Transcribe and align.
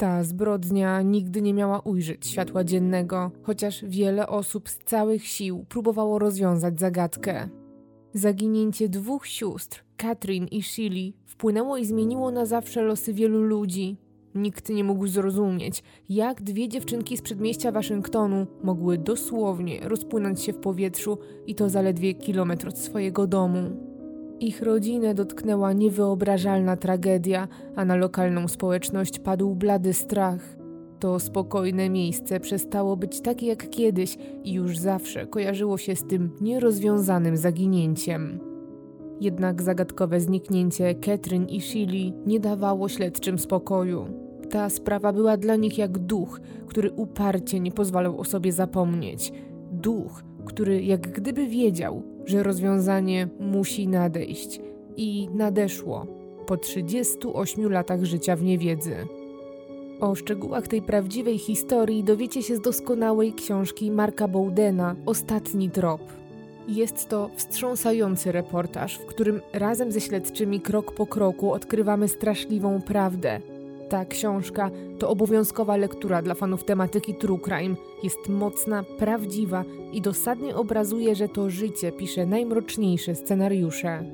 Ta 0.00 0.24
zbrodnia 0.24 1.02
nigdy 1.02 1.42
nie 1.42 1.54
miała 1.54 1.80
ujrzeć 1.80 2.26
światła 2.26 2.64
dziennego, 2.64 3.30
chociaż 3.42 3.84
wiele 3.84 4.26
osób 4.28 4.68
z 4.68 4.78
całych 4.78 5.26
sił 5.26 5.64
próbowało 5.68 6.18
rozwiązać 6.18 6.80
zagadkę. 6.80 7.48
Zaginięcie 8.14 8.88
dwóch 8.88 9.26
sióstr, 9.26 9.84
Katrin 9.96 10.46
i 10.46 10.62
Shilly, 10.62 11.12
wpłynęło 11.26 11.76
i 11.76 11.86
zmieniło 11.86 12.30
na 12.30 12.46
zawsze 12.46 12.82
losy 12.82 13.12
wielu 13.12 13.42
ludzi. 13.42 13.96
Nikt 14.34 14.68
nie 14.68 14.84
mógł 14.84 15.06
zrozumieć, 15.06 15.82
jak 16.08 16.42
dwie 16.42 16.68
dziewczynki 16.68 17.16
z 17.16 17.22
przedmieścia 17.22 17.72
Waszyngtonu 17.72 18.46
mogły 18.62 18.98
dosłownie 18.98 19.80
rozpłynąć 19.88 20.42
się 20.42 20.52
w 20.52 20.58
powietrzu 20.58 21.18
i 21.46 21.54
to 21.54 21.68
zaledwie 21.68 22.14
kilometr 22.14 22.68
od 22.68 22.78
swojego 22.78 23.26
domu. 23.26 23.89
Ich 24.42 24.62
rodzinę 24.62 25.14
dotknęła 25.14 25.72
niewyobrażalna 25.72 26.76
tragedia, 26.76 27.48
a 27.76 27.84
na 27.84 27.96
lokalną 27.96 28.48
społeczność 28.48 29.18
padł 29.18 29.54
blady 29.54 29.94
strach. 29.94 30.56
To 31.00 31.20
spokojne 31.20 31.90
miejsce 31.90 32.40
przestało 32.40 32.96
być 32.96 33.20
takie 33.20 33.46
jak 33.46 33.70
kiedyś 33.70 34.16
i 34.44 34.52
już 34.52 34.78
zawsze 34.78 35.26
kojarzyło 35.26 35.78
się 35.78 35.96
z 35.96 36.06
tym 36.06 36.30
nierozwiązanym 36.40 37.36
zaginięciem. 37.36 38.40
Jednak 39.20 39.62
zagadkowe 39.62 40.20
zniknięcie 40.20 40.94
Catherine 40.94 41.48
i 41.48 41.60
Shilly 41.60 42.12
nie 42.26 42.40
dawało 42.40 42.88
śledczym 42.88 43.38
spokoju. 43.38 44.06
Ta 44.50 44.70
sprawa 44.70 45.12
była 45.12 45.36
dla 45.36 45.56
nich 45.56 45.78
jak 45.78 45.98
duch, 45.98 46.40
który 46.66 46.90
uparcie 46.90 47.60
nie 47.60 47.72
pozwalał 47.72 48.20
o 48.20 48.24
sobie 48.24 48.52
zapomnieć. 48.52 49.32
Duch, 49.72 50.22
który 50.44 50.82
jak 50.82 51.00
gdyby 51.00 51.46
wiedział, 51.46 52.02
że 52.30 52.42
rozwiązanie 52.42 53.28
musi 53.40 53.88
nadejść. 53.88 54.60
I 54.96 55.28
nadeszło 55.34 56.06
po 56.46 56.56
38 56.56 57.72
latach 57.72 58.04
życia 58.04 58.36
w 58.36 58.42
niewiedzy. 58.42 58.96
O 60.00 60.14
szczegółach 60.14 60.68
tej 60.68 60.82
prawdziwej 60.82 61.38
historii 61.38 62.04
dowiecie 62.04 62.42
się 62.42 62.56
z 62.56 62.60
doskonałej 62.60 63.32
książki 63.32 63.90
Marka 63.90 64.28
Bowdena 64.28 64.96
Ostatni 65.06 65.70
trop. 65.70 66.00
Jest 66.68 67.08
to 67.08 67.30
wstrząsający 67.36 68.32
reportaż, 68.32 68.98
w 68.98 69.06
którym 69.06 69.40
razem 69.52 69.92
ze 69.92 70.00
śledczymi 70.00 70.60
krok 70.60 70.92
po 70.92 71.06
kroku 71.06 71.52
odkrywamy 71.52 72.08
straszliwą 72.08 72.82
prawdę. 72.82 73.40
Ta 73.90 74.04
książka 74.04 74.70
to 74.98 75.08
obowiązkowa 75.08 75.76
lektura 75.76 76.22
dla 76.22 76.34
fanów 76.34 76.64
tematyki 76.64 77.14
true 77.14 77.38
crime. 77.38 77.76
Jest 78.02 78.28
mocna, 78.28 78.84
prawdziwa 78.98 79.64
i 79.92 80.00
dosadnie 80.00 80.56
obrazuje, 80.56 81.14
że 81.14 81.28
to 81.28 81.50
życie 81.50 81.92
pisze 81.92 82.26
najmroczniejsze 82.26 83.14
scenariusze. 83.14 84.04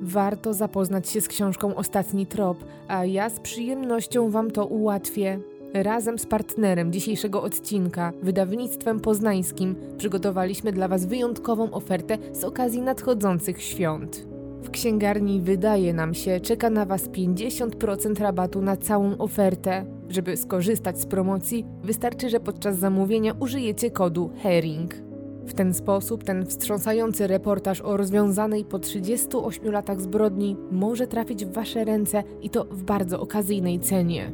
Warto 0.00 0.54
zapoznać 0.54 1.08
się 1.08 1.20
z 1.20 1.28
książką 1.28 1.74
Ostatni 1.74 2.26
Trop, 2.26 2.64
a 2.88 3.04
ja 3.04 3.30
z 3.30 3.40
przyjemnością 3.40 4.30
Wam 4.30 4.50
to 4.50 4.66
ułatwię. 4.66 5.38
Razem 5.74 6.18
z 6.18 6.26
partnerem 6.26 6.92
dzisiejszego 6.92 7.42
odcinka, 7.42 8.12
wydawnictwem 8.22 9.00
poznańskim, 9.00 9.74
przygotowaliśmy 9.98 10.72
dla 10.72 10.88
Was 10.88 11.06
wyjątkową 11.06 11.70
ofertę 11.70 12.18
z 12.32 12.44
okazji 12.44 12.80
nadchodzących 12.80 13.62
świąt. 13.62 14.31
W 14.62 14.70
księgarni 14.70 15.40
wydaje 15.40 15.94
nam 15.94 16.14
się, 16.14 16.40
czeka 16.40 16.70
na 16.70 16.84
Was 16.84 17.08
50% 17.08 18.20
rabatu 18.20 18.62
na 18.62 18.76
całą 18.76 19.18
ofertę. 19.18 19.84
Żeby 20.08 20.36
skorzystać 20.36 21.00
z 21.00 21.06
promocji, 21.06 21.66
wystarczy, 21.82 22.30
że 22.30 22.40
podczas 22.40 22.78
zamówienia 22.78 23.34
użyjecie 23.40 23.90
kodu 23.90 24.30
HERING. 24.42 24.94
W 25.46 25.54
ten 25.54 25.74
sposób 25.74 26.24
ten 26.24 26.46
wstrząsający 26.46 27.26
reportaż 27.26 27.80
o 27.80 27.96
rozwiązanej 27.96 28.64
po 28.64 28.78
38 28.78 29.72
latach 29.72 30.00
zbrodni 30.00 30.56
może 30.70 31.06
trafić 31.06 31.44
w 31.44 31.52
Wasze 31.52 31.84
ręce 31.84 32.22
i 32.42 32.50
to 32.50 32.64
w 32.64 32.82
bardzo 32.82 33.20
okazyjnej 33.20 33.80
cenie. 33.80 34.32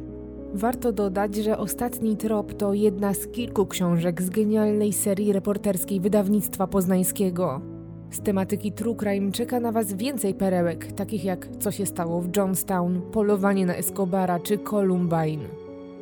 Warto 0.53 0.91
dodać, 0.91 1.35
że 1.35 1.57
Ostatni 1.57 2.17
Trop 2.17 2.53
to 2.53 2.73
jedna 2.73 3.13
z 3.13 3.27
kilku 3.27 3.65
książek 3.65 4.21
z 4.21 4.29
genialnej 4.29 4.93
serii 4.93 5.33
reporterskiej 5.33 5.99
wydawnictwa 5.99 6.67
poznańskiego. 6.67 7.78
Z 8.11 8.19
tematyki 8.19 8.71
True 8.71 8.95
Crime 8.95 9.31
czeka 9.31 9.59
na 9.59 9.71
Was 9.71 9.93
więcej 9.93 10.33
perełek, 10.33 10.91
takich 10.91 11.23
jak 11.23 11.47
Co 11.59 11.71
się 11.71 11.85
stało 11.85 12.21
w 12.21 12.35
Johnstown, 12.37 13.01
Polowanie 13.01 13.65
na 13.65 13.75
Escobara 13.75 14.39
czy 14.39 14.57
Columbine. 14.57 15.45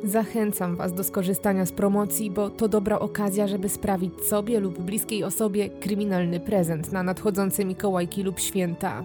Zachęcam 0.04 0.76
Was 0.76 0.92
do 0.92 1.04
skorzystania 1.04 1.66
z 1.66 1.72
promocji, 1.72 2.30
bo 2.30 2.50
to 2.50 2.68
dobra 2.68 2.98
okazja, 2.98 3.46
żeby 3.46 3.68
sprawić 3.68 4.24
sobie 4.24 4.60
lub 4.60 4.78
bliskiej 4.78 5.24
osobie 5.24 5.68
kryminalny 5.68 6.40
prezent 6.40 6.92
na 6.92 7.02
nadchodzące 7.02 7.64
Mikołajki 7.64 8.22
lub 8.22 8.40
święta. 8.40 9.04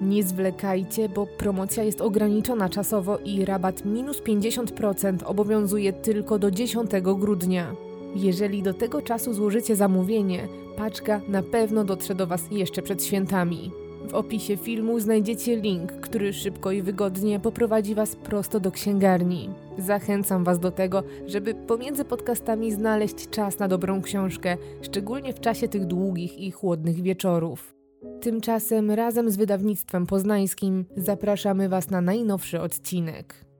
Nie 0.00 0.22
zwlekajcie, 0.22 1.08
bo 1.08 1.26
promocja 1.26 1.82
jest 1.82 2.00
ograniczona 2.00 2.68
czasowo 2.68 3.18
i 3.18 3.44
rabat 3.44 3.84
minus 3.84 4.22
50% 4.22 5.16
obowiązuje 5.24 5.92
tylko 5.92 6.38
do 6.38 6.50
10 6.50 6.90
grudnia. 7.02 7.74
Jeżeli 8.16 8.62
do 8.62 8.74
tego 8.74 9.02
czasu 9.02 9.34
złożycie 9.34 9.76
zamówienie, 9.76 10.48
paczka 10.76 11.20
na 11.28 11.42
pewno 11.42 11.84
dotrze 11.84 12.14
do 12.14 12.26
Was 12.26 12.42
jeszcze 12.50 12.82
przed 12.82 13.04
świętami. 13.04 13.70
W 14.08 14.14
opisie 14.14 14.56
filmu 14.56 15.00
znajdziecie 15.00 15.56
link, 15.56 15.92
który 15.92 16.32
szybko 16.32 16.72
i 16.72 16.82
wygodnie 16.82 17.40
poprowadzi 17.40 17.94
Was 17.94 18.16
prosto 18.16 18.60
do 18.60 18.70
księgarni. 18.70 19.50
Zachęcam 19.78 20.44
Was 20.44 20.58
do 20.58 20.70
tego, 20.70 21.02
żeby 21.26 21.54
pomiędzy 21.54 22.04
podcastami 22.04 22.72
znaleźć 22.72 23.28
czas 23.30 23.58
na 23.58 23.68
dobrą 23.68 24.02
książkę, 24.02 24.56
szczególnie 24.82 25.32
w 25.32 25.40
czasie 25.40 25.68
tych 25.68 25.86
długich 25.86 26.38
i 26.38 26.50
chłodnych 26.50 27.02
wieczorów. 27.02 27.74
Tymczasem 28.20 28.90
razem 28.90 29.30
z 29.30 29.36
wydawnictwem 29.36 30.06
poznańskim 30.06 30.84
zapraszamy 30.96 31.68
Was 31.68 31.90
na 31.90 32.00
najnowszy 32.00 32.60
odcinek. 32.60 33.51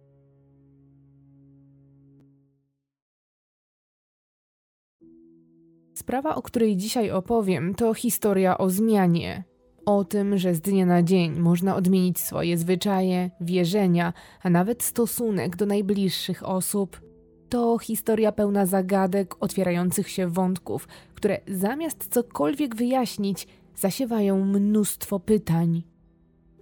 Sprawa, 6.03 6.35
o 6.35 6.43
której 6.43 6.77
dzisiaj 6.77 7.11
opowiem, 7.11 7.75
to 7.75 7.95
historia 7.95 8.59
o 8.59 8.71
zmianie. 8.71 9.45
O 9.87 10.05
tym, 10.05 10.39
że 10.39 10.55
z 10.55 10.61
dnia 10.61 10.87
na 10.87 11.03
dzień 11.03 11.39
można 11.39 11.77
odmienić 11.77 12.21
swoje 12.21 12.59
zwyczaje, 12.59 13.31
wierzenia, 13.41 14.13
a 14.43 14.51
nawet 14.51 14.83
stosunek 14.83 15.57
do 15.57 15.67
najbliższych 15.67 16.49
osób. 16.49 17.01
To 17.49 17.79
historia 17.79 18.33
pełna 18.33 18.67
zagadek, 18.67 19.35
otwierających 19.41 20.09
się 20.09 20.29
wątków, 20.29 20.89
które 21.15 21.41
zamiast 21.49 22.09
cokolwiek 22.09 22.77
wyjaśnić, 22.77 23.47
zasiewają 23.77 24.45
mnóstwo 24.45 25.21
pytań. 25.21 25.83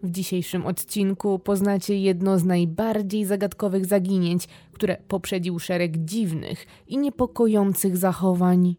W 0.03 0.11
dzisiejszym 0.11 0.67
odcinku 0.67 1.39
poznacie 1.39 1.99
jedno 1.99 2.39
z 2.39 2.45
najbardziej 2.45 3.25
zagadkowych 3.25 3.87
zaginięć, 3.87 4.49
które 4.73 4.97
poprzedził 5.09 5.59
szereg 5.59 5.97
dziwnych 5.97 6.67
i 6.87 6.99
niepokojących 6.99 7.97
zachowań. 7.97 8.77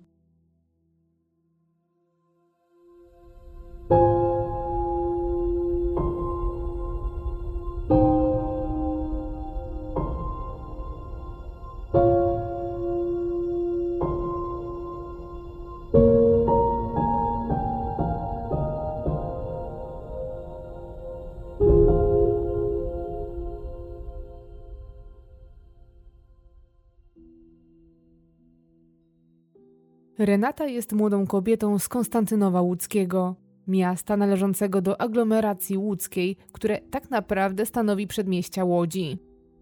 Renata 30.25 30.67
jest 30.67 30.93
młodą 30.93 31.27
kobietą 31.27 31.79
z 31.79 31.87
Konstantynowa 31.87 32.61
Łódzkiego, 32.61 33.35
miasta 33.67 34.17
należącego 34.17 34.81
do 34.81 35.01
aglomeracji 35.01 35.77
łódzkiej, 35.77 36.37
które 36.51 36.79
tak 36.91 37.09
naprawdę 37.09 37.65
stanowi 37.65 38.07
przedmieścia 38.07 38.63
Łodzi. 38.63 39.17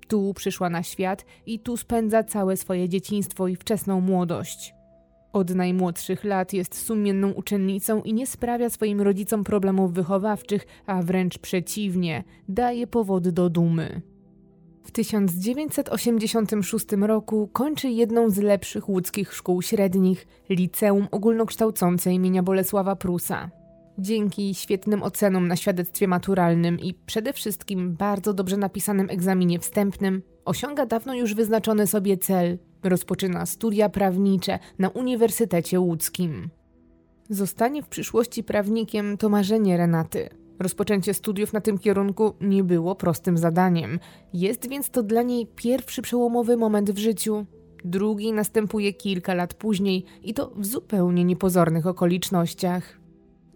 Tu 0.07 0.33
przyszła 0.33 0.69
na 0.69 0.83
świat 0.83 1.25
i 1.45 1.59
tu 1.59 1.77
spędza 1.77 2.23
całe 2.23 2.57
swoje 2.57 2.89
dzieciństwo 2.89 3.47
i 3.47 3.55
wczesną 3.55 4.01
młodość. 4.01 4.73
Od 5.33 5.55
najmłodszych 5.55 6.23
lat 6.23 6.53
jest 6.53 6.75
sumienną 6.75 7.31
uczennicą 7.31 8.01
i 8.01 8.13
nie 8.13 8.27
sprawia 8.27 8.69
swoim 8.69 9.01
rodzicom 9.01 9.43
problemów 9.43 9.93
wychowawczych, 9.93 10.65
a 10.85 11.01
wręcz 11.01 11.37
przeciwnie, 11.37 12.23
daje 12.49 12.87
powody 12.87 13.31
do 13.31 13.49
dumy. 13.49 14.01
W 14.89 14.91
1986 14.91 16.85
roku 17.01 17.49
kończy 17.53 17.89
jedną 17.89 18.29
z 18.29 18.37
lepszych 18.37 18.89
łódzkich 18.89 19.33
szkół 19.33 19.61
średnich, 19.61 20.27
Liceum 20.49 21.07
Ogólnokształcące 21.11 22.13
imienia 22.13 22.43
Bolesława 22.43 22.95
Prusa. 22.95 23.49
Dzięki 23.97 24.55
świetnym 24.55 25.03
ocenom 25.03 25.47
na 25.47 25.55
świadectwie 25.55 26.07
maturalnym 26.07 26.79
i 26.79 26.93
przede 27.05 27.33
wszystkim 27.33 27.95
bardzo 27.95 28.33
dobrze 28.33 28.57
napisanym 28.57 29.09
egzaminie 29.09 29.59
wstępnym, 29.59 30.21
osiąga 30.45 30.85
dawno 30.85 31.13
już 31.13 31.33
wyznaczony 31.33 31.87
sobie 31.87 32.17
cel. 32.17 32.57
Rozpoczyna 32.83 33.45
studia 33.45 33.89
prawnicze 33.89 34.59
na 34.79 34.89
Uniwersytecie 34.89 35.79
Łódzkim. 35.79 36.49
Zostanie 37.29 37.83
w 37.83 37.87
przyszłości 37.87 38.43
prawnikiem 38.43 39.17
to 39.17 39.29
marzenie 39.29 39.77
Renaty, 39.77 40.29
Rozpoczęcie 40.59 41.13
studiów 41.13 41.53
na 41.53 41.61
tym 41.61 41.77
kierunku 41.77 42.33
nie 42.41 42.63
było 42.63 42.95
prostym 42.95 43.37
zadaniem. 43.37 43.99
Jest 44.33 44.69
więc 44.69 44.89
to 44.89 45.03
dla 45.03 45.21
niej 45.21 45.47
pierwszy 45.55 46.01
przełomowy 46.01 46.57
moment 46.57 46.91
w 46.91 46.97
życiu. 46.97 47.45
Drugi 47.85 48.33
następuje 48.33 48.93
kilka 48.93 49.33
lat 49.33 49.53
później 49.53 50.05
i 50.23 50.33
to 50.33 50.51
w 50.55 50.65
zupełnie 50.65 51.23
niepozornych 51.23 51.87
okolicznościach. 51.87 52.99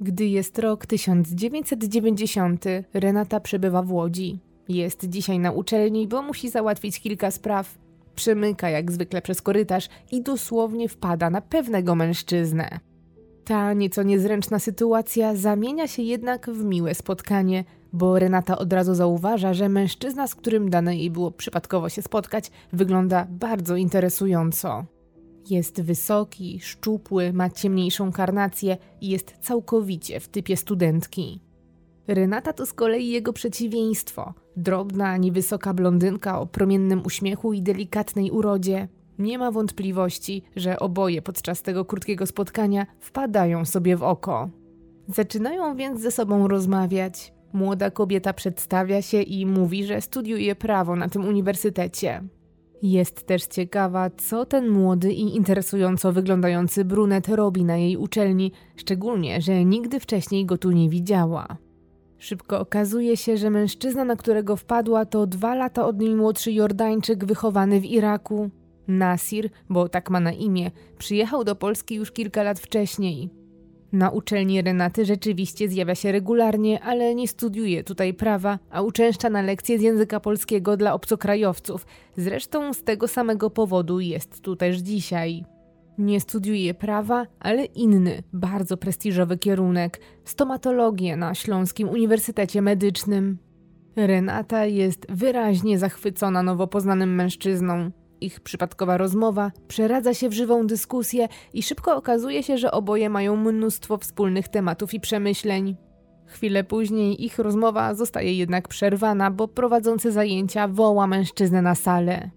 Gdy 0.02 0.26
jest 0.26 0.60
rok 0.60 0.86
1990, 0.86 2.66
Renata 2.94 3.40
przebywa 3.40 3.82
w 3.82 3.92
Łodzi. 3.92 4.40
Jest 4.70 5.10
dzisiaj 5.10 5.40
na 5.40 5.52
uczelni, 5.52 6.08
bo 6.08 6.22
musi 6.22 6.50
załatwić 6.50 7.00
kilka 7.00 7.32
spraw. 7.32 7.78
Przemyka 8.16 8.70
jak 8.70 8.92
zwykle 8.92 9.22
przez 9.22 9.42
korytarz 9.42 9.90
i 10.12 10.22
dosłownie 10.22 10.90
wpada 10.90 11.30
na 11.30 11.42
pewnego 11.42 11.96
mężczyznę. 11.96 12.80
Ta 13.46 13.74
nieco 13.74 14.04
niezręczna 14.04 14.60
sytuacja 14.60 15.36
zamienia 15.36 15.88
się 15.88 16.02
jednak 16.02 16.50
w 16.50 16.64
miłe 16.64 16.96
spotkanie, 16.96 17.64
bo 17.94 18.20
Renata 18.20 18.58
od 18.58 18.74
razu 18.74 18.96
zauważa, 18.96 19.54
że 19.54 19.70
mężczyzna, 19.70 20.28
z 20.28 20.36
którym 20.36 20.70
dane 20.70 20.96
jej 20.96 21.12
było 21.12 21.32
przypadkowo 21.32 21.90
się 21.90 22.02
spotkać, 22.02 22.52
wygląda 22.74 23.28
bardzo 23.30 23.76
interesująco. 23.76 24.86
Jest 25.50 25.82
wysoki, 25.82 26.60
szczupły, 26.60 27.34
ma 27.34 27.50
ciemniejszą 27.50 28.12
karnację 28.12 28.78
i 29.02 29.10
jest 29.10 29.34
całkowicie 29.42 30.20
w 30.20 30.28
typie 30.28 30.58
studentki. 30.58 31.40
Renata 32.08 32.54
to 32.54 32.66
z 32.66 32.74
kolei 32.74 33.10
jego 33.10 33.34
przeciwieństwo. 33.34 34.34
Drobna, 34.58 35.18
niewysoka 35.18 35.74
blondynka 35.74 36.40
o 36.40 36.46
promiennym 36.46 37.02
uśmiechu 37.06 37.54
i 37.54 37.62
delikatnej 37.62 38.32
urodzie. 38.32 38.88
Nie 39.20 39.38
ma 39.38 39.52
wątpliwości, 39.52 40.44
że 40.56 40.80
oboje 40.80 41.22
podczas 41.22 41.62
tego 41.62 41.86
krótkiego 41.86 42.26
spotkania 42.26 42.86
wpadają 43.00 43.66
sobie 43.66 43.98
w 43.98 44.04
oko. 44.04 44.50
Zaczynają 45.08 45.76
więc 45.76 46.02
ze 46.02 46.12
sobą 46.12 46.48
rozmawiać. 46.48 47.34
Młoda 47.54 47.92
kobieta 47.92 48.34
przedstawia 48.34 49.02
się 49.02 49.22
i 49.22 49.46
mówi, 49.46 49.86
że 49.86 50.02
studiuje 50.02 50.56
prawo 50.56 50.96
na 50.96 51.10
tym 51.10 51.26
uniwersytecie. 51.26 52.24
Jest 52.82 53.28
też 53.28 53.44
ciekawa, 53.44 54.10
co 54.10 54.46
ten 54.46 54.70
młody 54.70 55.14
i 55.14 55.36
interesująco 55.36 56.12
wyglądający 56.12 56.86
brunet 56.86 57.28
robi 57.28 57.64
na 57.64 57.78
jej 57.78 57.98
uczelni, 57.98 58.52
szczególnie, 58.76 59.42
że 59.42 59.66
nigdy 59.66 60.00
wcześniej 60.00 60.46
go 60.46 60.58
tu 60.58 60.72
nie 60.72 60.90
widziała. 60.90 61.58
Szybko 62.18 62.60
okazuje 62.60 63.18
się, 63.18 63.38
że 63.38 63.50
mężczyzna, 63.50 64.06
na 64.06 64.16
którego 64.16 64.56
wpadła, 64.56 65.06
to 65.06 65.28
dwa 65.28 65.56
lata 65.56 65.86
od 65.86 66.00
niej 66.00 66.16
młodszy 66.16 66.52
Jordańczyk 66.52 67.26
wychowany 67.26 67.80
w 67.80 67.86
Iraku. 67.86 68.50
Nasir, 68.88 69.50
bo 69.70 69.90
tak 69.90 70.10
ma 70.10 70.20
na 70.20 70.32
imię, 70.32 70.72
przyjechał 70.98 71.44
do 71.44 71.56
Polski 71.56 71.96
już 71.96 72.12
kilka 72.12 72.44
lat 72.44 72.60
wcześniej. 72.60 73.30
Na 73.94 74.10
uczelni 74.10 74.62
Renaty 74.62 75.06
rzeczywiście 75.06 75.70
zjawia 75.70 75.96
się 75.96 76.12
regularnie, 76.12 76.82
ale 76.82 77.16
nie 77.16 77.28
studiuje 77.28 77.84
tutaj 77.84 78.14
prawa, 78.14 78.60
a 78.70 78.82
uczęszcza 78.82 79.30
na 79.30 79.42
lekcje 79.42 79.80
z 79.80 79.82
języka 79.82 80.20
polskiego 80.20 80.78
dla 80.78 80.94
obcokrajowców. 80.94 81.86
Zresztą 82.18 82.74
z 82.74 82.84
tego 82.84 83.08
samego 83.08 83.50
powodu 83.50 84.00
jest 84.00 84.42
tu 84.42 84.56
też 84.56 84.78
dzisiaj. 84.78 85.44
Nie 85.98 86.20
studiuje 86.20 86.74
prawa, 86.74 87.28
ale 87.40 87.66
inny, 87.66 88.24
bardzo 88.34 88.78
prestiżowy 88.78 89.38
kierunek 89.38 90.00
stomatologię 90.26 91.18
na 91.18 91.36
Śląskim 91.36 91.90
Uniwersytecie 91.90 92.62
Medycznym. 92.62 93.38
Renata 93.96 94.66
jest 94.66 95.06
wyraźnie 95.10 95.80
zachwycona 95.80 96.44
nowo 96.44 96.68
poznanym 96.68 97.16
mężczyzną. 97.16 97.92
Ich 98.24 98.40
przypadkowa 98.40 98.98
rozmowa 98.98 99.52
przeradza 99.68 100.14
się 100.14 100.30
w 100.30 100.34
żywą 100.34 100.68
dyskusję 100.68 101.28
i 101.54 101.64
szybko 101.64 101.96
okazuje 101.96 102.44
się, 102.44 102.58
że 102.58 102.72
oboje 102.72 103.10
mają 103.10 103.36
mnóstwo 103.36 103.98
wspólnych 103.98 104.48
tematów 104.48 104.94
i 104.94 105.00
przemyśleń. 105.00 105.76
Chwilę 106.26 106.64
później 106.64 107.26
ich 107.26 107.40
rozmowa 107.40 107.96
zostaje 107.96 108.34
jednak 108.34 108.68
przerwana, 108.68 109.32
bo 109.32 109.48
prowadzący 109.48 110.12
zajęcia 110.12 110.68
woła 110.68 111.08
mężczyznę 111.08 111.62
na 111.62 111.76
salę. 111.76 112.30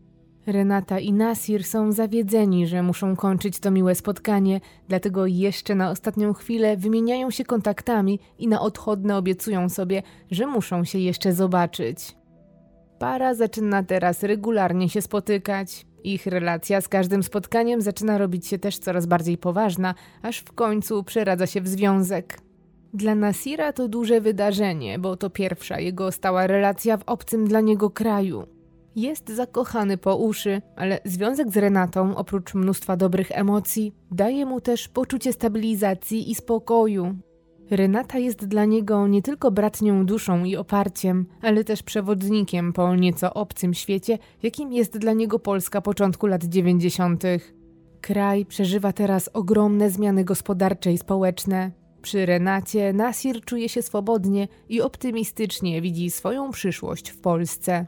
Renata 0.47 0.99
i 0.99 1.12
Nasir 1.12 1.65
są 1.65 1.93
zawiedzeni, 1.93 2.67
że 2.67 2.83
muszą 2.83 3.17
kończyć 3.17 3.59
to 3.59 3.71
miłe 3.71 3.94
spotkanie, 3.94 4.61
dlatego 4.88 5.27
jeszcze 5.27 5.75
na 5.75 5.91
ostatnią 5.91 6.33
chwilę 6.33 6.77
wymieniają 6.77 7.31
się 7.31 7.44
kontaktami 7.44 8.21
i 8.38 8.49
na 8.49 8.61
odchodne 8.61 9.17
obiecują 9.17 9.69
sobie, 9.69 10.03
że 10.31 10.47
muszą 10.47 10.85
się 10.85 10.99
jeszcze 10.99 11.33
zobaczyć. 11.33 12.15
Para 12.98 13.34
zaczyna 13.34 13.82
teraz 13.82 14.22
regularnie 14.22 14.88
się 14.88 15.02
spotykać. 15.02 15.87
Ich 16.04 16.26
relacja 16.26 16.81
z 16.81 16.88
każdym 16.88 17.22
spotkaniem 17.22 17.81
zaczyna 17.81 18.19
robić 18.19 18.46
się 18.46 18.58
też 18.58 18.78
coraz 18.78 19.06
bardziej 19.06 19.38
poważna, 19.38 19.94
aż 20.22 20.38
w 20.38 20.52
końcu 20.52 21.04
przeradza 21.04 21.46
się 21.46 21.60
w 21.60 21.69
związek. 21.69 22.38
Dla 22.94 23.14
Nasira 23.14 23.72
to 23.72 23.88
duże 23.88 24.20
wydarzenie, 24.20 24.98
bo 24.98 25.16
to 25.16 25.31
pierwsza 25.31 25.81
jego 25.81 26.12
stała 26.12 26.46
relacja 26.46 26.96
w 26.96 27.02
obcym 27.06 27.48
dla 27.48 27.60
niego 27.60 27.90
kraju. 27.90 28.46
Jest 28.96 29.28
zakochany 29.28 29.99
po 29.99 30.16
uszy, 30.16 30.62
ale 30.76 30.99
związek 31.04 31.50
z 31.50 31.56
Renatą, 31.56 32.16
oprócz 32.16 32.54
mnóstwa 32.54 32.96
dobrych 32.96 33.32
emocji, 33.32 33.92
daje 34.10 34.46
mu 34.46 34.60
też 34.60 34.88
poczucie 34.88 35.32
stabilizacji 35.32 36.31
i 36.31 36.34
spokoju. 36.34 37.16
Renata 37.70 38.18
jest 38.18 38.46
dla 38.46 38.64
niego 38.64 39.06
nie 39.06 39.22
tylko 39.22 39.50
bratnią 39.50 40.06
duszą 40.06 40.44
i 40.44 40.56
oparciem, 40.56 41.26
ale 41.42 41.64
też 41.64 41.82
przewodnikiem 41.82 42.72
po 42.72 42.96
nieco 42.96 43.34
obcym 43.34 43.74
świecie, 43.74 44.18
jakim 44.42 44.72
jest 44.72 44.98
dla 44.98 45.12
niego 45.12 45.38
Polska 45.38 45.80
początku 45.80 46.26
lat 46.26 46.44
90. 46.44 47.22
Kraj 48.00 48.46
przeżywa 48.46 48.92
teraz 48.92 49.30
ogromne 49.32 49.90
zmiany 49.90 50.24
gospodarcze 50.24 50.92
i 50.92 50.98
społeczne. 50.98 51.70
Przy 52.02 52.26
Renacie 52.26 52.92
Nasir 52.92 53.40
czuje 53.44 53.68
się 53.68 53.82
swobodnie 53.82 54.48
i 54.68 54.80
optymistycznie 54.80 55.82
widzi 55.82 56.10
swoją 56.10 56.50
przyszłość 56.50 57.10
w 57.10 57.20
Polsce. 57.20 57.86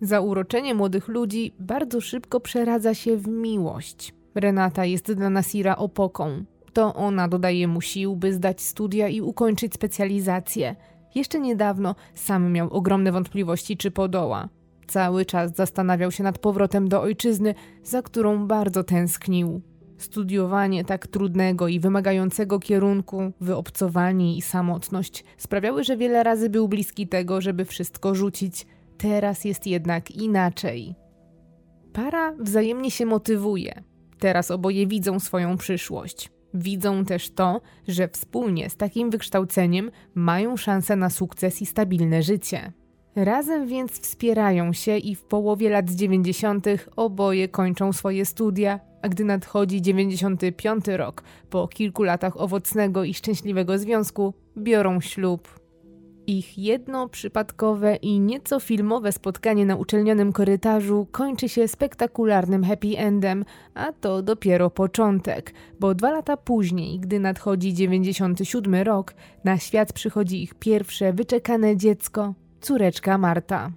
Zauroczenie 0.00 0.74
młodych 0.74 1.08
ludzi 1.08 1.54
bardzo 1.58 2.00
szybko 2.00 2.40
przeradza 2.40 2.94
się 2.94 3.16
w 3.16 3.28
miłość. 3.28 4.14
Renata 4.34 4.84
jest 4.84 5.12
dla 5.12 5.30
Nasira 5.30 5.76
opoką. 5.76 6.44
To 6.72 6.94
ona 6.94 7.28
dodaje 7.28 7.68
mu 7.68 7.80
sił, 7.80 8.16
by 8.16 8.32
zdać 8.32 8.60
studia 8.60 9.08
i 9.08 9.20
ukończyć 9.20 9.74
specjalizację. 9.74 10.76
Jeszcze 11.14 11.40
niedawno 11.40 11.94
sam 12.14 12.52
miał 12.52 12.70
ogromne 12.70 13.12
wątpliwości, 13.12 13.76
czy 13.76 13.90
podoła. 13.90 14.48
Cały 14.86 15.24
czas 15.24 15.54
zastanawiał 15.54 16.10
się 16.10 16.22
nad 16.24 16.38
powrotem 16.38 16.88
do 16.88 17.02
ojczyzny, 17.02 17.54
za 17.84 18.02
którą 18.02 18.46
bardzo 18.46 18.84
tęsknił. 18.84 19.60
Studiowanie 19.98 20.84
tak 20.84 21.06
trudnego 21.06 21.68
i 21.68 21.80
wymagającego 21.80 22.58
kierunku, 22.58 23.32
wyobcowanie 23.40 24.36
i 24.36 24.42
samotność 24.42 25.24
sprawiały, 25.36 25.84
że 25.84 25.96
wiele 25.96 26.22
razy 26.22 26.50
był 26.50 26.68
bliski 26.68 27.08
tego, 27.08 27.40
żeby 27.40 27.64
wszystko 27.64 28.14
rzucić– 28.14 28.66
Teraz 29.02 29.44
jest 29.44 29.66
jednak 29.66 30.10
inaczej. 30.10 30.94
Para 31.92 32.32
wzajemnie 32.32 32.90
się 32.90 33.06
motywuje. 33.06 33.82
Teraz 34.18 34.50
oboje 34.50 34.86
widzą 34.86 35.20
swoją 35.20 35.56
przyszłość. 35.56 36.30
Widzą 36.54 37.04
też 37.04 37.30
to, 37.30 37.60
że 37.88 38.08
wspólnie 38.08 38.70
z 38.70 38.76
takim 38.76 39.10
wykształceniem 39.10 39.90
mają 40.14 40.56
szansę 40.56 40.96
na 40.96 41.10
sukces 41.10 41.62
i 41.62 41.66
stabilne 41.66 42.22
życie. 42.22 42.72
Razem 43.16 43.66
więc 43.66 44.00
wspierają 44.00 44.72
się 44.72 44.96
i 44.96 45.14
w 45.14 45.24
połowie 45.24 45.70
lat 45.70 45.90
90. 45.90 46.66
oboje 46.96 47.48
kończą 47.48 47.92
swoje 47.92 48.24
studia, 48.24 48.80
a 49.02 49.08
gdy 49.08 49.24
nadchodzi 49.24 49.82
95 49.82 50.84
rok, 50.88 51.22
po 51.50 51.68
kilku 51.68 52.02
latach 52.02 52.40
owocnego 52.40 53.04
i 53.04 53.14
szczęśliwego 53.14 53.78
związku, 53.78 54.34
biorą 54.58 55.00
ślub. 55.00 55.61
Ich 56.26 56.58
jedno 56.58 57.08
przypadkowe 57.08 57.96
i 57.96 58.20
nieco 58.20 58.60
filmowe 58.60 59.12
spotkanie 59.12 59.66
na 59.66 59.76
uczelnianym 59.76 60.32
korytarzu 60.32 61.06
kończy 61.12 61.48
się 61.48 61.68
spektakularnym 61.68 62.64
happy 62.64 62.98
endem, 62.98 63.44
a 63.74 63.92
to 63.92 64.22
dopiero 64.22 64.70
początek, 64.70 65.54
bo 65.80 65.94
dwa 65.94 66.10
lata 66.10 66.36
później, 66.36 67.00
gdy 67.00 67.20
nadchodzi 67.20 67.74
97 67.74 68.74
rok, 68.74 69.14
na 69.44 69.58
świat 69.58 69.92
przychodzi 69.92 70.42
ich 70.42 70.54
pierwsze 70.54 71.12
wyczekane 71.12 71.76
dziecko, 71.76 72.34
córeczka 72.60 73.18
Marta. 73.18 73.70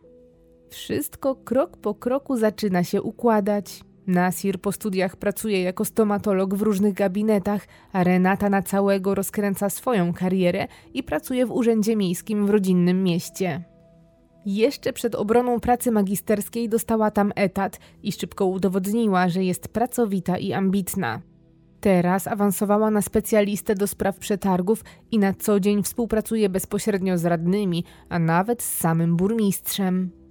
Wszystko 0.69 1.35
krok 1.35 1.77
po 1.77 1.95
kroku 1.95 2.37
zaczyna 2.37 2.83
się 2.83 3.01
układać. 3.01 3.81
Nasir 4.07 4.61
po 4.61 4.71
studiach 4.71 5.15
pracuje 5.15 5.61
jako 5.61 5.85
stomatolog 5.85 6.55
w 6.55 6.61
różnych 6.61 6.93
gabinetach, 6.93 7.67
a 7.93 8.03
Renata 8.03 8.49
na 8.49 8.61
całego 8.61 9.15
rozkręca 9.15 9.69
swoją 9.69 10.13
karierę 10.13 10.67
i 10.93 11.03
pracuje 11.03 11.45
w 11.45 11.51
urzędzie 11.51 11.95
miejskim 11.95 12.45
w 12.45 12.49
rodzinnym 12.49 13.03
mieście. 13.03 13.63
Jeszcze 14.45 14.93
przed 14.93 15.15
obroną 15.15 15.59
pracy 15.59 15.91
magisterskiej 15.91 16.69
dostała 16.69 17.11
tam 17.11 17.31
etat 17.35 17.79
i 18.03 18.11
szybko 18.11 18.45
udowodniła, 18.45 19.29
że 19.29 19.43
jest 19.43 19.67
pracowita 19.67 20.37
i 20.37 20.53
ambitna. 20.53 21.21
Teraz 21.79 22.27
awansowała 22.27 22.91
na 22.91 23.01
specjalistę 23.01 23.75
do 23.75 23.87
spraw 23.87 24.17
przetargów 24.17 24.83
i 25.11 25.19
na 25.19 25.33
co 25.33 25.59
dzień 25.59 25.83
współpracuje 25.83 26.49
bezpośrednio 26.49 27.17
z 27.17 27.25
radnymi, 27.25 27.83
a 28.09 28.19
nawet 28.19 28.63
z 28.63 28.77
samym 28.77 29.15
burmistrzem. 29.15 30.24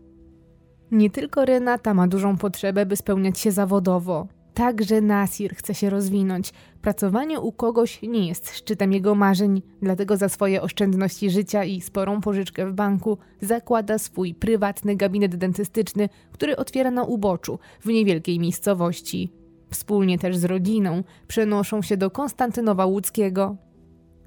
Nie 0.90 1.10
tylko 1.10 1.44
Renata 1.44 1.94
ma 1.94 2.08
dużą 2.08 2.36
potrzebę, 2.36 2.86
by 2.86 2.96
spełniać 2.96 3.38
się 3.38 3.52
zawodowo. 3.52 4.26
także 4.54 5.00
Nasir 5.00 5.54
chce 5.54 5.74
się 5.74 5.90
rozwinąć. 5.90 6.52
Pracowanie 6.82 7.40
u 7.40 7.52
kogoś 7.52 8.02
nie 8.02 8.28
jest 8.28 8.56
szczytem 8.56 8.92
jego 8.92 9.14
marzeń, 9.14 9.62
dlatego 9.82 10.16
za 10.16 10.28
swoje 10.28 10.62
oszczędności 10.62 11.30
życia 11.30 11.64
i 11.64 11.80
sporą 11.80 12.20
pożyczkę 12.20 12.66
w 12.66 12.72
banku 12.72 13.18
zakłada 13.40 13.98
swój 13.98 14.34
prywatny 14.34 14.96
gabinet 14.96 15.36
dentystyczny, 15.36 16.08
który 16.32 16.56
otwiera 16.56 16.90
na 16.90 17.04
uboczu 17.04 17.58
w 17.80 17.86
niewielkiej 17.86 18.38
miejscowości. 18.38 19.32
Wspólnie 19.70 20.18
też 20.18 20.36
z 20.36 20.44
rodziną 20.44 21.02
przenoszą 21.26 21.82
się 21.82 21.96
do 21.96 22.10
Konstantynowa 22.10 22.86
Łódzkiego. 22.86 23.56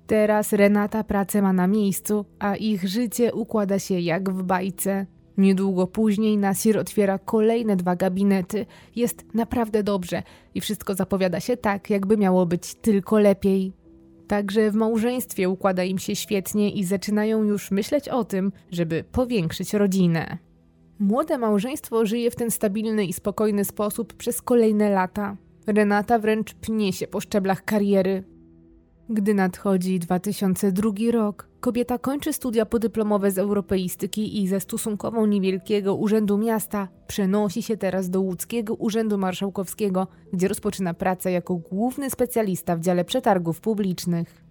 Teraz 0.08 0.54
Renata 0.54 1.04
pracę 1.04 1.42
ma 1.42 1.54
na 1.54 1.68
miejscu, 1.68 2.26
a 2.40 2.56
ich 2.56 2.88
życie 2.88 3.34
układa 3.34 3.80
się 3.80 4.00
jak 4.00 4.30
w 4.30 4.44
bajce. 4.44 5.06
Niedługo 5.38 5.88
później 5.88 6.38
Nasir 6.38 6.78
otwiera 6.78 7.20
kolejne 7.20 7.76
dwa 7.76 7.96
gabinety. 7.96 8.66
Jest 8.96 9.26
naprawdę 9.34 9.84
dobrze 9.84 10.24
i 10.56 10.62
wszystko 10.62 10.96
zapowiada 10.96 11.40
się 11.40 11.58
tak, 11.58 11.90
jakby 11.90 12.18
miało 12.18 12.46
być 12.46 12.76
tylko 12.76 13.20
lepiej. 13.20 13.74
Także 14.28 14.72
w 14.72 14.76
małżeństwie 14.76 15.50
układa 15.50 15.84
im 15.84 16.00
się 16.00 16.16
świetnie 16.16 16.72
i 16.72 16.84
zaczynają 16.84 17.44
już 17.44 17.72
myśleć 17.72 18.10
o 18.10 18.24
tym, 18.24 18.52
żeby 18.72 19.04
powiększyć 19.12 19.74
rodzinę. 19.74 20.38
Młode 21.00 21.38
małżeństwo 21.38 22.06
żyje 22.06 22.32
w 22.32 22.36
ten 22.36 22.52
stabilny 22.52 23.06
i 23.06 23.14
spokojny 23.14 23.66
sposób 23.66 24.14
przez 24.14 24.42
kolejne 24.42 24.90
lata. 24.90 25.38
Renata 25.68 26.20
wręcz 26.20 26.54
pnie 26.54 26.94
się 26.94 27.08
po 27.08 27.20
szczeblach 27.20 27.66
kariery. 27.66 28.24
Gdy 29.10 29.34
nadchodzi 29.34 30.00
2002 30.00 30.92
rok, 31.12 31.48
kobieta 31.60 31.98
kończy 31.98 32.34
studia 32.34 32.66
podyplomowe 32.66 33.32
z 33.32 33.38
europeistyki 33.38 34.44
i 34.44 34.48
ze 34.48 34.60
stosunkowo 34.60 35.26
niewielkiego 35.26 35.96
urzędu 35.96 36.38
miasta 36.38 36.88
przenosi 37.08 37.64
się 37.64 37.78
teraz 37.78 38.10
do 38.10 38.22
łódzkiego 38.22 38.76
urzędu 38.76 39.18
marszałkowskiego, 39.18 40.08
gdzie 40.34 40.48
rozpoczyna 40.48 40.94
pracę 40.94 41.32
jako 41.32 41.56
główny 41.56 42.10
specjalista 42.10 42.76
w 42.76 42.80
dziale 42.80 43.06
przetargów 43.06 43.62
publicznych. 43.62 44.44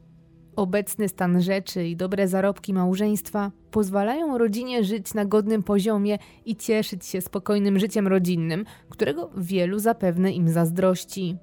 Obecny 0.57 1.09
stan 1.09 1.43
rzeczy 1.43 1.87
i 1.87 1.97
dobre 1.97 2.29
zarobki 2.29 2.75
małżeństwa 2.75 3.53
pozwalają 3.71 4.39
rodzinie 4.39 4.85
żyć 4.85 5.15
na 5.15 5.25
godnym 5.25 5.63
poziomie 5.63 6.19
i 6.45 6.57
cieszyć 6.57 7.07
się 7.07 7.21
spokojnym 7.21 7.79
życiem 7.79 8.07
rodzinnym, 8.07 8.65
którego 8.89 9.31
wielu 9.37 9.79
zapewne 9.79 10.33
im 10.33 10.49
zazdrości. 10.49 11.37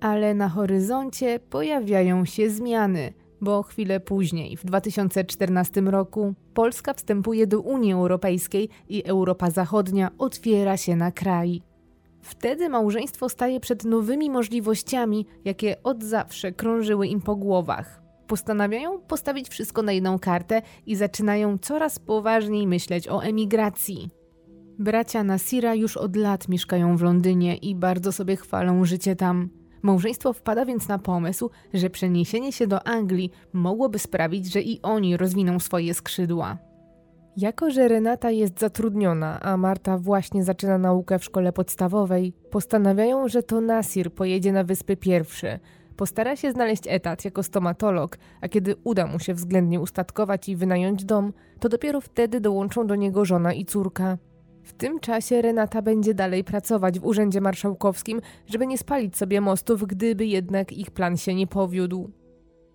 Ale 0.00 0.34
na 0.34 0.48
horyzoncie 0.48 1.40
pojawiają 1.50 2.24
się 2.24 2.50
zmiany, 2.50 3.12
bo 3.40 3.62
chwilę 3.62 4.00
później, 4.00 4.56
w 4.56 4.64
2014 4.64 5.80
roku, 5.80 6.34
Polska 6.54 6.94
wstępuje 6.94 7.46
do 7.46 7.60
Unii 7.60 7.92
Europejskiej 7.92 8.68
i 8.88 9.04
Europa 9.04 9.50
Zachodnia 9.50 10.10
otwiera 10.18 10.76
się 10.76 10.96
na 10.96 11.12
kraj. 11.12 11.62
Wtedy 12.22 12.68
małżeństwo 12.68 13.28
staje 13.28 13.60
przed 13.60 13.84
nowymi 13.84 14.30
możliwościami, 14.30 15.26
jakie 15.44 15.82
od 15.82 16.04
zawsze 16.04 16.52
krążyły 16.52 17.06
im 17.06 17.20
po 17.20 17.36
głowach. 17.36 18.02
Postanawiają 18.26 18.98
postawić 18.98 19.48
wszystko 19.48 19.82
na 19.82 19.92
jedną 19.92 20.18
kartę 20.18 20.62
i 20.86 20.96
zaczynają 20.96 21.58
coraz 21.58 21.98
poważniej 21.98 22.66
myśleć 22.66 23.08
o 23.08 23.22
emigracji. 23.22 24.10
Bracia 24.78 25.24
Nasira 25.24 25.74
już 25.74 25.96
od 25.96 26.16
lat 26.16 26.48
mieszkają 26.48 26.96
w 26.96 27.02
Londynie 27.02 27.56
i 27.56 27.74
bardzo 27.74 28.12
sobie 28.12 28.36
chwalą 28.36 28.84
życie 28.84 29.16
tam. 29.16 29.57
Małżeństwo 29.82 30.32
wpada 30.32 30.64
więc 30.64 30.88
na 30.88 30.98
pomysł, 30.98 31.50
że 31.74 31.90
przeniesienie 31.90 32.52
się 32.52 32.66
do 32.66 32.86
Anglii 32.86 33.30
mogłoby 33.52 33.98
sprawić, 33.98 34.52
że 34.52 34.62
i 34.62 34.82
oni 34.82 35.16
rozwiną 35.16 35.58
swoje 35.60 35.94
skrzydła. 35.94 36.58
Jako, 37.36 37.70
że 37.70 37.88
Renata 37.88 38.30
jest 38.30 38.60
zatrudniona, 38.60 39.40
a 39.40 39.56
Marta 39.56 39.98
właśnie 39.98 40.44
zaczyna 40.44 40.78
naukę 40.78 41.18
w 41.18 41.24
szkole 41.24 41.52
podstawowej, 41.52 42.32
postanawiają, 42.50 43.28
że 43.28 43.42
to 43.42 43.60
Nasir 43.60 44.14
pojedzie 44.14 44.52
na 44.52 44.64
wyspy 44.64 44.96
pierwszy. 44.96 45.58
Postara 45.96 46.36
się 46.36 46.52
znaleźć 46.52 46.82
etat 46.86 47.24
jako 47.24 47.42
stomatolog, 47.42 48.18
a 48.40 48.48
kiedy 48.48 48.76
uda 48.84 49.06
mu 49.06 49.18
się 49.18 49.34
względnie 49.34 49.80
ustatkować 49.80 50.48
i 50.48 50.56
wynająć 50.56 51.04
dom, 51.04 51.32
to 51.60 51.68
dopiero 51.68 52.00
wtedy 52.00 52.40
dołączą 52.40 52.86
do 52.86 52.94
niego 52.94 53.24
żona 53.24 53.52
i 53.52 53.64
córka. 53.64 54.18
W 54.68 54.72
tym 54.72 55.00
czasie 55.00 55.42
Renata 55.42 55.82
będzie 55.82 56.14
dalej 56.14 56.44
pracować 56.44 57.00
w 57.00 57.04
Urzędzie 57.04 57.40
Marszałkowskim, 57.40 58.20
żeby 58.46 58.66
nie 58.66 58.78
spalić 58.78 59.16
sobie 59.16 59.40
mostów, 59.40 59.84
gdyby 59.86 60.26
jednak 60.26 60.72
ich 60.72 60.90
plan 60.90 61.16
się 61.16 61.34
nie 61.34 61.46
powiódł. 61.46 62.10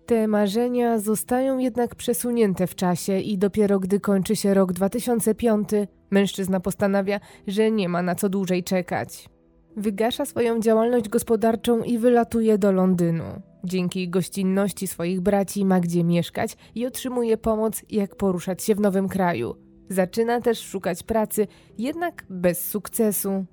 Te 0.06 0.28
marzenia 0.28 0.98
zostają 0.98 1.58
jednak 1.58 1.94
przesunięte 1.94 2.66
w 2.66 2.74
czasie 2.74 3.20
i 3.20 3.38
dopiero 3.38 3.80
gdy 3.80 4.00
kończy 4.00 4.36
się 4.36 4.54
rok 4.54 4.72
2005, 4.72 5.68
mężczyzna 6.10 6.60
postanawia, 6.60 7.20
że 7.46 7.70
nie 7.70 7.88
ma 7.88 8.02
na 8.02 8.14
co 8.14 8.28
dłużej 8.28 8.64
czekać. 8.64 9.28
Wygasza 9.76 10.24
swoją 10.24 10.60
działalność 10.60 11.08
gospodarczą 11.08 11.82
i 11.82 11.98
wylatuje 11.98 12.58
do 12.58 12.72
Londynu. 12.72 13.42
Dzięki 13.64 14.08
gościnności 14.08 14.86
swoich 14.86 15.20
braci 15.20 15.64
ma 15.64 15.80
gdzie 15.80 16.04
mieszkać 16.04 16.56
i 16.74 16.86
otrzymuje 16.86 17.36
pomoc, 17.36 17.82
jak 17.90 18.16
poruszać 18.16 18.62
się 18.62 18.74
w 18.74 18.80
nowym 18.80 19.08
kraju– 19.08 19.54
Zaczyna 19.88 20.40
też 20.40 20.58
szukać 20.58 21.02
pracy, 21.02 21.46
jednak 21.78 22.24
bez 22.30 22.70
sukcesu. 22.70 23.44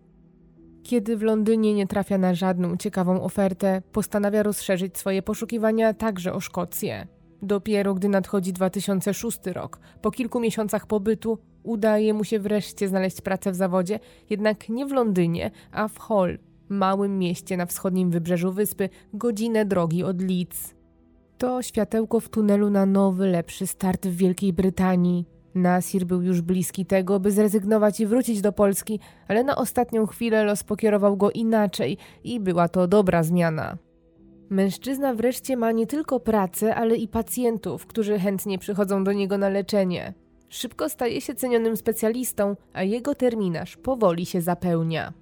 Kiedy 0.83 1.17
w 1.17 1.21
Londynie 1.21 1.73
nie 1.73 1.87
trafia 1.87 2.17
na 2.17 2.33
żadną 2.33 2.77
ciekawą 2.77 3.23
ofertę, 3.23 3.81
postanawia 3.91 4.43
rozszerzyć 4.43 4.97
swoje 4.97 5.21
poszukiwania 5.21 5.93
także 5.93 6.33
o 6.33 6.39
Szkocję. 6.39 7.07
Dopiero 7.41 7.93
gdy 7.93 8.09
nadchodzi 8.09 8.53
2006 8.53 9.39
rok, 9.45 9.79
po 10.01 10.11
kilku 10.11 10.39
miesiącach 10.39 10.87
pobytu, 10.87 11.37
udaje 11.63 12.13
mu 12.13 12.23
się 12.23 12.39
wreszcie 12.39 12.87
znaleźć 12.87 13.21
pracę 13.21 13.51
w 13.51 13.55
zawodzie, 13.55 13.99
jednak 14.29 14.69
nie 14.69 14.85
w 14.85 14.91
Londynie, 14.91 15.51
a 15.71 15.87
w 15.87 15.99
Hull, 15.99 16.37
małym 16.69 17.19
mieście 17.19 17.57
na 17.57 17.65
wschodnim 17.65 18.11
wybrzeżu 18.11 18.51
wyspy, 18.51 18.89
godzinę 19.13 19.65
drogi 19.65 20.03
od 20.03 20.21
Leeds. 20.21 20.73
To 21.37 21.61
światełko 21.61 22.19
w 22.19 22.29
tunelu 22.29 22.69
na 22.69 22.85
nowy, 22.85 23.27
lepszy 23.27 23.67
start 23.67 24.07
w 24.07 24.15
Wielkiej 24.15 24.53
Brytanii. 24.53 25.25
Nasir 25.55 26.05
był 26.05 26.21
już 26.21 26.41
bliski 26.41 26.85
tego, 26.85 27.19
by 27.19 27.31
zrezygnować 27.31 27.99
i 27.99 28.05
wrócić 28.05 28.41
do 28.41 28.51
Polski, 28.51 28.99
ale 29.27 29.43
na 29.43 29.55
ostatnią 29.55 30.05
chwilę 30.05 30.43
los 30.43 30.63
pokierował 30.63 31.17
go 31.17 31.31
inaczej 31.31 31.97
i 32.23 32.39
była 32.39 32.67
to 32.67 32.87
dobra 32.87 33.23
zmiana. 33.23 33.77
Mężczyzna 34.49 35.13
wreszcie 35.13 35.57
ma 35.57 35.71
nie 35.71 35.87
tylko 35.87 36.19
pracę, 36.19 36.75
ale 36.75 36.95
i 36.95 37.07
pacjentów, 37.07 37.85
którzy 37.85 38.19
chętnie 38.19 38.59
przychodzą 38.59 39.03
do 39.03 39.13
niego 39.13 39.37
na 39.37 39.49
leczenie. 39.49 40.13
Szybko 40.49 40.89
staje 40.89 41.21
się 41.21 41.35
cenionym 41.35 41.77
specjalistą, 41.77 42.55
a 42.73 42.83
jego 42.83 43.15
terminarz 43.15 43.77
powoli 43.77 44.25
się 44.25 44.41
zapełnia. 44.41 45.13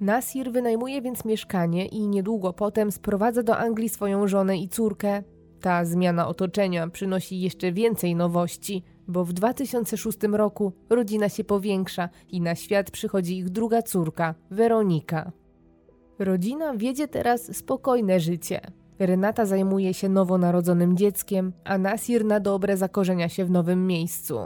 Nasir 0.00 0.52
wynajmuje 0.52 1.02
więc 1.02 1.24
mieszkanie 1.24 1.86
i 1.86 2.08
niedługo 2.08 2.52
potem 2.52 2.92
sprowadza 2.92 3.42
do 3.42 3.56
Anglii 3.56 3.88
swoją 3.88 4.28
żonę 4.28 4.58
i 4.58 4.68
córkę. 4.68 5.22
Ta 5.60 5.84
zmiana 5.84 6.28
otoczenia 6.28 6.88
przynosi 6.88 7.40
jeszcze 7.40 7.72
więcej 7.72 8.14
nowości– 8.16 8.82
bo 9.08 9.24
w 9.24 9.32
2006 9.32 10.18
roku 10.32 10.72
rodzina 10.90 11.28
się 11.28 11.44
powiększa 11.44 12.08
i 12.28 12.40
na 12.40 12.54
świat 12.54 12.90
przychodzi 12.90 13.38
ich 13.38 13.50
druga 13.50 13.82
córka, 13.82 14.34
Weronika. 14.50 15.32
Rodzina 16.18 16.76
wiedzie 16.76 17.08
teraz 17.08 17.56
spokojne 17.56 18.20
życie. 18.20 18.60
Renata 18.98 19.46
zajmuje 19.46 19.94
się 19.94 20.08
nowonarodzonym 20.08 20.96
dzieckiem, 20.96 21.52
a 21.64 21.78
Nasir 21.78 22.24
na 22.24 22.40
dobre 22.40 22.76
zakorzenia 22.76 23.28
się 23.28 23.44
w 23.44 23.50
nowym 23.50 23.86
miejscu. 23.86 24.38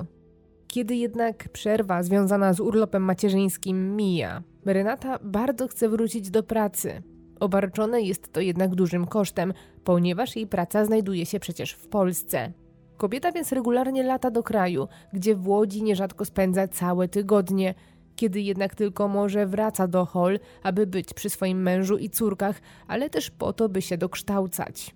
Kiedy 0.66 0.96
jednak 0.96 1.48
przerwa 1.48 2.02
związana 2.02 2.52
z 2.52 2.60
urlopem 2.60 3.02
macierzyńskim 3.02 3.96
mija, 3.96 4.42
Renata 4.64 5.18
bardzo 5.22 5.68
chce 5.68 5.88
wrócić 5.88 6.30
do 6.30 6.42
pracy. 6.42 7.02
Obarczone 7.40 8.02
jest 8.02 8.32
to 8.32 8.40
jednak 8.40 8.74
dużym 8.74 9.06
kosztem, 9.06 9.52
ponieważ 9.84 10.36
jej 10.36 10.46
praca 10.46 10.84
znajduje 10.84 11.26
się 11.26 11.40
przecież 11.40 11.72
w 11.72 11.88
Polsce. 11.88 12.52
Kobieta 12.98 13.32
więc 13.32 13.52
regularnie 13.52 14.02
lata 14.02 14.30
do 14.30 14.42
kraju, 14.42 14.88
gdzie 15.12 15.34
w 15.34 15.48
Łodzi 15.48 15.82
nierzadko 15.82 16.24
spędza 16.24 16.68
całe 16.68 17.08
tygodnie. 17.08 17.74
Kiedy 18.16 18.40
jednak 18.40 18.74
tylko 18.74 19.08
może 19.08 19.46
wraca 19.46 19.88
do 19.88 20.04
Hol, 20.04 20.38
aby 20.62 20.86
być 20.86 21.14
przy 21.14 21.30
swoim 21.30 21.62
mężu 21.62 21.96
i 21.96 22.10
córkach, 22.10 22.60
ale 22.88 23.10
też 23.10 23.30
po 23.30 23.52
to, 23.52 23.68
by 23.68 23.82
się 23.82 23.98
dokształcać. 23.98 24.94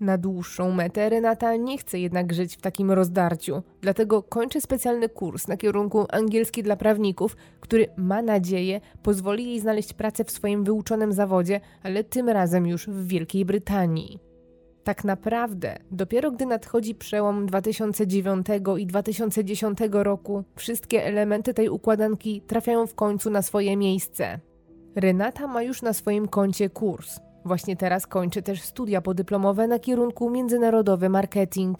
Na 0.00 0.18
dłuższą 0.18 0.70
metę 0.70 1.08
Renata 1.08 1.56
nie 1.56 1.78
chce 1.78 1.98
jednak 1.98 2.32
żyć 2.32 2.56
w 2.56 2.60
takim 2.60 2.90
rozdarciu, 2.90 3.62
dlatego 3.80 4.22
kończy 4.22 4.60
specjalny 4.60 5.08
kurs 5.08 5.48
na 5.48 5.56
kierunku 5.56 6.06
angielski 6.10 6.62
dla 6.62 6.76
prawników, 6.76 7.36
który 7.60 7.86
ma 7.96 8.22
nadzieję 8.22 8.80
pozwoli 9.02 9.46
jej 9.46 9.60
znaleźć 9.60 9.92
pracę 9.92 10.24
w 10.24 10.30
swoim 10.30 10.64
wyuczonym 10.64 11.12
zawodzie, 11.12 11.60
ale 11.82 12.04
tym 12.04 12.28
razem 12.28 12.66
już 12.66 12.86
w 12.86 13.06
Wielkiej 13.06 13.44
Brytanii. 13.44 14.33
Tak 14.84 15.04
naprawdę, 15.04 15.76
dopiero 15.90 16.30
gdy 16.30 16.46
nadchodzi 16.46 16.94
przełom 16.94 17.46
2009 17.46 18.46
i 18.78 18.86
2010 18.86 19.78
roku, 19.90 20.44
wszystkie 20.56 21.04
elementy 21.04 21.54
tej 21.54 21.68
układanki 21.68 22.40
trafiają 22.46 22.86
w 22.86 22.94
końcu 22.94 23.30
na 23.30 23.42
swoje 23.42 23.76
miejsce. 23.76 24.38
Renata 24.96 25.46
ma 25.46 25.62
już 25.62 25.82
na 25.82 25.92
swoim 25.92 26.28
koncie 26.28 26.70
kurs. 26.70 27.20
Właśnie 27.44 27.76
teraz 27.76 28.06
kończy 28.06 28.42
też 28.42 28.62
studia 28.62 29.00
podyplomowe 29.00 29.66
na 29.66 29.78
kierunku 29.78 30.30
międzynarodowy 30.30 31.08
marketing. 31.08 31.78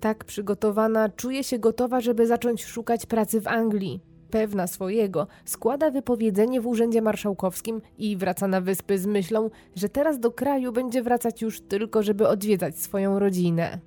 Tak 0.00 0.24
przygotowana 0.24 1.08
czuje 1.08 1.44
się 1.44 1.58
gotowa, 1.58 2.00
żeby 2.00 2.26
zacząć 2.26 2.64
szukać 2.64 3.06
pracy 3.06 3.40
w 3.40 3.48
Anglii. 3.48 4.00
Pewna 4.26 4.66
swojego, 4.66 5.26
składa 5.44 5.90
wypowiedzenie 5.90 6.60
w 6.60 6.66
urzędzie 6.66 7.02
marszałkowskim 7.02 7.80
i 7.98 8.16
wraca 8.16 8.48
na 8.48 8.60
wyspy 8.60 8.98
z 8.98 9.06
myślą, 9.06 9.50
że 9.76 9.88
teraz 9.88 10.20
do 10.20 10.30
kraju 10.30 10.72
będzie 10.72 11.02
wracać 11.02 11.42
już 11.42 11.60
tylko, 11.60 12.02
żeby 12.02 12.28
odwiedzać 12.28 12.78
swoją 12.78 13.18
rodzinę. 13.18 13.78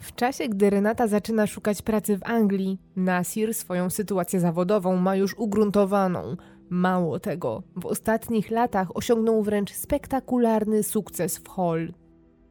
W 0.00 0.14
czasie, 0.14 0.48
gdy 0.48 0.70
Renata 0.70 1.06
zaczyna 1.06 1.46
szukać 1.46 1.82
pracy 1.82 2.18
w 2.18 2.22
Anglii, 2.24 2.78
Nasir 2.96 3.54
swoją 3.54 3.90
sytuację 3.90 4.40
zawodową 4.40 4.96
ma 4.96 5.16
już 5.16 5.34
ugruntowaną. 5.38 6.36
Mało 6.70 7.20
tego, 7.20 7.62
w 7.76 7.86
ostatnich 7.86 8.50
latach 8.50 8.96
osiągnął 8.96 9.42
wręcz 9.42 9.72
spektakularny 9.72 10.82
sukces 10.82 11.38
w 11.38 11.48
Hall. 11.48 11.92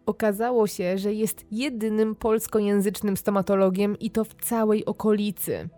Okazało 0.06 0.68
się, 0.68 0.98
że 0.98 1.14
jest 1.14 1.46
jedynym 1.52 2.16
polskojęzycznym 2.16 3.18
stomatologiem 3.18 4.00
i 4.00 4.12
to 4.12 4.24
w 4.24 4.36
całej 4.36 4.86
okolicy. 4.86 5.70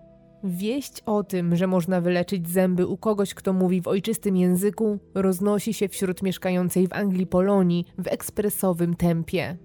Wieść 0.43 1.01
o 1.05 1.23
tym, 1.23 1.55
że 1.55 1.67
można 1.67 2.01
wyleczyć 2.01 2.49
zęby 2.49 2.87
u 2.87 2.97
kogoś, 2.97 3.33
kto 3.33 3.53
mówi 3.53 3.81
w 3.81 3.87
ojczystym 3.87 4.37
języku, 4.37 4.99
roznosi 5.15 5.73
się 5.73 5.89
wśród 5.89 6.21
mieszkającej 6.21 6.87
w 6.87 6.93
Anglii 6.93 7.27
Polonii 7.27 7.85
w 7.97 8.07
ekspresowym 8.07 8.95
tempie. 8.95 9.57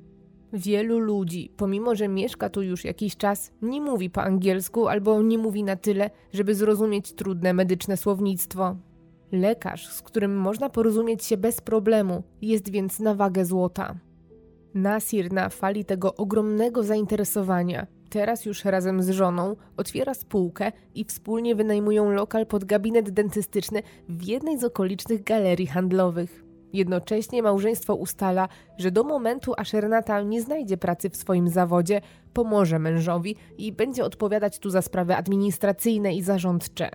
Wielu 0.52 0.98
ludzi, 0.98 1.52
pomimo 1.56 1.94
że 1.94 2.08
mieszka 2.08 2.50
tu 2.50 2.62
już 2.62 2.84
jakiś 2.84 3.16
czas, 3.16 3.52
nie 3.62 3.80
mówi 3.80 4.10
po 4.10 4.22
angielsku 4.22 4.88
albo 4.88 5.22
nie 5.22 5.38
mówi 5.38 5.64
na 5.64 5.76
tyle, 5.76 6.10
żeby 6.32 6.54
zrozumieć 6.54 7.12
trudne 7.12 7.54
medyczne 7.54 7.96
słownictwo. 7.96 8.76
Lekarz, 9.32 9.88
z 9.88 10.02
którym 10.02 10.36
można 10.36 10.70
porozumieć 10.70 11.24
się 11.24 11.36
bez 11.36 11.60
problemu, 11.60 12.22
jest 12.42 12.70
więc 12.70 13.00
na 13.00 13.14
wagę 13.14 13.44
złota. 13.44 13.94
Nasir 14.74 15.32
na 15.32 15.48
fali 15.48 15.84
tego 15.84 16.14
ogromnego 16.14 16.82
zainteresowania, 16.82 17.86
teraz 18.10 18.44
już 18.44 18.64
razem 18.64 19.02
z 19.02 19.10
żoną, 19.10 19.56
otwiera 19.76 20.14
spółkę 20.14 20.72
i 20.94 21.04
wspólnie 21.04 21.54
wynajmują 21.54 22.10
lokal 22.10 22.46
pod 22.46 22.64
gabinet 22.64 23.10
dentystyczny 23.10 23.82
w 24.08 24.22
jednej 24.22 24.58
z 24.58 24.64
okolicznych 24.64 25.24
galerii 25.24 25.66
handlowych. 25.66 26.44
Jednocześnie 26.72 27.42
małżeństwo 27.42 27.94
ustala, 27.94 28.48
że 28.78 28.90
do 28.90 29.04
momentu, 29.04 29.52
aż 29.56 29.72
Renata 29.72 30.22
nie 30.22 30.42
znajdzie 30.42 30.76
pracy 30.76 31.10
w 31.10 31.16
swoim 31.16 31.48
zawodzie, 31.48 32.00
pomoże 32.32 32.78
mężowi 32.78 33.36
i 33.58 33.72
będzie 33.72 34.04
odpowiadać 34.04 34.58
tu 34.58 34.70
za 34.70 34.82
sprawy 34.82 35.16
administracyjne 35.16 36.14
i 36.14 36.22
zarządcze. 36.22 36.90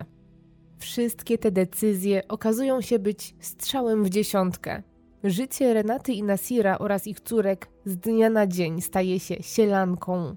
Wszystkie 0.79 1.37
te 1.37 1.51
decyzje 1.51 2.27
okazują 2.27 2.81
się 2.81 2.99
być 2.99 3.35
strzałem 3.39 4.03
w 4.03 4.09
dziesiątkę. 4.09 4.83
Życie 5.23 5.73
Renaty 5.73 6.13
i 6.13 6.23
Nasira 6.23 6.77
oraz 6.77 7.07
ich 7.07 7.19
córek 7.19 7.67
z 7.85 7.97
dnia 7.97 8.29
na 8.29 8.47
dzień 8.47 8.81
staje 8.81 9.19
się 9.19 9.35
sielanką. 9.41 10.35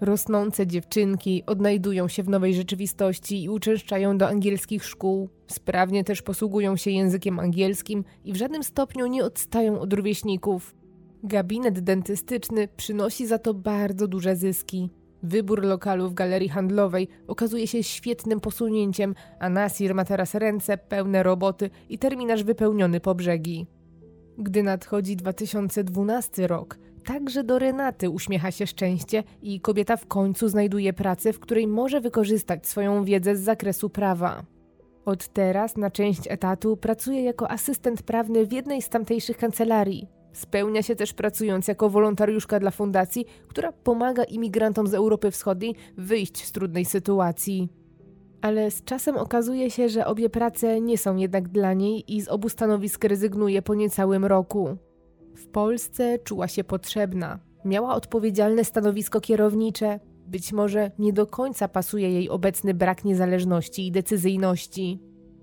Rosnące 0.00 0.66
dziewczynki 0.66 1.42
odnajdują 1.46 2.08
się 2.08 2.22
w 2.22 2.28
nowej 2.28 2.54
rzeczywistości 2.54 3.42
i 3.42 3.48
uczęszczają 3.48 4.18
do 4.18 4.28
angielskich 4.28 4.84
szkół. 4.84 5.28
Sprawnie 5.46 6.04
też 6.04 6.22
posługują 6.22 6.76
się 6.76 6.90
językiem 6.90 7.38
angielskim 7.38 8.04
i 8.24 8.32
w 8.32 8.36
żadnym 8.36 8.62
stopniu 8.62 9.06
nie 9.06 9.24
odstają 9.24 9.80
od 9.80 9.92
rówieśników. 9.92 10.74
Gabinet 11.22 11.80
dentystyczny 11.80 12.68
przynosi 12.76 13.26
za 13.26 13.38
to 13.38 13.54
bardzo 13.54 14.08
duże 14.08 14.36
zyski. 14.36 14.90
Wybór 15.22 15.64
lokalu 15.64 16.08
w 16.08 16.14
galerii 16.14 16.48
handlowej 16.48 17.08
okazuje 17.26 17.66
się 17.66 17.82
świetnym 17.82 18.40
posunięciem, 18.40 19.14
a 19.38 19.48
Nasir 19.48 19.94
ma 19.94 20.04
teraz 20.04 20.34
ręce 20.34 20.78
pełne 20.78 21.22
roboty 21.22 21.70
i 21.88 21.98
terminarz 21.98 22.44
wypełniony 22.44 23.00
po 23.00 23.14
brzegi. 23.14 23.66
Gdy 24.38 24.62
nadchodzi 24.62 25.16
2012 25.16 26.46
rok, 26.46 26.78
Także 27.04 27.44
do 27.44 27.58
Renaty 27.58 28.10
uśmiecha 28.10 28.50
się 28.50 28.66
szczęście 28.66 29.24
i 29.42 29.60
kobieta 29.60 29.96
w 29.96 30.06
końcu 30.06 30.48
znajduje 30.48 30.92
pracę, 30.92 31.32
w 31.32 31.40
której 31.40 31.66
może 31.66 32.00
wykorzystać 32.00 32.66
swoją 32.66 33.04
wiedzę 33.04 33.36
z 33.36 33.40
zakresu 33.40 33.90
prawa. 33.90 34.42
Od 35.04 35.28
teraz 35.28 35.76
na 35.76 35.90
część 35.90 36.20
etatu 36.28 36.76
pracuje 36.76 37.22
jako 37.22 37.50
asystent 37.50 38.02
prawny 38.02 38.46
w 38.46 38.52
jednej 38.52 38.82
z 38.82 38.88
tamtejszych 38.88 39.36
kancelarii. 39.36 40.08
Spełnia 40.32 40.82
się 40.82 40.96
też 40.96 41.12
pracując 41.12 41.68
jako 41.68 41.90
wolontariuszka 41.90 42.60
dla 42.60 42.70
fundacji, 42.70 43.24
która 43.48 43.72
pomaga 43.72 44.24
imigrantom 44.24 44.86
z 44.86 44.94
Europy 44.94 45.30
Wschodniej 45.30 45.74
wyjść 45.96 46.44
z 46.44 46.52
trudnej 46.52 46.84
sytuacji. 46.84 47.68
Ale 48.40 48.70
z 48.70 48.84
czasem 48.84 49.16
okazuje 49.16 49.70
się, 49.70 49.88
że 49.88 50.06
obie 50.06 50.30
prace 50.30 50.80
nie 50.80 50.98
są 50.98 51.16
jednak 51.16 51.48
dla 51.48 51.72
niej 51.72 52.16
i 52.16 52.20
z 52.20 52.28
obu 52.28 52.48
stanowisk 52.48 53.04
rezygnuje 53.04 53.62
po 53.62 53.74
niecałym 53.74 54.24
roku. 54.24 54.76
W 55.38 55.46
Polsce 55.46 56.18
czuła 56.18 56.48
się 56.48 56.64
potrzebna, 56.64 57.38
miała 57.64 57.94
odpowiedzialne 57.94 58.64
stanowisko 58.64 59.20
kierownicze, 59.20 60.00
być 60.26 60.52
może 60.52 60.90
nie 60.98 61.12
do 61.12 61.26
końca 61.26 61.68
pasuje 61.68 62.10
jej 62.10 62.28
obecny 62.28 62.74
brak 62.74 63.04
niezależności 63.04 63.86
i 63.86 63.92
decyzyjności. 63.92 65.00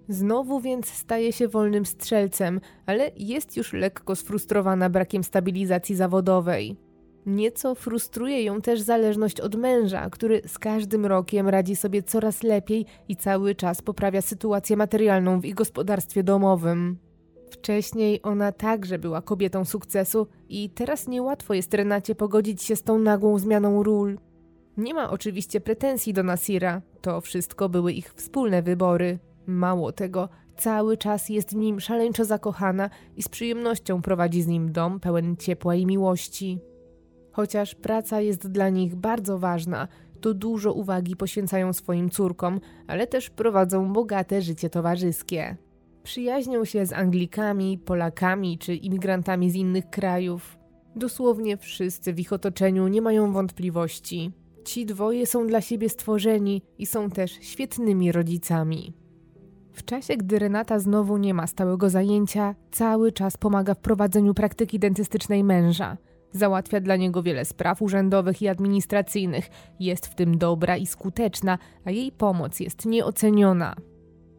Znowu 0.10 0.60
więc 0.60 0.90
staje 0.90 1.34
się 1.34 1.48
wolnym 1.48 1.86
strzelcem, 1.86 2.62
ale 2.86 3.12
jest 3.18 3.58
już 3.58 3.74
lekko 3.74 4.16
sfrustrowana 4.16 4.90
brakiem 4.90 5.24
stabilizacji 5.24 5.96
zawodowej. 5.96 6.78
Nieco 7.26 7.76
frustruje 7.76 8.44
ją 8.44 8.62
też 8.62 8.82
zależność 8.82 9.42
od 9.42 9.56
męża, 9.56 10.10
który 10.10 10.42
z 10.48 10.60
każdym 10.60 11.06
rokiem 11.06 11.50
radzi 11.50 11.76
sobie 11.76 12.04
coraz 12.04 12.44
lepiej 12.44 12.86
i 13.08 13.16
cały 13.16 13.56
czas 13.56 13.82
poprawia 13.82 14.22
sytuację 14.22 14.78
materialną 14.78 15.40
w 15.40 15.46
ich 15.46 15.56
gospodarstwie 15.56 16.24
domowym. 16.24 17.05
Wcześniej 17.50 18.20
ona 18.24 18.52
także 18.52 19.00
była 19.00 19.22
kobietą 19.22 19.66
sukcesu 19.66 20.28
i 20.50 20.70
teraz 20.70 21.08
niełatwo 21.08 21.54
jest 21.54 21.74
Renacie 21.74 22.16
pogodzić 22.16 22.64
się 22.64 22.76
z 22.76 22.84
tą 22.84 23.00
nagłą 23.00 23.40
zmianą 23.40 23.84
ról. 23.84 24.18
Nie 24.78 24.94
ma 24.94 25.10
oczywiście 25.10 25.62
pretensji 25.62 26.14
do 26.14 26.24
Nasira, 26.24 26.82
to 27.02 27.22
wszystko 27.22 27.70
były 27.70 27.94
ich 27.94 28.14
wspólne 28.14 28.62
wybory. 28.62 29.20
Mało 29.46 29.92
tego, 29.92 30.30
cały 30.58 30.98
czas 30.98 31.30
jest 31.30 31.52
w 31.52 31.56
nim 31.56 31.80
szaleńczo 31.80 32.26
zakochana 32.26 32.90
i 33.16 33.24
z 33.24 33.30
przyjemnością 33.30 34.02
prowadzi 34.02 34.42
z 34.42 34.48
nim 34.48 34.72
dom 34.72 35.00
pełen 35.00 35.38
ciepła 35.38 35.76
i 35.76 35.86
miłości. 35.86 36.60
Chociaż 37.32 37.76
praca 37.76 38.22
jest 38.22 38.48
dla 38.48 38.70
nich 38.70 38.96
bardzo 38.96 39.40
ważna, 39.40 39.88
to 40.22 40.34
dużo 40.34 40.74
uwagi 40.74 41.16
poświęcają 41.16 41.74
swoim 41.74 42.10
córkom, 42.10 42.60
ale 42.88 43.08
też 43.08 43.30
prowadzą 43.30 43.94
bogate 43.94 44.42
życie 44.42 44.70
towarzyskie. 44.70 45.58
Przyjaźnią 46.06 46.66
się 46.66 46.86
z 46.86 46.94
Anglikami, 46.94 47.78
Polakami 47.78 48.58
czy 48.58 48.76
imigrantami 48.76 49.52
z 49.52 49.56
innych 49.56 49.90
krajów. 49.90 50.58
Dosłownie 50.96 51.58
wszyscy 51.58 52.14
w 52.14 52.20
ich 52.20 52.34
otoczeniu 52.34 52.88
nie 52.88 53.02
mają 53.02 53.34
wątpliwości. 53.34 54.32
Ci 54.66 54.86
dwoje 54.86 55.26
są 55.26 55.48
dla 55.48 55.62
siebie 55.62 55.90
stworzeni 55.90 56.62
i 56.78 56.86
są 56.86 57.10
też 57.10 57.32
świetnymi 57.32 58.12
rodzicami. 58.12 58.94
W 59.74 59.86
czasie, 59.86 60.18
gdy 60.18 60.40
Renata 60.40 60.80
znowu 60.80 61.18
nie 61.18 61.34
ma 61.34 61.48
stałego 61.48 61.90
zajęcia, 61.90 62.56
cały 62.72 63.12
czas 63.12 63.38
pomaga 63.38 63.74
w 63.74 63.80
prowadzeniu 63.80 64.34
praktyki 64.34 64.80
dentystycznej 64.80 65.44
męża. 65.44 65.98
Załatwia 66.32 66.80
dla 66.80 66.96
niego 66.96 67.24
wiele 67.24 67.46
spraw 67.46 67.82
urzędowych 67.82 68.42
i 68.42 68.48
administracyjnych, 68.48 69.50
jest 69.80 70.08
w 70.08 70.16
tym 70.16 70.38
dobra 70.38 70.78
i 70.78 70.86
skuteczna, 70.86 71.58
a 71.86 71.92
jej 71.92 72.12
pomoc 72.12 72.60
jest 72.60 72.86
nieoceniona. 72.86 73.76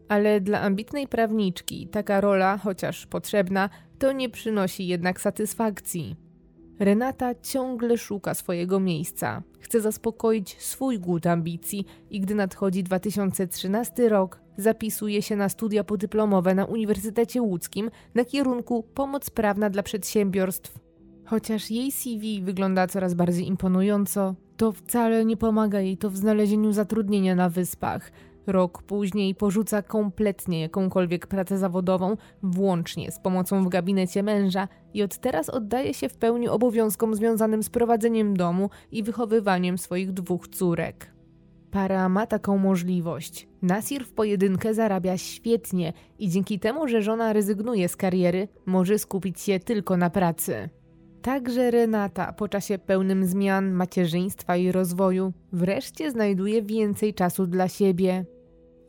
Ale 0.09 0.41
dla 0.41 0.61
ambitnej 0.61 1.07
prawniczki 1.07 1.87
taka 1.87 2.21
rola, 2.21 2.57
chociaż 2.57 3.05
potrzebna, 3.05 3.69
to 3.99 4.11
nie 4.11 4.29
przynosi 4.29 4.87
jednak 4.87 5.21
satysfakcji. 5.21 6.15
Renata 6.79 7.35
ciągle 7.35 7.97
szuka 7.97 8.33
swojego 8.33 8.79
miejsca, 8.79 9.43
chce 9.59 9.81
zaspokoić 9.81 10.61
swój 10.61 10.99
głód 10.99 11.27
ambicji 11.27 11.85
i 12.09 12.19
gdy 12.21 12.35
nadchodzi 12.35 12.83
2013 12.83 14.09
rok, 14.09 14.39
zapisuje 14.57 15.21
się 15.21 15.35
na 15.35 15.49
studia 15.49 15.83
podyplomowe 15.83 16.55
na 16.55 16.65
Uniwersytecie 16.65 17.41
Łódzkim 17.41 17.91
na 18.15 18.25
kierunku 18.25 18.83
Pomoc 18.83 19.29
prawna 19.29 19.69
dla 19.69 19.83
przedsiębiorstw. 19.83 20.79
Chociaż 21.25 21.71
jej 21.71 21.91
CV 21.91 22.41
wygląda 22.41 22.87
coraz 22.87 23.13
bardziej 23.13 23.47
imponująco, 23.47 24.35
to 24.57 24.71
wcale 24.71 25.25
nie 25.25 25.37
pomaga 25.37 25.81
jej 25.81 25.97
to 25.97 26.09
w 26.09 26.17
znalezieniu 26.17 26.73
zatrudnienia 26.73 27.35
na 27.35 27.49
wyspach, 27.49 28.11
Rok 28.47 28.83
później 28.83 29.35
porzuca 29.35 29.81
kompletnie 29.81 30.61
jakąkolwiek 30.61 31.27
pracę 31.27 31.57
zawodową, 31.57 32.17
włącznie 32.43 33.11
z 33.11 33.19
pomocą 33.19 33.63
w 33.63 33.69
gabinecie 33.69 34.23
męża 34.23 34.67
i 34.93 35.03
od 35.03 35.17
teraz 35.17 35.49
oddaje 35.49 35.93
się 35.93 36.09
w 36.09 36.17
pełni 36.17 36.47
obowiązkom 36.47 37.15
związanym 37.15 37.63
z 37.63 37.69
prowadzeniem 37.69 38.37
domu 38.37 38.69
i 38.91 39.03
wychowywaniem 39.03 39.77
swoich 39.77 40.13
dwóch 40.13 40.47
córek. 40.47 41.17
Para 41.71 42.09
ma 42.09 42.27
taką 42.27 42.57
możliwość. 42.57 43.47
Nasir 43.61 44.05
w 44.05 44.13
pojedynkę 44.13 44.73
zarabia 44.73 45.17
świetnie 45.17 45.93
i 46.19 46.29
dzięki 46.29 46.59
temu, 46.59 46.87
że 46.87 47.01
żona 47.01 47.33
rezygnuje 47.33 47.89
z 47.89 47.95
kariery, 47.95 48.47
może 48.65 48.99
skupić 48.99 49.41
się 49.41 49.59
tylko 49.59 49.97
na 49.97 50.09
pracy. 50.09 50.69
Także 51.21 51.71
Renata 51.71 52.33
po 52.33 52.47
czasie 52.47 52.79
pełnym 52.79 53.25
zmian, 53.25 53.71
macierzyństwa 53.71 54.55
i 54.57 54.71
rozwoju 54.71 55.33
wreszcie 55.51 56.11
znajduje 56.11 56.61
więcej 56.61 57.13
czasu 57.13 57.47
dla 57.47 57.67
siebie. 57.67 58.25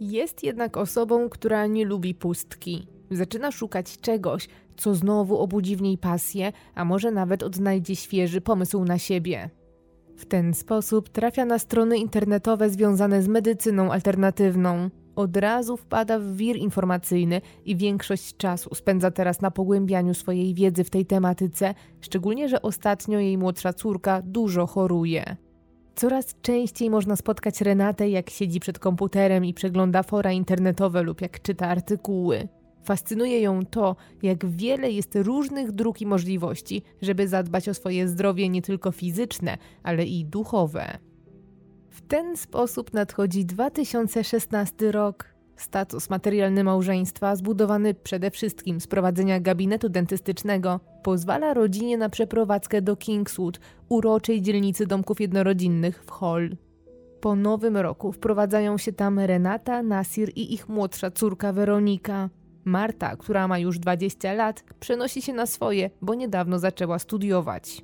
Jest 0.01 0.45
jednak 0.45 0.77
osobą, 0.77 1.29
która 1.29 1.67
nie 1.67 1.85
lubi 1.85 2.15
pustki. 2.15 2.87
Zaczyna 3.11 3.51
szukać 3.51 3.99
czegoś, 4.01 4.49
co 4.77 4.95
znowu 4.95 5.39
obudzi 5.39 5.77
w 5.77 5.83
niej 5.83 5.99
pasję, 5.99 6.53
a 6.75 6.85
może 6.85 7.11
nawet 7.11 7.43
odnajdzie 7.43 7.97
świeży 7.97 8.41
pomysł 8.41 8.85
na 8.85 8.99
siebie. 8.99 9.51
W 10.17 10.27
ten 10.27 10.55
sposób 10.55 11.09
trafia 11.09 11.45
na 11.45 11.59
strony 11.59 11.99
internetowe 11.99 12.71
związane 12.71 13.23
z 13.23 13.29
medycyną 13.29 13.93
alternatywną. 13.93 14.91
Od 15.17 15.37
razu 15.37 15.77
wpada 15.77 16.19
w 16.19 16.37
wir 16.37 16.57
informacyjny 16.57 17.41
i 17.65 17.77
większość 17.77 18.37
czasu 18.37 18.75
spędza 18.75 19.11
teraz 19.11 19.41
na 19.41 19.51
pogłębianiu 19.51 20.15
swojej 20.15 20.55
wiedzy 20.55 20.85
w 20.85 20.91
tej 20.91 21.07
tematyce, 21.07 21.75
szczególnie 22.01 22.49
że 22.49 22.63
ostatnio 22.63 23.19
jej 23.19 23.39
młodsza 23.39 23.73
córka 23.73 24.23
dużo 24.23 24.67
choruje. 24.67 25.37
Coraz 25.99 26.35
częściej 26.43 26.91
można 26.91 27.17
spotkać 27.17 27.61
Renatę, 27.61 28.09
jak 28.09 28.31
siedzi 28.31 28.61
przed 28.61 28.79
komputerem 28.79 29.45
i 29.45 29.55
przegląda 29.55 30.03
fora 30.03 30.33
internetowe 30.33 31.03
lub 31.03 31.21
jak 31.21 31.43
czyta 31.43 31.69
artykuły. 31.69 32.49
Fascynuje 32.85 33.41
ją 33.41 33.67
to, 33.67 33.97
jak 34.23 34.47
wiele 34.47 34.91
jest 34.91 35.17
różnych 35.17 35.73
dróg 35.73 36.01
i 36.01 36.07
możliwości, 36.07 36.83
żeby 37.03 37.29
zadbać 37.29 37.69
o 37.69 37.75
swoje 37.75 38.09
zdrowie 38.09 38.49
nie 38.49 38.63
tylko 38.63 38.93
fizyczne, 38.93 39.59
ale 39.83 40.05
i 40.05 40.25
duchowe. 40.25 40.99
W 41.91 42.01
ten 42.01 42.37
sposób 42.37 42.93
nadchodzi 42.93 43.45
2016 43.45 44.93
rok. 44.93 45.38
Status 45.63 46.11
materialny 46.11 46.65
małżeństwa, 46.65 47.37
zbudowany 47.37 47.95
przede 47.95 48.31
wszystkim 48.31 48.81
z 48.81 48.87
prowadzenia 48.87 49.41
gabinetu 49.41 49.89
dentystycznego, 49.89 50.81
pozwala 51.03 51.55
rodzinie 51.55 51.99
na 51.99 52.09
przeprowadzkę 52.09 52.83
do 52.83 52.97
Kingswood, 52.97 53.61
uroczej 53.89 54.43
dzielnicy 54.43 54.87
domków 54.87 55.21
jednorodzinnych 55.21 56.05
w 56.05 56.11
Hall. 56.11 56.57
Po 57.21 57.37
nowym 57.37 57.77
roku 57.77 58.13
wprowadzają 58.13 58.79
się 58.79 58.93
tam 58.93 59.19
Renata, 59.19 59.83
Nasir 59.83 60.31
i 60.35 60.55
ich 60.55 60.69
młodsza 60.69 61.11
córka 61.11 61.53
Weronika. 61.53 62.31
Marta, 62.65 63.17
która 63.17 63.49
ma 63.49 63.59
już 63.59 63.79
20 63.79 64.33
lat, 64.33 64.65
przenosi 64.81 65.23
się 65.23 65.33
na 65.33 65.47
swoje, 65.47 65.91
bo 66.03 66.15
niedawno 66.15 66.59
zaczęła 66.59 66.99
studiować. 66.99 67.83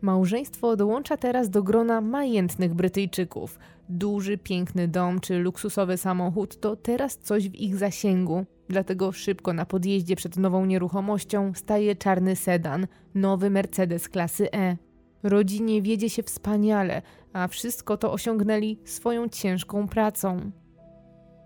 Małżeństwo 0.00 0.76
dołącza 0.76 1.16
teraz 1.16 1.50
do 1.50 1.62
grona 1.62 2.00
majętnych 2.00 2.74
Brytyjczyków. 2.74 3.58
Duży, 3.90 4.38
piękny 4.38 4.88
dom 4.88 5.20
czy 5.20 5.38
luksusowy 5.38 5.96
samochód 5.96 6.60
to 6.60 6.76
teraz 6.76 7.18
coś 7.18 7.48
w 7.48 7.54
ich 7.54 7.76
zasięgu. 7.76 8.44
Dlatego 8.68 9.12
szybko 9.12 9.52
na 9.52 9.66
podjeździe 9.66 10.16
przed 10.16 10.36
nową 10.36 10.66
nieruchomością 10.66 11.52
staje 11.54 11.96
czarny 11.96 12.36
sedan, 12.36 12.86
nowy 13.14 13.50
Mercedes 13.50 14.08
klasy 14.08 14.52
E. 14.52 14.76
Rodzinie 15.22 15.82
wiedzie 15.82 16.10
się 16.10 16.22
wspaniale, 16.22 17.02
a 17.32 17.48
wszystko 17.48 17.96
to 17.96 18.12
osiągnęli 18.12 18.78
swoją 18.84 19.28
ciężką 19.28 19.88
pracą. 19.88 20.50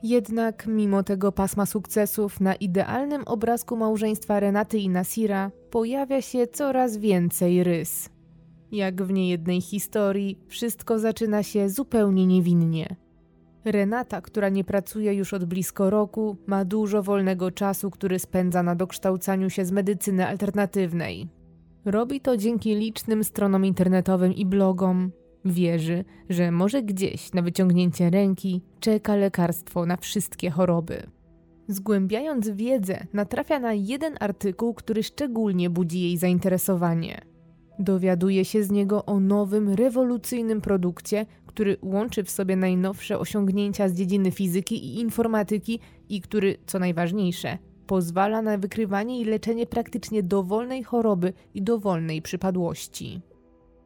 Jednak 0.02 0.66
mimo 0.66 1.02
tego 1.02 1.32
pasma 1.32 1.66
sukcesów 1.66 2.40
na 2.40 2.54
idealnym 2.54 3.22
obrazku 3.24 3.76
małżeństwa 3.76 4.40
Renaty 4.40 4.78
i 4.78 4.88
Nasira 4.88 5.50
pojawia 5.70 6.22
się 6.22 6.46
coraz 6.46 6.96
więcej 6.96 7.64
rys. 7.64 8.13
Jak 8.72 9.02
w 9.02 9.12
niejednej 9.12 9.60
historii, 9.60 10.38
wszystko 10.48 10.98
zaczyna 10.98 11.42
się 11.42 11.68
zupełnie 11.68 12.26
niewinnie. 12.26 12.96
Renata, 13.64 14.20
która 14.20 14.48
nie 14.48 14.64
pracuje 14.64 15.14
już 15.14 15.34
od 15.34 15.44
blisko 15.44 15.90
roku, 15.90 16.36
ma 16.46 16.64
dużo 16.64 17.02
wolnego 17.02 17.50
czasu, 17.50 17.90
który 17.90 18.18
spędza 18.18 18.62
na 18.62 18.74
dokształcaniu 18.74 19.50
się 19.50 19.64
z 19.64 19.72
medycyny 19.72 20.26
alternatywnej. 20.26 21.28
Robi 21.84 22.20
to 22.20 22.36
dzięki 22.36 22.74
licznym 22.74 23.24
stronom 23.24 23.64
internetowym 23.64 24.32
i 24.32 24.46
blogom, 24.46 25.10
Wierzy, 25.44 26.04
że 26.28 26.50
może 26.50 26.82
gdzieś 26.82 27.32
na 27.32 27.42
wyciągnięcie 27.42 28.10
ręki 28.10 28.62
czeka 28.80 29.16
lekarstwo 29.16 29.86
na 29.86 29.96
wszystkie 29.96 30.50
choroby. 30.50 31.06
Zgłębiając 31.68 32.48
wiedzę, 32.48 33.06
natrafia 33.12 33.58
na 33.58 33.72
jeden 33.72 34.16
artykuł, 34.20 34.74
który 34.74 35.02
szczególnie 35.02 35.70
budzi 35.70 36.00
jej 36.00 36.18
zainteresowanie. 36.18 37.20
Dowiaduje 37.78 38.44
się 38.44 38.64
z 38.64 38.70
niego 38.70 39.04
o 39.04 39.20
nowym, 39.20 39.68
rewolucyjnym 39.68 40.60
produkcie, 40.60 41.26
który 41.46 41.76
łączy 41.82 42.24
w 42.24 42.30
sobie 42.30 42.56
najnowsze 42.56 43.18
osiągnięcia 43.18 43.88
z 43.88 43.94
dziedziny 43.94 44.30
fizyki 44.30 44.86
i 44.86 45.00
informatyki 45.00 45.80
i 46.08 46.20
który, 46.20 46.56
co 46.66 46.78
najważniejsze, 46.78 47.58
pozwala 47.86 48.42
na 48.42 48.58
wykrywanie 48.58 49.20
i 49.20 49.24
leczenie 49.24 49.66
praktycznie 49.66 50.22
dowolnej 50.22 50.82
choroby 50.82 51.32
i 51.54 51.62
dowolnej 51.62 52.22
przypadłości. 52.22 53.20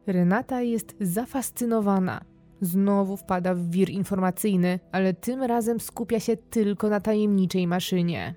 Renata 0.07 0.61
jest 0.61 0.95
zafascynowana. 1.01 2.21
Znowu 2.61 3.17
wpada 3.17 3.55
w 3.55 3.69
wir 3.69 3.89
informacyjny, 3.89 4.79
ale 4.91 5.13
tym 5.13 5.43
razem 5.43 5.79
skupia 5.79 6.19
się 6.19 6.37
tylko 6.37 6.89
na 6.89 6.99
tajemniczej 6.99 7.67
maszynie. 7.67 8.35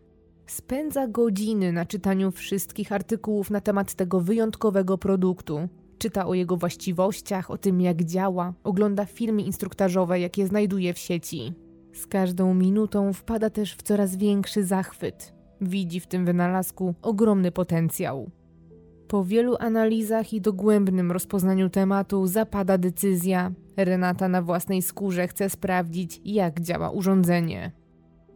Spędza 0.53 1.09
godziny 1.09 1.73
na 1.73 1.87
czytaniu 1.87 2.31
wszystkich 2.31 2.93
artykułów 2.93 3.51
na 3.51 3.61
temat 3.61 3.95
tego 3.95 4.21
wyjątkowego 4.21 4.99
produktu. 4.99 5.69
Czyta 5.99 6.27
o 6.27 6.35
jego 6.35 6.57
właściwościach, 6.57 7.51
o 7.51 7.59
tym 7.59 7.81
jak 7.81 8.05
działa, 8.05 8.55
ogląda 8.65 9.05
filmy 9.05 9.43
instruktażowe, 9.43 10.21
jakie 10.21 10.47
znajduje 10.47 10.95
w 10.95 10.99
sieci. 10.99 11.53
Z 11.93 12.07
każdą 12.07 12.55
minutą 12.55 13.13
wpada 13.13 13.51
też 13.51 13.75
w 13.75 13.83
coraz 13.83 14.17
większy 14.17 14.65
zachwyt. 14.65 15.35
Widzi 15.61 16.01
w 16.01 16.07
tym 16.07 16.25
wynalazku 16.25 16.95
ogromny 17.03 17.53
potencjał. 17.53 18.31
Po 19.09 19.25
wielu 19.25 19.57
analizach 19.61 20.33
i 20.33 20.41
dogłębnym 20.41 21.13
rozpoznaniu 21.13 21.71
tematu 21.71 22.27
zapada 22.27 22.79
decyzja. 22.79 23.53
Renata 23.77 24.29
na 24.29 24.43
własnej 24.43 24.83
skórze 24.83 25.29
chce 25.29 25.51
sprawdzić, 25.51 26.21
jak 26.25 26.61
działa 26.61 26.91
urządzenie. 26.91 27.82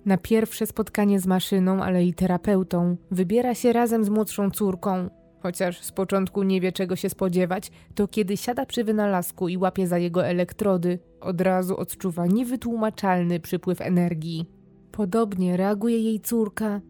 Na 0.07 0.16
pierwsze 0.16 0.66
spotkanie 0.66 1.21
z 1.21 1.27
maszyną, 1.27 1.83
ale 1.83 2.05
i 2.05 2.14
terapeutą 2.14 2.97
wybiera 3.11 3.55
się 3.55 3.73
razem 3.73 4.05
z 4.05 4.09
młodszą 4.09 4.51
córką. 4.51 5.11
Chociaż 5.40 5.83
z 5.83 5.92
początku 5.92 6.42
nie 6.42 6.61
wie 6.61 6.73
czego 6.73 6.97
się 6.97 7.09
spodziewać, 7.09 7.71
to 7.95 8.09
kiedy 8.09 8.37
siada 8.37 8.66
przy 8.66 8.85
wynalazku 8.85 9.49
i 9.49 9.57
łapie 9.57 9.87
za 9.87 9.99
jego 9.99 10.27
elektrody, 10.27 10.99
od 11.21 11.40
razu 11.40 11.77
odczuwa 11.77 12.27
niewytłumaczalny 12.27 13.40
przypływ 13.40 13.81
energii. 13.81 14.47
Podobnie 14.92 15.57
reaguje 15.57 15.99
jej 15.99 16.21
córka, 16.21 16.81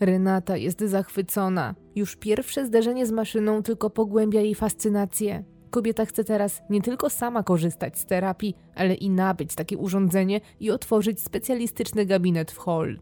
Renata 0.00 0.56
jest 0.56 0.80
zachwycona. 0.80 1.74
Już 1.94 2.16
pierwsze 2.16 2.66
zderzenie 2.66 3.06
z 3.06 3.12
maszyną 3.12 3.62
tylko 3.62 3.90
pogłębia 3.90 4.40
jej 4.40 4.54
fascynację. 4.54 5.44
Kobieta 5.70 6.04
chce 6.04 6.24
teraz 6.24 6.62
nie 6.70 6.82
tylko 6.82 7.10
sama 7.10 7.42
korzystać 7.42 7.98
z 7.98 8.06
terapii, 8.06 8.56
ale 8.74 8.94
i 8.94 9.10
nabyć 9.10 9.54
takie 9.54 9.78
urządzenie 9.78 10.40
i 10.60 10.70
otworzyć 10.70 11.20
specjalistyczny 11.20 12.06
gabinet 12.06 12.50
w 12.50 12.58
hall. 12.58 13.00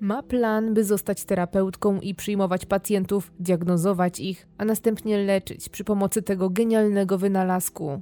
Ma 0.00 0.22
plan, 0.22 0.74
by 0.74 0.84
zostać 0.84 1.24
terapeutką 1.24 2.00
i 2.00 2.14
przyjmować 2.14 2.66
pacjentów, 2.66 3.32
diagnozować 3.40 4.20
ich, 4.20 4.46
a 4.58 4.64
następnie 4.64 5.18
leczyć 5.18 5.68
przy 5.68 5.84
pomocy 5.84 6.22
tego 6.22 6.50
genialnego 6.50 7.18
wynalazku. 7.18 8.00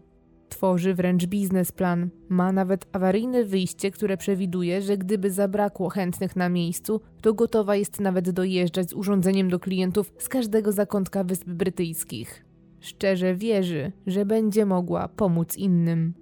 Tworzy 0.49 0.94
wręcz 0.94 1.27
biznesplan. 1.27 2.11
Ma 2.29 2.53
nawet 2.53 2.87
awaryjne 2.92 3.44
wyjście, 3.44 3.90
które 3.90 4.16
przewiduje, 4.16 4.83
że 4.83 4.99
gdyby 4.99 5.31
zabrakło 5.31 5.88
chętnych 5.88 6.37
na 6.37 6.49
miejscu, 6.49 7.01
to 7.23 7.35
gotowa 7.35 7.77
jest 7.77 8.01
nawet 8.01 8.31
dojeżdżać 8.31 8.90
z 8.90 8.92
urządzeniem 8.92 9.51
do 9.51 9.59
klientów 9.59 10.12
z 10.18 10.29
każdego 10.29 10.73
zakątka 10.73 11.25
Wysp 11.25 11.49
Brytyjskich. 11.49 12.49
Szczerze 12.81 13.35
wierzy, 13.35 13.93
że 14.07 14.27
będzie 14.27 14.66
mogła 14.66 15.09
pomóc 15.09 15.57
innym. 15.57 16.14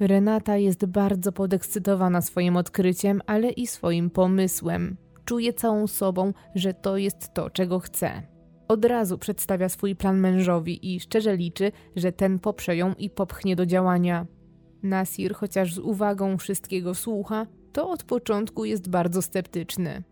Renata 0.00 0.56
jest 0.56 0.86
bardzo 0.86 1.32
podekscytowana 1.32 2.20
swoim 2.20 2.56
odkryciem, 2.56 3.20
ale 3.26 3.50
i 3.50 3.66
swoim 3.66 4.10
pomysłem. 4.10 4.96
Czuje 5.24 5.52
całą 5.52 5.86
sobą, 5.86 6.32
że 6.54 6.74
to 6.74 6.96
jest 6.96 7.34
to, 7.34 7.50
czego 7.50 7.78
chce. 7.78 8.22
Od 8.68 8.84
razu 8.84 9.18
przedstawia 9.18 9.68
swój 9.68 9.96
plan 9.96 10.20
mężowi 10.20 10.94
i 10.94 11.00
szczerze 11.00 11.36
liczy, 11.36 11.72
że 11.96 12.12
ten 12.12 12.38
poprze 12.38 12.76
ją 12.76 12.94
i 12.94 13.10
popchnie 13.10 13.56
do 13.56 13.66
działania. 13.66 14.26
Nasir, 14.82 15.34
chociaż 15.34 15.74
z 15.74 15.78
uwagą 15.78 16.38
wszystkiego 16.38 16.94
słucha, 16.94 17.46
to 17.72 17.90
od 17.90 18.04
początku 18.04 18.64
jest 18.64 18.88
bardzo 18.88 19.22
sceptyczny. 19.22 20.02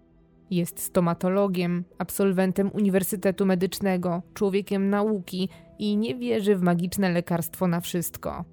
Jest 0.51 0.81
stomatologiem, 0.81 1.85
absolwentem 1.99 2.71
Uniwersytetu 2.75 3.47
Medycznego, 3.47 4.23
człowiekiem 4.35 4.91
nauki 4.91 5.49
i 5.79 5.97
nie 5.97 6.15
wierzy 6.15 6.57
w 6.57 6.63
magiczne 6.63 7.11
lekarstwo 7.11 7.67
na 7.69 7.81
wszystko. 7.81 8.45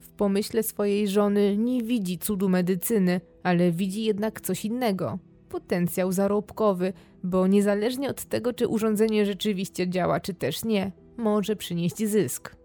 W 0.00 0.10
pomyśle 0.10 0.62
swojej 0.62 1.08
żony 1.08 1.56
nie 1.56 1.82
widzi 1.82 2.18
cudu 2.18 2.48
medycyny, 2.48 3.20
ale 3.42 3.72
widzi 3.72 4.04
jednak 4.04 4.40
coś 4.40 4.64
innego 4.64 5.18
potencjał 5.52 6.12
zarobkowy, 6.12 6.92
bo 7.22 7.46
niezależnie 7.46 8.10
od 8.10 8.24
tego, 8.24 8.52
czy 8.52 8.68
urządzenie 8.68 9.26
rzeczywiście 9.26 9.88
działa, 9.88 10.20
czy 10.20 10.34
też 10.34 10.64
nie, 10.64 10.92
może 11.16 11.56
przynieść 11.56 11.96
zysk. 11.96 12.56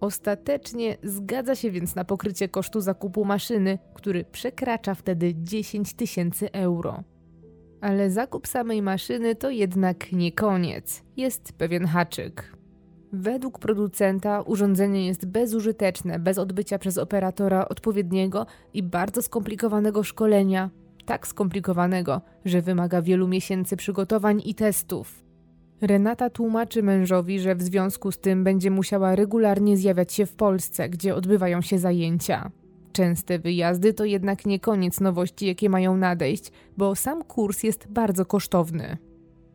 Ostatecznie 0.00 0.96
zgadza 1.02 1.54
się 1.54 1.70
więc 1.70 1.94
na 1.94 2.04
pokrycie 2.04 2.48
kosztu 2.48 2.80
zakupu 2.80 3.24
maszyny, 3.24 3.78
który 3.94 4.24
przekracza 4.24 4.94
wtedy 4.94 5.34
10 5.34 5.94
tysięcy 5.94 6.52
euro. 6.52 7.02
Ale 7.86 8.10
zakup 8.10 8.46
samej 8.46 8.82
maszyny 8.82 9.34
to 9.34 9.50
jednak 9.50 10.12
nie 10.12 10.32
koniec. 10.32 11.02
Jest 11.16 11.52
pewien 11.52 11.86
haczyk. 11.86 12.56
Według 13.12 13.58
producenta 13.58 14.40
urządzenie 14.40 15.06
jest 15.06 15.26
bezużyteczne 15.26 16.18
bez 16.18 16.38
odbycia 16.38 16.78
przez 16.78 16.98
operatora 16.98 17.68
odpowiedniego 17.68 18.46
i 18.74 18.82
bardzo 18.82 19.22
skomplikowanego 19.22 20.02
szkolenia, 20.02 20.70
tak 21.04 21.26
skomplikowanego, 21.26 22.20
że 22.44 22.62
wymaga 22.62 23.02
wielu 23.02 23.28
miesięcy 23.28 23.76
przygotowań 23.76 24.42
i 24.44 24.54
testów. 24.54 25.24
Renata 25.80 26.30
tłumaczy 26.30 26.82
mężowi, 26.82 27.40
że 27.40 27.54
w 27.54 27.62
związku 27.62 28.12
z 28.12 28.18
tym 28.18 28.44
będzie 28.44 28.70
musiała 28.70 29.14
regularnie 29.14 29.76
zjawiać 29.76 30.12
się 30.12 30.26
w 30.26 30.34
Polsce, 30.34 30.88
gdzie 30.88 31.14
odbywają 31.14 31.62
się 31.62 31.78
zajęcia. 31.78 32.50
Częste 32.96 33.38
wyjazdy 33.38 33.94
to 33.94 34.04
jednak 34.04 34.46
nie 34.46 34.60
koniec 34.60 35.00
nowości, 35.00 35.46
jakie 35.46 35.70
mają 35.70 35.96
nadejść, 35.96 36.52
bo 36.76 36.94
sam 36.94 37.24
kurs 37.24 37.62
jest 37.62 37.86
bardzo 37.88 38.26
kosztowny. 38.26 38.96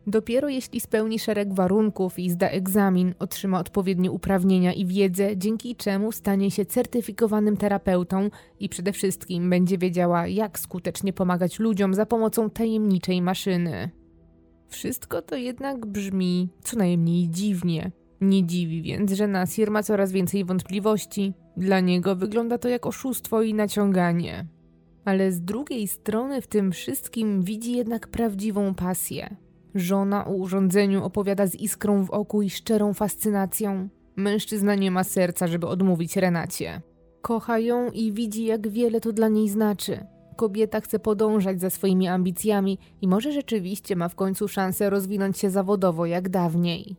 Dopiero 0.06 0.48
jeśli 0.48 0.80
spełni 0.80 1.18
szereg 1.18 1.54
warunków 1.54 2.18
i 2.18 2.30
zda 2.30 2.48
egzamin, 2.48 3.14
otrzyma 3.18 3.60
odpowiednie 3.60 4.10
uprawnienia 4.10 4.72
i 4.72 4.86
wiedzę, 4.86 5.36
dzięki 5.36 5.76
czemu 5.76 6.12
stanie 6.12 6.50
się 6.50 6.64
certyfikowanym 6.64 7.56
terapeutą 7.56 8.30
i 8.60 8.68
przede 8.68 8.92
wszystkim 8.92 9.50
będzie 9.50 9.78
wiedziała, 9.78 10.26
jak 10.26 10.58
skutecznie 10.58 11.12
pomagać 11.12 11.58
ludziom 11.58 11.94
za 11.94 12.06
pomocą 12.06 12.50
tajemniczej 12.50 13.22
maszyny. 13.22 13.90
Wszystko 14.68 15.22
to 15.22 15.36
jednak 15.36 15.86
brzmi 15.86 16.48
co 16.64 16.76
najmniej 16.76 17.28
dziwnie. 17.30 17.90
Nie 18.20 18.46
dziwi 18.46 18.82
więc, 18.82 19.12
że 19.12 19.28
Nasir 19.28 19.70
ma 19.70 19.82
coraz 19.82 20.12
więcej 20.12 20.44
wątpliwości. 20.44 21.32
Dla 21.56 21.80
niego 21.80 22.16
wygląda 22.16 22.58
to 22.58 22.68
jak 22.68 22.86
oszustwo 22.86 23.42
i 23.42 23.54
naciąganie. 23.54 24.46
Ale 25.04 25.32
z 25.32 25.40
drugiej 25.40 25.88
strony 25.88 26.42
w 26.42 26.46
tym 26.46 26.72
wszystkim 26.72 27.42
widzi 27.42 27.72
jednak 27.72 28.08
prawdziwą 28.08 28.74
pasję. 28.74 29.36
Żona 29.74 30.26
o 30.26 30.32
urządzeniu 30.32 31.04
opowiada 31.04 31.46
z 31.46 31.54
iskrą 31.54 32.04
w 32.04 32.10
oku 32.10 32.42
i 32.42 32.50
szczerą 32.50 32.94
fascynacją. 32.94 33.88
Mężczyzna 34.16 34.74
nie 34.74 34.90
ma 34.90 35.04
serca, 35.04 35.46
żeby 35.46 35.66
odmówić 35.66 36.16
Renacie. 36.16 36.82
Kocha 37.22 37.58
ją 37.58 37.90
i 37.90 38.12
widzi, 38.12 38.44
jak 38.44 38.68
wiele 38.68 39.00
to 39.00 39.12
dla 39.12 39.28
niej 39.28 39.48
znaczy. 39.48 40.06
Kobieta 40.36 40.80
chce 40.80 40.98
podążać 40.98 41.60
za 41.60 41.70
swoimi 41.70 42.08
ambicjami 42.08 42.78
i 43.00 43.08
może 43.08 43.32
rzeczywiście 43.32 43.96
ma 43.96 44.08
w 44.08 44.14
końcu 44.14 44.48
szansę 44.48 44.90
rozwinąć 44.90 45.38
się 45.38 45.50
zawodowo 45.50 46.06
jak 46.06 46.28
dawniej. 46.28 46.96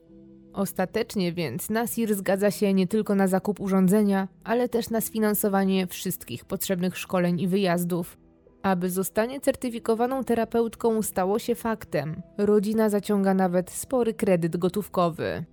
Ostatecznie 0.54 1.34
więc 1.34 1.70
Nasir 1.70 2.16
zgadza 2.16 2.52
się 2.52 2.74
nie 2.74 2.88
tylko 2.88 3.16
na 3.16 3.28
zakup 3.28 3.60
urządzenia, 3.60 4.28
ale 4.44 4.70
też 4.70 4.90
na 4.90 5.02
sfinansowanie 5.02 5.88
wszystkich 5.88 6.46
potrzebnych 6.46 6.98
szkoleń 6.98 7.40
i 7.40 7.48
wyjazdów. 7.48 8.18
Aby 8.62 8.90
zostanie 8.90 9.42
certyfikowaną 9.42 10.24
terapeutką 10.24 11.02
stało 11.02 11.40
się 11.40 11.56
faktem, 11.56 12.22
rodzina 12.38 12.90
zaciąga 12.90 13.34
nawet 13.34 13.72
spory 13.72 14.14
kredyt 14.14 14.58
gotówkowy. 14.58 15.46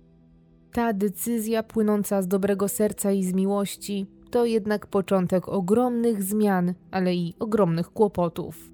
Ta 0.73 0.93
decyzja 0.93 1.63
płynąca 1.63 2.21
z 2.21 2.27
dobrego 2.27 2.67
serca 2.67 3.11
i 3.11 3.23
z 3.23 3.33
miłości 3.33 4.07
to 4.31 4.45
jednak 4.45 4.87
początek 4.87 5.49
ogromnych 5.49 6.23
zmian, 6.23 6.73
ale 6.91 7.15
i 7.15 7.33
ogromnych 7.39 7.89
kłopotów. 7.89 8.71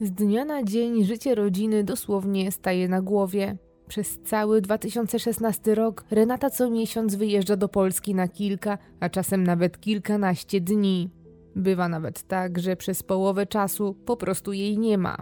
Z 0.00 0.10
dnia 0.12 0.44
na 0.44 0.62
dzień 0.62 1.04
życie 1.04 1.34
rodziny 1.34 1.84
dosłownie 1.84 2.52
staje 2.52 2.88
na 2.88 3.02
głowie. 3.02 3.56
Przez 3.90 4.18
cały 4.24 4.60
2016 4.60 5.74
rok 5.74 6.04
Renata 6.10 6.50
co 6.50 6.70
miesiąc 6.70 7.14
wyjeżdża 7.14 7.56
do 7.56 7.68
Polski 7.68 8.14
na 8.14 8.28
kilka, 8.28 8.78
a 9.00 9.08
czasem 9.08 9.44
nawet 9.44 9.80
kilkanaście 9.80 10.60
dni. 10.60 11.10
Bywa 11.56 11.88
nawet 11.88 12.22
tak, 12.22 12.58
że 12.58 12.76
przez 12.76 13.02
połowę 13.02 13.46
czasu 13.46 13.94
po 13.94 14.16
prostu 14.16 14.52
jej 14.52 14.78
nie 14.78 14.98
ma. 14.98 15.16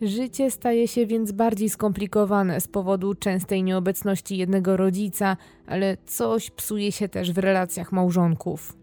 Życie 0.00 0.50
staje 0.50 0.88
się 0.88 1.06
więc 1.06 1.32
bardziej 1.32 1.70
skomplikowane 1.70 2.60
z 2.60 2.68
powodu 2.68 3.14
częstej 3.14 3.62
nieobecności 3.62 4.36
jednego 4.36 4.76
rodzica, 4.76 5.36
ale 5.66 5.96
coś 6.06 6.50
psuje 6.50 6.92
się 6.92 7.08
też 7.08 7.32
w 7.32 7.38
relacjach 7.38 7.92
małżonków. 7.92 8.76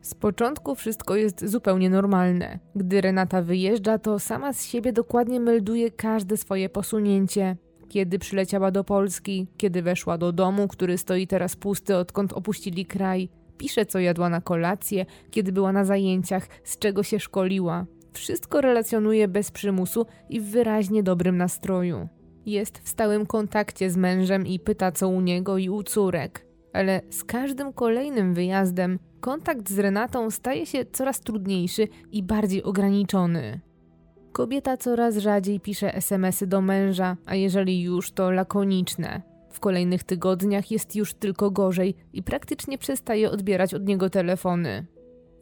Z 0.00 0.14
początku 0.14 0.74
wszystko 0.74 1.16
jest 1.16 1.46
zupełnie 1.46 1.90
normalne. 1.90 2.58
Gdy 2.76 3.00
Renata 3.00 3.42
wyjeżdża, 3.42 3.98
to 3.98 4.18
sama 4.18 4.52
z 4.52 4.64
siebie 4.64 4.92
dokładnie 4.92 5.40
melduje 5.40 5.90
każde 5.90 6.36
swoje 6.36 6.68
posunięcie. 6.68 7.56
Kiedy 7.94 8.18
przyleciała 8.18 8.70
do 8.70 8.84
Polski, 8.84 9.46
kiedy 9.56 9.82
weszła 9.82 10.18
do 10.18 10.32
domu, 10.32 10.68
który 10.68 10.98
stoi 10.98 11.26
teraz 11.26 11.56
pusty, 11.56 11.96
odkąd 11.96 12.32
opuścili 12.32 12.86
kraj, 12.86 13.28
pisze, 13.58 13.86
co 13.86 13.98
jadła 13.98 14.28
na 14.28 14.40
kolację, 14.40 15.06
kiedy 15.30 15.52
była 15.52 15.72
na 15.72 15.84
zajęciach, 15.84 16.48
z 16.64 16.78
czego 16.78 17.02
się 17.02 17.20
szkoliła. 17.20 17.86
Wszystko 18.12 18.60
relacjonuje 18.60 19.28
bez 19.28 19.50
przymusu 19.50 20.06
i 20.28 20.40
w 20.40 20.44
wyraźnie 20.44 21.02
dobrym 21.02 21.36
nastroju. 21.36 22.08
Jest 22.46 22.78
w 22.78 22.88
stałym 22.88 23.26
kontakcie 23.26 23.90
z 23.90 23.96
mężem 23.96 24.46
i 24.46 24.58
pyta, 24.58 24.92
co 24.92 25.08
u 25.08 25.20
niego 25.20 25.58
i 25.58 25.68
u 25.68 25.82
córek. 25.82 26.46
Ale 26.72 27.00
z 27.10 27.24
każdym 27.24 27.72
kolejnym 27.72 28.34
wyjazdem 28.34 28.98
kontakt 29.20 29.70
z 29.70 29.78
Renatą 29.78 30.30
staje 30.30 30.66
się 30.66 30.84
coraz 30.92 31.20
trudniejszy 31.20 31.88
i 32.12 32.22
bardziej 32.22 32.62
ograniczony. 32.62 33.60
Kobieta 34.34 34.76
coraz 34.76 35.16
rzadziej 35.16 35.60
pisze 35.60 35.94
SMSy 35.94 36.46
do 36.46 36.60
męża, 36.60 37.16
a 37.26 37.34
jeżeli 37.34 37.82
już, 37.82 38.12
to 38.12 38.30
lakoniczne. 38.30 39.22
W 39.50 39.60
kolejnych 39.60 40.04
tygodniach 40.04 40.70
jest 40.70 40.96
już 40.96 41.14
tylko 41.14 41.50
gorzej 41.50 41.94
i 42.12 42.22
praktycznie 42.22 42.78
przestaje 42.78 43.30
odbierać 43.30 43.74
od 43.74 43.86
niego 43.86 44.10
telefony. 44.10 44.86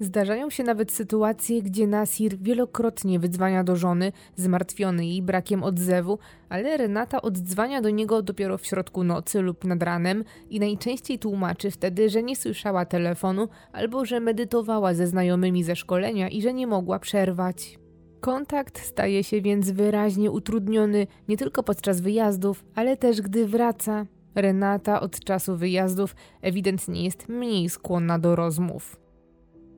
Zdarzają 0.00 0.50
się 0.50 0.62
nawet 0.62 0.92
sytuacje, 0.92 1.62
gdzie 1.62 1.86
Nasir 1.86 2.38
wielokrotnie 2.38 3.18
wydzwania 3.18 3.64
do 3.64 3.76
żony, 3.76 4.12
zmartwiony 4.36 5.06
jej 5.06 5.22
brakiem 5.22 5.62
odzewu, 5.62 6.18
ale 6.48 6.76
Renata 6.76 7.22
oddzwania 7.22 7.80
do 7.80 7.90
niego 7.90 8.22
dopiero 8.22 8.58
w 8.58 8.66
środku 8.66 9.04
nocy 9.04 9.40
lub 9.40 9.64
nad 9.64 9.82
ranem 9.82 10.24
i 10.50 10.60
najczęściej 10.60 11.18
tłumaczy 11.18 11.70
wtedy, 11.70 12.10
że 12.10 12.22
nie 12.22 12.36
słyszała 12.36 12.84
telefonu 12.84 13.48
albo 13.72 14.04
że 14.04 14.20
medytowała 14.20 14.94
ze 14.94 15.06
znajomymi 15.06 15.64
ze 15.64 15.76
szkolenia 15.76 16.28
i 16.28 16.42
że 16.42 16.54
nie 16.54 16.66
mogła 16.66 16.98
przerwać. 16.98 17.81
Kontakt 18.22 18.80
staje 18.80 19.24
się 19.24 19.40
więc 19.40 19.70
wyraźnie 19.70 20.30
utrudniony 20.30 21.06
nie 21.28 21.36
tylko 21.36 21.62
podczas 21.62 22.00
wyjazdów, 22.00 22.64
ale 22.74 22.96
też 22.96 23.20
gdy 23.20 23.46
wraca. 23.46 24.06
Renata 24.34 25.00
od 25.00 25.20
czasu 25.20 25.56
wyjazdów 25.56 26.14
ewidentnie 26.42 27.04
jest 27.04 27.28
mniej 27.28 27.68
skłonna 27.68 28.18
do 28.18 28.36
rozmów. 28.36 28.96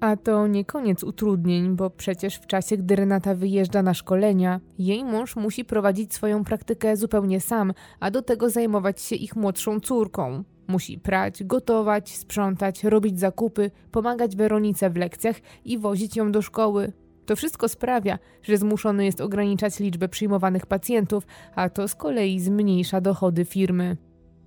A 0.01 0.17
to 0.17 0.47
nie 0.47 0.65
koniec 0.65 1.05
utrudnień, 1.05 1.77
bo 1.77 1.91
przecież 1.91 2.37
w 2.37 2.47
czasie, 2.47 2.77
gdy 2.77 2.97
Renata 2.97 3.35
wyjeżdża 3.35 3.83
na 3.83 3.95
szkolenia, 3.95 4.61
jej 4.79 5.05
mąż 5.05 5.37
musi 5.37 5.65
prowadzić 5.65 6.15
swoją 6.15 6.45
praktykę 6.45 6.97
zupełnie 6.97 7.41
sam, 7.41 7.73
a 8.01 8.11
do 8.11 8.23
tego 8.23 8.51
zajmować 8.51 9.03
się 9.03 9.17
ich 9.17 9.37
młodszą 9.37 9.81
córką. 9.81 10.45
Musi 10.69 10.99
prać, 10.99 11.45
gotować, 11.45 12.17
sprzątać, 12.17 12.85
robić 12.85 13.21
zakupy, 13.21 13.71
pomagać 13.91 14.37
Weronice 14.37 14.91
w 14.91 14.97
lekcjach 14.97 15.37
i 15.65 15.79
wozić 15.79 16.17
ją 16.17 16.33
do 16.33 16.43
szkoły. 16.43 16.93
To 17.27 17.37
wszystko 17.37 17.69
sprawia, 17.69 18.19
że 18.43 18.57
zmuszony 18.57 19.05
jest 19.05 19.21
ograniczać 19.21 19.81
liczbę 19.81 20.09
przyjmowanych 20.09 20.67
pacjentów, 20.67 21.27
a 21.55 21.69
to 21.69 21.89
z 21.89 21.95
kolei 21.95 22.41
zmniejsza 22.41 23.01
dochody 23.01 23.45
firmy. 23.45 23.97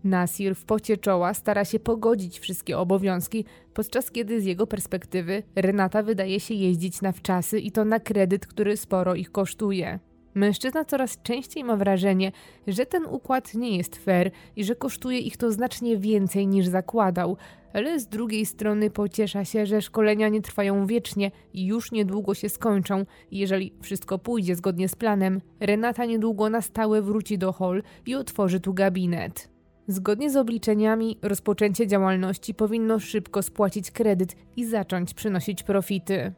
Nasir 0.03 0.55
w 0.55 0.65
pocie 0.65 0.97
czoła 0.97 1.33
stara 1.33 1.65
się 1.65 1.79
pogodzić 1.79 2.39
wszystkie 2.39 2.77
obowiązki, 2.77 3.45
podczas 3.73 4.11
kiedy 4.11 4.41
z 4.41 4.45
jego 4.45 4.67
perspektywy 4.67 5.43
Renata 5.55 6.03
wydaje 6.03 6.39
się 6.39 6.53
jeździć 6.53 7.01
na 7.01 7.11
wczasy 7.11 7.59
i 7.59 7.71
to 7.71 7.85
na 7.85 7.99
kredyt, 7.99 8.47
który 8.47 8.77
sporo 8.77 9.15
ich 9.15 9.31
kosztuje. 9.31 9.99
Mężczyzna 10.38 10.86
coraz 10.86 11.21
częściej 11.21 11.63
ma 11.63 11.76
wrażenie, 11.76 12.32
że 12.67 12.86
ten 12.86 13.06
układ 13.06 13.54
nie 13.54 13.78
jest 13.78 13.95
fair 13.95 14.32
i 14.56 14.63
że 14.63 14.76
kosztuje 14.76 15.19
ich 15.19 15.38
to 15.38 15.52
znacznie 15.52 15.97
więcej 15.97 16.47
niż 16.47 16.67
zakładał, 16.67 17.38
ale 17.73 18.00
z 18.00 18.08
drugiej 18.08 18.45
strony 18.45 18.89
pociesza 18.89 19.45
się, 19.45 19.65
że 19.65 19.82
szkolenia 19.82 20.30
nie 20.30 20.41
trwają 20.41 20.86
wiecznie 20.86 21.32
i 21.54 21.65
już 21.65 21.91
niedługo 21.91 22.34
się 22.34 22.50
skończą. 22.50 23.06
Jeżeli 23.32 23.73
wszystko 23.82 24.19
pójdzie 24.19 24.56
zgodnie 24.56 24.89
z 24.89 24.95
planem, 24.95 25.41
Renata 25.60 26.06
niedługo 26.06 26.50
na 26.50 26.62
stałe 26.62 27.02
wróci 27.02 27.38
do 27.38 27.54
hall 27.54 27.84
i 28.06 28.15
otworzy 28.15 28.60
tu 28.60 28.73
gabinet. 28.73 29.50
Zgodnie 29.88 30.30
z 30.30 30.36
obliczeniami, 30.36 31.17
rozpoczęcie 31.21 31.88
działalności 31.88 32.54
powinno 32.54 33.00
szybko 33.00 33.43
spłacić 33.43 33.91
kredyt 33.91 34.36
i 34.56 34.65
zacząć 34.65 35.13
przynosić 35.13 35.63
profity. 35.63 36.34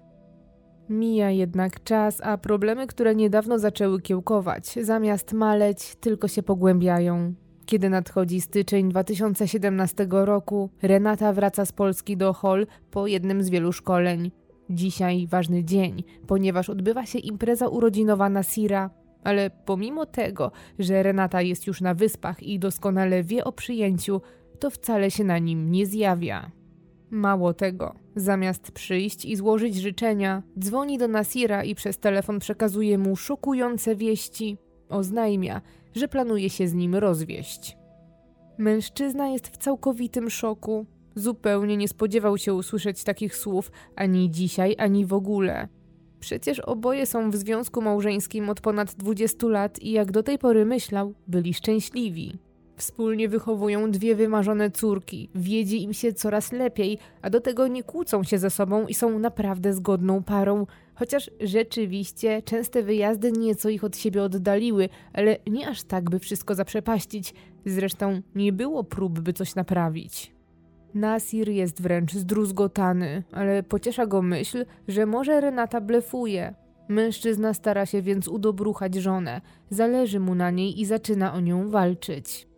Mija 0.90 1.32
jednak 1.32 1.84
czas, 1.84 2.22
a 2.24 2.38
problemy, 2.38 2.88
które 2.88 3.16
niedawno 3.16 3.60
zaczęły 3.60 4.02
kiełkować, 4.02 4.66
zamiast 4.82 5.34
maleć, 5.34 5.96
tylko 5.96 6.28
się 6.28 6.44
pogłębiają. 6.44 7.34
Kiedy 7.66 7.90
nadchodzi 7.90 8.42
styczeń 8.42 8.90
2017 8.90 10.08
roku, 10.10 10.70
Renata 10.82 11.34
wraca 11.34 11.66
z 11.66 11.72
Polski 11.72 12.18
do 12.18 12.34
Hall 12.34 12.68
po 12.92 13.08
jednym 13.08 13.44
z 13.44 13.50
wielu 13.50 13.72
szkoleń. 13.72 14.32
Dzisiaj 14.70 15.28
ważny 15.28 15.64
dzień, 15.64 16.04
ponieważ 16.28 16.70
odbywa 16.70 17.06
się 17.06 17.20
impreza 17.20 17.68
urodzinowa 17.68 18.30
Nasira, 18.30 18.90
ale 19.24 19.50
pomimo 19.66 20.06
tego, 20.06 20.52
że 20.80 21.04
Renata 21.04 21.42
jest 21.42 21.68
już 21.68 21.82
na 21.82 21.94
wyspach 21.94 22.44
i 22.44 22.60
doskonale 22.60 23.24
wie 23.24 23.44
o 23.44 23.52
przyjęciu, 23.52 24.22
to 24.60 24.70
wcale 24.70 25.12
się 25.12 25.24
na 25.24 25.38
nim 25.38 25.72
nie 25.72 25.86
zjawia. 25.86 26.52
Mało 27.12 27.54
tego, 27.54 27.96
zamiast 28.16 28.72
przyjść 28.72 29.26
i 29.26 29.36
złożyć 29.36 29.76
życzenia, 29.76 30.44
dzwoni 30.60 30.98
do 30.98 31.08
Nasira 31.08 31.64
i 31.64 31.76
przez 31.76 31.98
telefon 31.98 32.40
przekazuje 32.40 32.98
mu 32.98 33.16
szokujące 33.16 33.96
wieści. 33.96 34.58
Oznajmia, 34.90 35.62
że 35.96 36.08
planuje 36.08 36.50
się 36.50 36.68
z 36.68 36.74
nim 36.74 36.96
rozwieść. 36.96 37.78
Mężczyzna 38.58 39.28
jest 39.28 39.48
w 39.48 39.58
całkowitym 39.58 40.30
szoku. 40.30 40.86
Zupełnie 41.16 41.78
nie 41.78 41.88
spodziewał 41.88 42.38
się 42.38 42.54
usłyszeć 42.54 43.04
takich 43.04 43.36
słów 43.36 43.72
ani 43.96 44.32
dzisiaj, 44.32 44.76
ani 44.78 45.06
w 45.06 45.14
ogóle. 45.14 45.68
Przecież 46.20 46.60
oboje 46.60 47.06
są 47.06 47.32
w 47.32 47.36
związku 47.36 47.82
małżeńskim 47.82 48.50
od 48.50 48.62
ponad 48.62 48.96
20 48.96 49.48
lat 49.48 49.82
i 49.82 49.92
jak 49.92 50.12
do 50.12 50.24
tej 50.24 50.38
pory 50.38 50.66
myślał, 50.66 51.14
byli 51.28 51.54
szczęśliwi. 51.54 52.49
Wspólnie 52.80 53.30
wychowują 53.30 53.92
dwie 53.92 54.16
wymarzone 54.16 54.72
córki, 54.72 55.30
wiedzie 55.36 55.78
im 55.78 55.94
się 55.94 56.14
coraz 56.14 56.52
lepiej, 56.52 56.98
a 57.22 57.30
do 57.30 57.42
tego 57.42 57.68
nie 57.68 57.84
kłócą 57.84 58.24
się 58.24 58.38
ze 58.38 58.50
sobą 58.50 58.88
i 58.88 58.94
są 58.94 59.20
naprawdę 59.20 59.74
zgodną 59.74 60.24
parą. 60.24 60.66
Chociaż 60.96 61.32
rzeczywiście 61.42 62.42
częste 62.42 62.84
wyjazdy 62.84 63.32
nieco 63.32 63.70
ich 63.70 63.84
od 63.84 63.98
siebie 63.98 64.24
oddaliły, 64.24 64.90
ale 65.14 65.38
nie 65.48 65.68
aż 65.68 65.84
tak, 65.84 66.10
by 66.10 66.20
wszystko 66.20 66.56
zaprzepaścić. 66.56 67.34
Zresztą 67.66 68.22
nie 68.36 68.54
było 68.54 68.84
prób, 68.84 69.20
by 69.20 69.34
coś 69.34 69.56
naprawić. 69.56 70.34
Nasir 70.94 71.50
jest 71.50 71.82
wręcz 71.82 72.14
zdruzgotany, 72.14 73.24
ale 73.32 73.64
pociesza 73.64 74.06
go 74.06 74.22
myśl, 74.22 74.66
że 74.88 75.06
może 75.06 75.42
Renata 75.42 75.82
blefuje. 75.82 76.54
Mężczyzna 76.88 77.54
stara 77.54 77.86
się 77.86 78.02
więc 78.02 78.28
udobruchać 78.28 78.96
żonę, 78.96 79.42
zależy 79.70 80.20
mu 80.20 80.36
na 80.36 80.52
niej 80.52 80.82
i 80.82 80.86
zaczyna 80.86 81.34
o 81.34 81.40
nią 81.40 81.70
walczyć. 81.70 82.49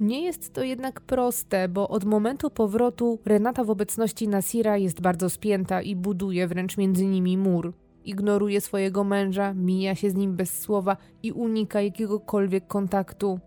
Nie 0.00 0.24
jest 0.24 0.52
to 0.52 0.62
jednak 0.62 1.00
proste, 1.00 1.68
bo 1.68 1.88
od 1.88 2.04
momentu 2.04 2.50
powrotu 2.50 3.18
Renata 3.24 3.64
w 3.64 3.70
obecności 3.70 4.28
Nasira 4.28 4.76
jest 4.76 5.00
bardzo 5.00 5.30
spięta 5.30 5.82
i 5.82 5.96
buduje 5.96 6.48
wręcz 6.48 6.76
między 6.76 7.06
nimi 7.06 7.38
mur. 7.38 7.72
Ignoruje 8.04 8.60
swojego 8.60 9.04
męża, 9.04 9.54
mija 9.54 9.94
się 9.94 10.10
z 10.10 10.14
nim 10.14 10.36
bez 10.36 10.60
słowa 10.60 10.96
i 11.22 11.32
unika 11.32 11.80
jakiegokolwiek 11.80 12.66
kontaktu. 12.66 13.40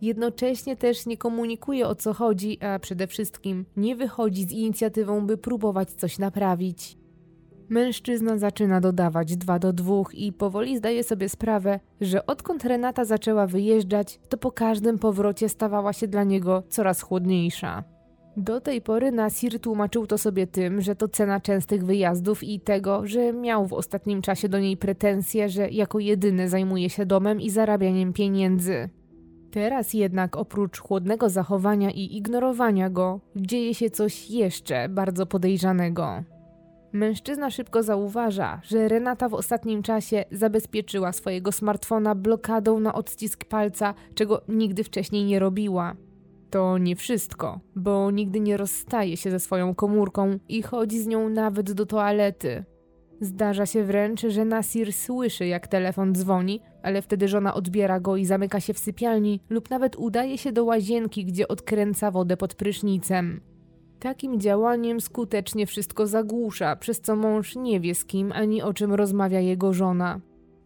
Jednocześnie 0.00 0.76
też 0.76 1.06
nie 1.06 1.16
komunikuje 1.16 1.88
o 1.88 1.94
co 1.94 2.12
chodzi, 2.12 2.64
a 2.64 2.78
przede 2.78 3.06
wszystkim 3.06 3.64
nie 3.76 3.96
wychodzi 3.96 4.44
z 4.44 4.52
inicjatywą, 4.52 5.26
by 5.26 5.38
próbować 5.38 5.90
coś 5.90 6.18
naprawić. 6.18 7.01
Mężczyzna 7.72 8.38
zaczyna 8.38 8.80
dodawać 8.80 9.36
dwa 9.36 9.58
do 9.58 9.72
dwóch 9.72 10.14
i 10.14 10.32
powoli 10.32 10.76
zdaje 10.76 11.04
sobie 11.04 11.28
sprawę, 11.28 11.80
że 12.00 12.26
odkąd 12.26 12.64
Renata 12.64 13.04
zaczęła 13.04 13.46
wyjeżdżać, 13.46 14.20
to 14.28 14.36
po 14.36 14.52
każdym 14.52 14.98
powrocie 14.98 15.48
stawała 15.48 15.92
się 15.92 16.08
dla 16.08 16.24
niego 16.24 16.62
coraz 16.68 17.02
chłodniejsza. 17.02 17.84
Do 18.36 18.60
tej 18.60 18.80
pory 18.80 19.12
Nasir 19.12 19.60
tłumaczył 19.60 20.06
to 20.06 20.18
sobie 20.18 20.46
tym, 20.46 20.80
że 20.80 20.96
to 20.96 21.08
cena 21.08 21.40
częstych 21.40 21.84
wyjazdów 21.84 22.44
i 22.44 22.60
tego, 22.60 23.06
że 23.06 23.32
miał 23.32 23.66
w 23.66 23.72
ostatnim 23.72 24.22
czasie 24.22 24.48
do 24.48 24.58
niej 24.58 24.76
pretensje, 24.76 25.48
że 25.48 25.70
jako 25.70 25.98
jedyny 25.98 26.48
zajmuje 26.48 26.90
się 26.90 27.06
domem 27.06 27.40
i 27.40 27.50
zarabianiem 27.50 28.12
pieniędzy. 28.12 28.88
Teraz 29.50 29.94
jednak 29.94 30.36
oprócz 30.36 30.78
chłodnego 30.78 31.28
zachowania 31.28 31.90
i 31.90 32.16
ignorowania 32.16 32.90
go, 32.90 33.20
dzieje 33.36 33.74
się 33.74 33.90
coś 33.90 34.30
jeszcze 34.30 34.88
bardzo 34.88 35.26
podejrzanego. 35.26 36.31
Mężczyzna 36.92 37.50
szybko 37.50 37.82
zauważa, 37.82 38.60
że 38.64 38.88
Renata 38.88 39.28
w 39.28 39.34
ostatnim 39.34 39.82
czasie 39.82 40.24
zabezpieczyła 40.30 41.12
swojego 41.12 41.52
smartfona 41.52 42.14
blokadą 42.14 42.80
na 42.80 42.94
odcisk 42.94 43.44
palca, 43.44 43.94
czego 44.14 44.42
nigdy 44.48 44.84
wcześniej 44.84 45.24
nie 45.24 45.38
robiła. 45.38 45.96
To 46.50 46.78
nie 46.78 46.96
wszystko, 46.96 47.60
bo 47.76 48.10
nigdy 48.10 48.40
nie 48.40 48.56
rozstaje 48.56 49.16
się 49.16 49.30
ze 49.30 49.40
swoją 49.40 49.74
komórką 49.74 50.38
i 50.48 50.62
chodzi 50.62 51.00
z 51.00 51.06
nią 51.06 51.28
nawet 51.28 51.72
do 51.72 51.86
toalety. 51.86 52.64
Zdarza 53.20 53.66
się 53.66 53.84
wręcz, 53.84 54.20
że 54.20 54.44
Nasir 54.44 54.92
słyszy, 54.92 55.46
jak 55.46 55.66
telefon 55.66 56.14
dzwoni, 56.14 56.60
ale 56.82 57.02
wtedy 57.02 57.28
żona 57.28 57.54
odbiera 57.54 58.00
go 58.00 58.16
i 58.16 58.24
zamyka 58.24 58.60
się 58.60 58.74
w 58.74 58.78
sypialni, 58.78 59.40
lub 59.50 59.70
nawet 59.70 59.96
udaje 59.96 60.38
się 60.38 60.52
do 60.52 60.64
łazienki, 60.64 61.24
gdzie 61.24 61.48
odkręca 61.48 62.10
wodę 62.10 62.36
pod 62.36 62.54
prysznicem. 62.54 63.51
Takim 64.02 64.40
działaniem 64.40 65.00
skutecznie 65.00 65.66
wszystko 65.66 66.06
zagłusza, 66.06 66.76
przez 66.76 67.00
co 67.00 67.16
mąż 67.16 67.56
nie 67.56 67.80
wie 67.80 67.94
z 67.94 68.04
kim 68.04 68.32
ani 68.32 68.62
o 68.62 68.74
czym 68.74 68.94
rozmawia 68.94 69.40
jego 69.40 69.72
żona. 69.72 70.20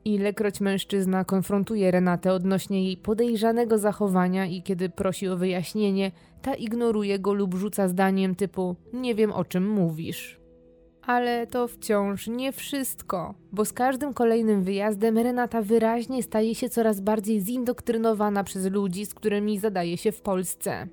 Ilekroć 0.04 0.60
mężczyzna 0.60 1.24
konfrontuje 1.24 1.90
Renatę 1.90 2.32
odnośnie 2.32 2.84
jej 2.84 2.96
podejrzanego 2.96 3.78
zachowania 3.78 4.46
i 4.46 4.62
kiedy 4.62 4.88
prosi 4.88 5.28
o 5.28 5.36
wyjaśnienie, 5.36 6.12
ta 6.42 6.54
ignoruje 6.54 7.18
go 7.18 7.32
lub 7.32 7.54
rzuca 7.54 7.88
zdaniem 7.88 8.34
typu: 8.34 8.76
Nie 8.92 9.14
wiem 9.14 9.32
o 9.32 9.44
czym 9.44 9.68
mówisz. 9.68 10.40
Ale 11.02 11.46
to 11.46 11.68
wciąż 11.68 12.28
nie 12.28 12.52
wszystko, 12.52 13.34
bo 13.52 13.64
z 13.64 13.72
każdym 13.72 14.14
kolejnym 14.14 14.62
wyjazdem 14.62 15.18
Renata 15.18 15.62
wyraźnie 15.62 16.22
staje 16.22 16.54
się 16.54 16.68
coraz 16.68 17.00
bardziej 17.00 17.40
zindoktrynowana 17.40 18.44
przez 18.44 18.70
ludzi, 18.72 19.06
z 19.06 19.14
którymi 19.14 19.58
zadaje 19.58 19.96
się 19.96 20.12
w 20.12 20.20
Polsce. 20.20 20.88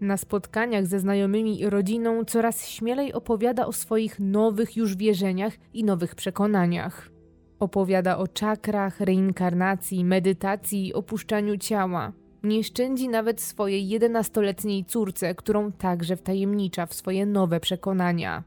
Na 0.00 0.16
spotkaniach 0.16 0.86
ze 0.86 1.00
znajomymi 1.00 1.60
i 1.60 1.70
rodziną 1.70 2.24
coraz 2.24 2.68
śmielej 2.68 3.12
opowiada 3.12 3.66
o 3.66 3.72
swoich 3.72 4.20
nowych 4.20 4.76
już 4.76 4.96
wierzeniach 4.96 5.52
i 5.74 5.84
nowych 5.84 6.14
przekonaniach. 6.14 7.10
Opowiada 7.58 8.18
o 8.18 8.28
czakrach, 8.28 9.00
reinkarnacji, 9.00 10.04
medytacji 10.04 10.88
i 10.88 10.94
opuszczaniu 10.94 11.56
ciała. 11.56 12.12
Nie 12.42 12.64
szczędzi 12.64 13.08
nawet 13.08 13.40
swojej 13.40 13.88
jedenastoletniej 13.88 14.84
córce, 14.84 15.34
którą 15.34 15.72
także 15.72 16.16
wtajemnicza 16.16 16.86
w 16.86 16.94
swoje 16.94 17.26
nowe 17.26 17.60
przekonania. 17.60 18.44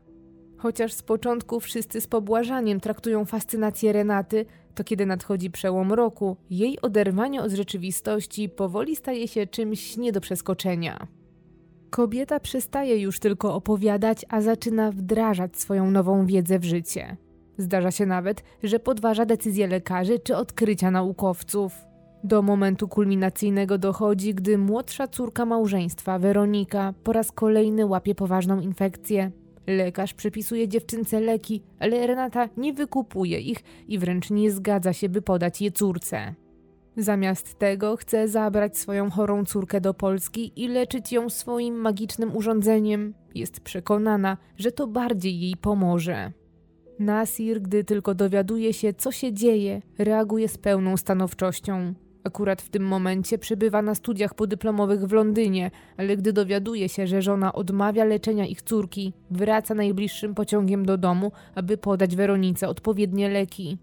Chociaż 0.58 0.94
z 0.94 1.04
początku 1.04 1.60
wszyscy 1.60 2.02
z 2.02 2.08
pobłażaniem 2.08 2.80
traktują 2.80 3.26
fascynację 3.26 3.94
Renaty, 3.94 4.46
to 4.76 4.84
kiedy 4.84 5.06
nadchodzi 5.06 5.52
przełom 5.52 5.94
roku, 5.94 6.38
jej 6.50 6.82
oderwanie 6.82 7.42
od 7.42 7.52
rzeczywistości 7.52 8.50
powoli 8.50 8.96
staje 8.96 9.28
się 9.28 9.48
czymś 9.48 9.98
nie 9.98 10.12
do 10.12 10.22
przeskoczenia. 10.22 11.08
Kobieta 11.90 12.40
przestaje 12.40 12.98
już 12.98 13.20
tylko 13.20 13.56
opowiadać, 13.56 14.26
a 14.30 14.42
zaczyna 14.42 14.92
wdrażać 14.92 15.58
swoją 15.58 15.92
nową 15.92 16.26
wiedzę 16.26 16.60
w 16.60 16.64
życie. 16.64 17.18
Zdarza 17.58 17.92
się 17.92 18.06
nawet, 18.06 18.44
że 18.64 18.80
podważa 18.80 19.26
decyzje 19.26 19.68
lekarzy 19.68 20.20
czy 20.20 20.36
odkrycia 20.36 20.92
naukowców. 20.92 21.86
Do 22.24 22.42
momentu 22.42 22.88
kulminacyjnego 22.88 23.78
dochodzi, 23.78 24.34
gdy 24.34 24.58
młodsza 24.58 25.08
córka 25.08 25.46
małżeństwa, 25.46 26.20
Weronika, 26.20 26.94
po 27.04 27.14
raz 27.14 27.32
kolejny 27.32 27.86
łapie 27.86 28.16
poważną 28.16 28.60
infekcję. 28.60 29.32
Lekarz 29.68 30.14
przepisuje 30.14 30.68
dziewczynce 30.68 31.20
leki, 31.20 31.62
ale 31.80 32.08
Renata 32.08 32.50
nie 32.58 32.74
wykupuje 32.74 33.40
ich 33.40 33.64
i 33.88 34.00
wręcz 34.00 34.30
nie 34.30 34.52
zgadza 34.52 34.94
się, 34.94 35.10
by 35.10 35.22
podać 35.22 35.62
je 35.62 35.72
córce. 35.72 36.36
Zamiast 37.00 37.60
tego 37.60 37.96
chce 37.96 38.28
zabrać 38.28 38.78
swoją 38.78 39.10
chorą 39.10 39.46
córkę 39.46 39.82
do 39.82 39.94
Polski 39.94 40.64
i 40.64 40.68
leczyć 40.68 41.12
ją 41.12 41.30
swoim 41.30 41.76
magicznym 41.76 42.36
urządzeniem. 42.36 43.14
Jest 43.36 43.60
przekonana, 43.60 44.38
że 44.58 44.72
to 44.72 44.88
bardziej 44.88 45.40
jej 45.40 45.56
pomoże. 45.56 46.32
Nasir, 47.00 47.62
gdy 47.62 47.84
tylko 47.84 48.16
dowiaduje 48.16 48.74
się, 48.74 48.94
co 48.94 49.12
się 49.12 49.34
dzieje, 49.34 49.82
reaguje 49.98 50.50
z 50.50 50.58
pełną 50.58 50.98
stanowczością. 50.98 51.94
Akurat 52.24 52.62
w 52.62 52.70
tym 52.70 52.84
momencie 52.84 53.38
przebywa 53.38 53.82
na 53.82 53.96
studiach 53.96 54.34
podyplomowych 54.34 55.06
w 55.06 55.12
Londynie, 55.12 55.72
ale 55.98 56.18
gdy 56.18 56.34
dowiaduje 56.34 56.90
się, 56.90 57.08
że 57.08 57.22
żona 57.22 57.54
odmawia 57.54 58.06
leczenia 58.06 58.46
ich 58.46 58.62
córki, 58.62 59.14
wraca 59.32 59.74
najbliższym 59.74 60.36
pociągiem 60.36 60.86
do 60.86 60.98
domu, 60.98 61.32
aby 61.56 61.78
podać 61.78 62.16
Weronice 62.16 62.68
odpowiednie 62.68 63.30
leki. 63.30 63.78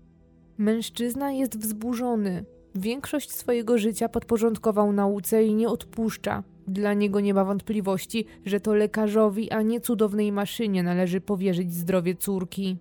Mężczyzna 0.59 1.33
jest 1.33 1.59
wzburzony. 1.59 2.56
Większość 2.79 3.33
swojego 3.33 3.79
życia 3.79 4.09
podporządkował 4.09 4.93
nauce 4.93 5.45
i 5.45 5.55
nie 5.55 5.69
odpuszcza. 5.69 6.43
Dla 6.69 6.95
niego 6.95 7.21
nie 7.21 7.35
ma 7.35 7.45
wątpliwości, 7.45 8.27
że 8.45 8.61
to 8.61 8.75
lekarzowi, 8.75 9.51
a 9.51 9.63
nie 9.63 9.81
cudownej 9.81 10.33
maszynie 10.33 10.83
należy 10.83 11.21
powierzyć 11.21 11.75
zdrowie 11.75 12.15
córki. 12.15 12.77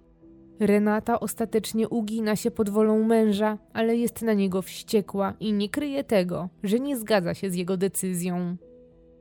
Renata 0.59 1.19
ostatecznie 1.19 1.89
ugina 1.89 2.35
się 2.35 2.51
pod 2.51 2.69
wolą 2.69 3.03
męża, 3.03 3.57
ale 3.73 3.95
jest 3.95 4.21
na 4.21 4.33
niego 4.33 4.61
wściekła 4.61 5.33
i 5.39 5.53
nie 5.53 5.69
kryje 5.69 6.03
tego, 6.03 6.49
że 6.63 6.79
nie 6.79 6.97
zgadza 6.97 7.33
się 7.33 7.49
z 7.49 7.55
jego 7.55 7.77
decyzją. 7.77 8.57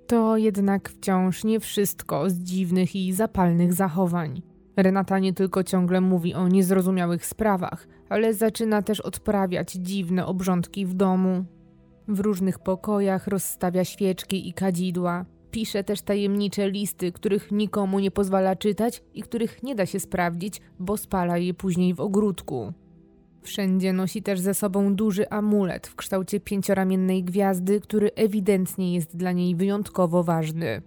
To 0.07 0.37
jednak 0.37 0.89
wciąż 0.89 1.45
nie 1.45 1.61
wszystko 1.61 2.31
z 2.31 2.35
dziwnych 2.35 2.97
i 2.97 3.13
zapalnych 3.13 3.75
zachowań. 3.75 4.54
Renata 4.77 5.19
nie 5.19 5.33
tylko 5.33 5.65
ciągle 5.65 6.01
mówi 6.01 6.35
o 6.35 6.49
niezrozumiałych 6.49 7.27
sprawach, 7.27 7.87
ale 8.09 8.35
zaczyna 8.35 8.83
też 8.83 9.01
odprawiać 9.01 9.73
dziwne 9.73 10.27
obrządki 10.27 10.87
w 10.87 10.95
domu. 10.95 11.45
W 12.09 12.21
różnych 12.21 12.59
pokojach 12.59 13.27
rozstawia 13.27 13.85
świeczki 13.85 14.49
i 14.49 14.53
kadzidła. 14.53 15.25
Pisze 15.51 15.85
też 15.85 16.03
tajemnicze 16.03 16.71
listy, 16.71 17.13
których 17.13 17.53
nikomu 17.53 17.99
nie 17.99 18.11
pozwala 18.11 18.57
czytać 18.57 19.03
i 19.15 19.23
których 19.23 19.63
nie 19.63 19.75
da 19.75 19.87
się 19.87 20.01
sprawdzić, 20.01 20.61
bo 20.79 20.97
spala 20.97 21.39
je 21.39 21.55
później 21.55 21.95
w 21.95 22.01
ogródku. 22.01 22.73
Wszędzie 23.43 23.93
nosi 23.93 24.23
też 24.23 24.41
ze 24.41 24.55
sobą 24.55 24.95
duży 24.95 25.29
amulet 25.31 25.87
w 25.87 25.97
kształcie 25.97 26.41
pięcioramiennej 26.41 27.25
gwiazdy, 27.25 27.81
który 27.81 28.11
ewidentnie 28.15 28.95
jest 28.95 29.17
dla 29.17 29.33
niej 29.33 29.57
wyjątkowo 29.57 30.23
ważny. 30.23 30.83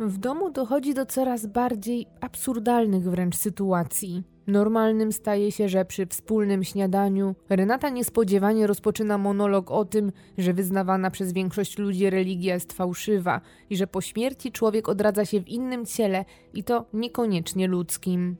W 0.00 0.18
domu 0.18 0.50
dochodzi 0.50 0.94
do 0.94 1.06
coraz 1.06 1.46
bardziej 1.46 2.06
absurdalnych 2.20 3.10
wręcz 3.10 3.36
sytuacji. 3.36 4.22
Normalnym 4.46 5.12
staje 5.12 5.52
się, 5.52 5.68
że 5.68 5.84
przy 5.84 6.06
wspólnym 6.06 6.64
śniadaniu 6.64 7.34
Renata 7.48 7.88
niespodziewanie 7.88 8.66
rozpoczyna 8.66 9.18
monolog 9.18 9.70
o 9.70 9.84
tym, 9.84 10.12
że 10.38 10.52
wyznawana 10.54 11.10
przez 11.10 11.32
większość 11.32 11.78
ludzi 11.78 12.10
religia 12.10 12.54
jest 12.54 12.72
fałszywa 12.72 13.40
i 13.70 13.76
że 13.76 13.86
po 13.86 14.00
śmierci 14.00 14.52
człowiek 14.52 14.88
odradza 14.88 15.24
się 15.24 15.40
w 15.40 15.48
innym 15.48 15.86
ciele 15.86 16.24
i 16.54 16.64
to 16.64 16.84
niekoniecznie 16.92 17.68
ludzkim. 17.68 18.36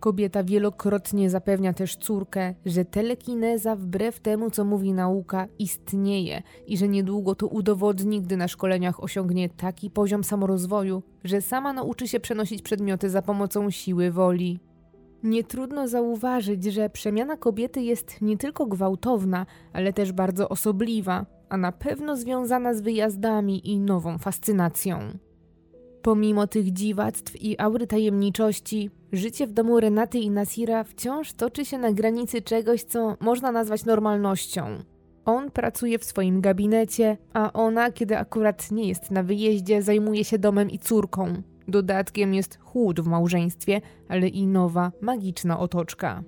Kobieta 0.00 0.44
wielokrotnie 0.44 1.30
zapewnia 1.30 1.72
też 1.72 1.96
córkę, 1.96 2.54
że 2.66 2.84
telekineza, 2.84 3.76
wbrew 3.76 4.20
temu 4.20 4.50
co 4.50 4.64
mówi 4.64 4.92
nauka, 4.92 5.46
istnieje 5.58 6.42
i 6.66 6.76
że 6.76 6.88
niedługo 6.88 7.34
to 7.34 7.46
udowodni, 7.46 8.20
gdy 8.20 8.36
na 8.36 8.48
szkoleniach 8.48 9.02
osiągnie 9.02 9.48
taki 9.48 9.90
poziom 9.90 10.24
samorozwoju, 10.24 11.02
że 11.24 11.40
sama 11.40 11.72
nauczy 11.72 12.08
się 12.08 12.20
przenosić 12.20 12.62
przedmioty 12.62 13.10
za 13.10 13.22
pomocą 13.22 13.70
siły 13.70 14.10
woli. 14.10 14.60
Nie 15.22 15.44
trudno 15.44 15.88
zauważyć, 15.88 16.64
że 16.64 16.90
przemiana 16.90 17.36
kobiety 17.36 17.82
jest 17.82 18.20
nie 18.20 18.36
tylko 18.36 18.66
gwałtowna, 18.66 19.46
ale 19.72 19.92
też 19.92 20.12
bardzo 20.12 20.48
osobliwa, 20.48 21.26
a 21.48 21.56
na 21.56 21.72
pewno 21.72 22.16
związana 22.16 22.74
z 22.74 22.80
wyjazdami 22.80 23.70
i 23.70 23.80
nową 23.80 24.18
fascynacją. 24.18 24.98
Pomimo 26.02 26.46
tych 26.46 26.72
dziwactw 26.72 27.42
i 27.42 27.60
aury 27.60 27.86
tajemniczości, 27.86 28.90
życie 29.12 29.46
w 29.46 29.52
domu 29.52 29.80
Renaty 29.80 30.18
i 30.18 30.30
Nasira 30.30 30.84
wciąż 30.84 31.32
toczy 31.32 31.64
się 31.64 31.78
na 31.78 31.92
granicy 31.92 32.42
czegoś, 32.42 32.82
co 32.82 33.16
można 33.20 33.52
nazwać 33.52 33.84
normalnością. 33.84 34.78
On 35.24 35.50
pracuje 35.50 35.98
w 35.98 36.04
swoim 36.04 36.40
gabinecie, 36.40 37.16
a 37.32 37.52
ona, 37.52 37.92
kiedy 37.92 38.18
akurat 38.18 38.70
nie 38.70 38.88
jest 38.88 39.10
na 39.10 39.22
wyjeździe, 39.22 39.82
zajmuje 39.82 40.24
się 40.24 40.38
domem 40.38 40.70
i 40.70 40.78
córką. 40.78 41.42
Dodatkiem 41.68 42.34
jest 42.34 42.58
chłód 42.58 43.00
w 43.00 43.06
małżeństwie, 43.06 43.80
ale 44.08 44.28
i 44.28 44.46
nowa, 44.46 44.92
magiczna 45.00 45.58
otoczka. 45.58 46.22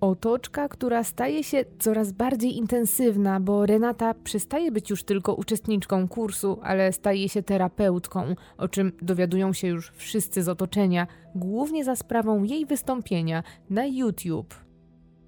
Otoczka, 0.00 0.68
która 0.68 1.04
staje 1.04 1.44
się 1.44 1.64
coraz 1.78 2.12
bardziej 2.12 2.56
intensywna, 2.56 3.40
bo 3.40 3.66
Renata 3.66 4.14
przestaje 4.14 4.72
być 4.72 4.90
już 4.90 5.02
tylko 5.02 5.34
uczestniczką 5.34 6.08
kursu, 6.08 6.58
ale 6.62 6.92
staje 6.92 7.28
się 7.28 7.42
terapeutką, 7.42 8.34
o 8.58 8.68
czym 8.68 8.92
dowiadują 9.02 9.52
się 9.52 9.68
już 9.68 9.90
wszyscy 9.90 10.42
z 10.42 10.48
otoczenia, 10.48 11.06
głównie 11.34 11.84
za 11.84 11.96
sprawą 11.96 12.42
jej 12.44 12.66
wystąpienia 12.66 13.42
na 13.70 13.86
YouTube. 13.86 14.54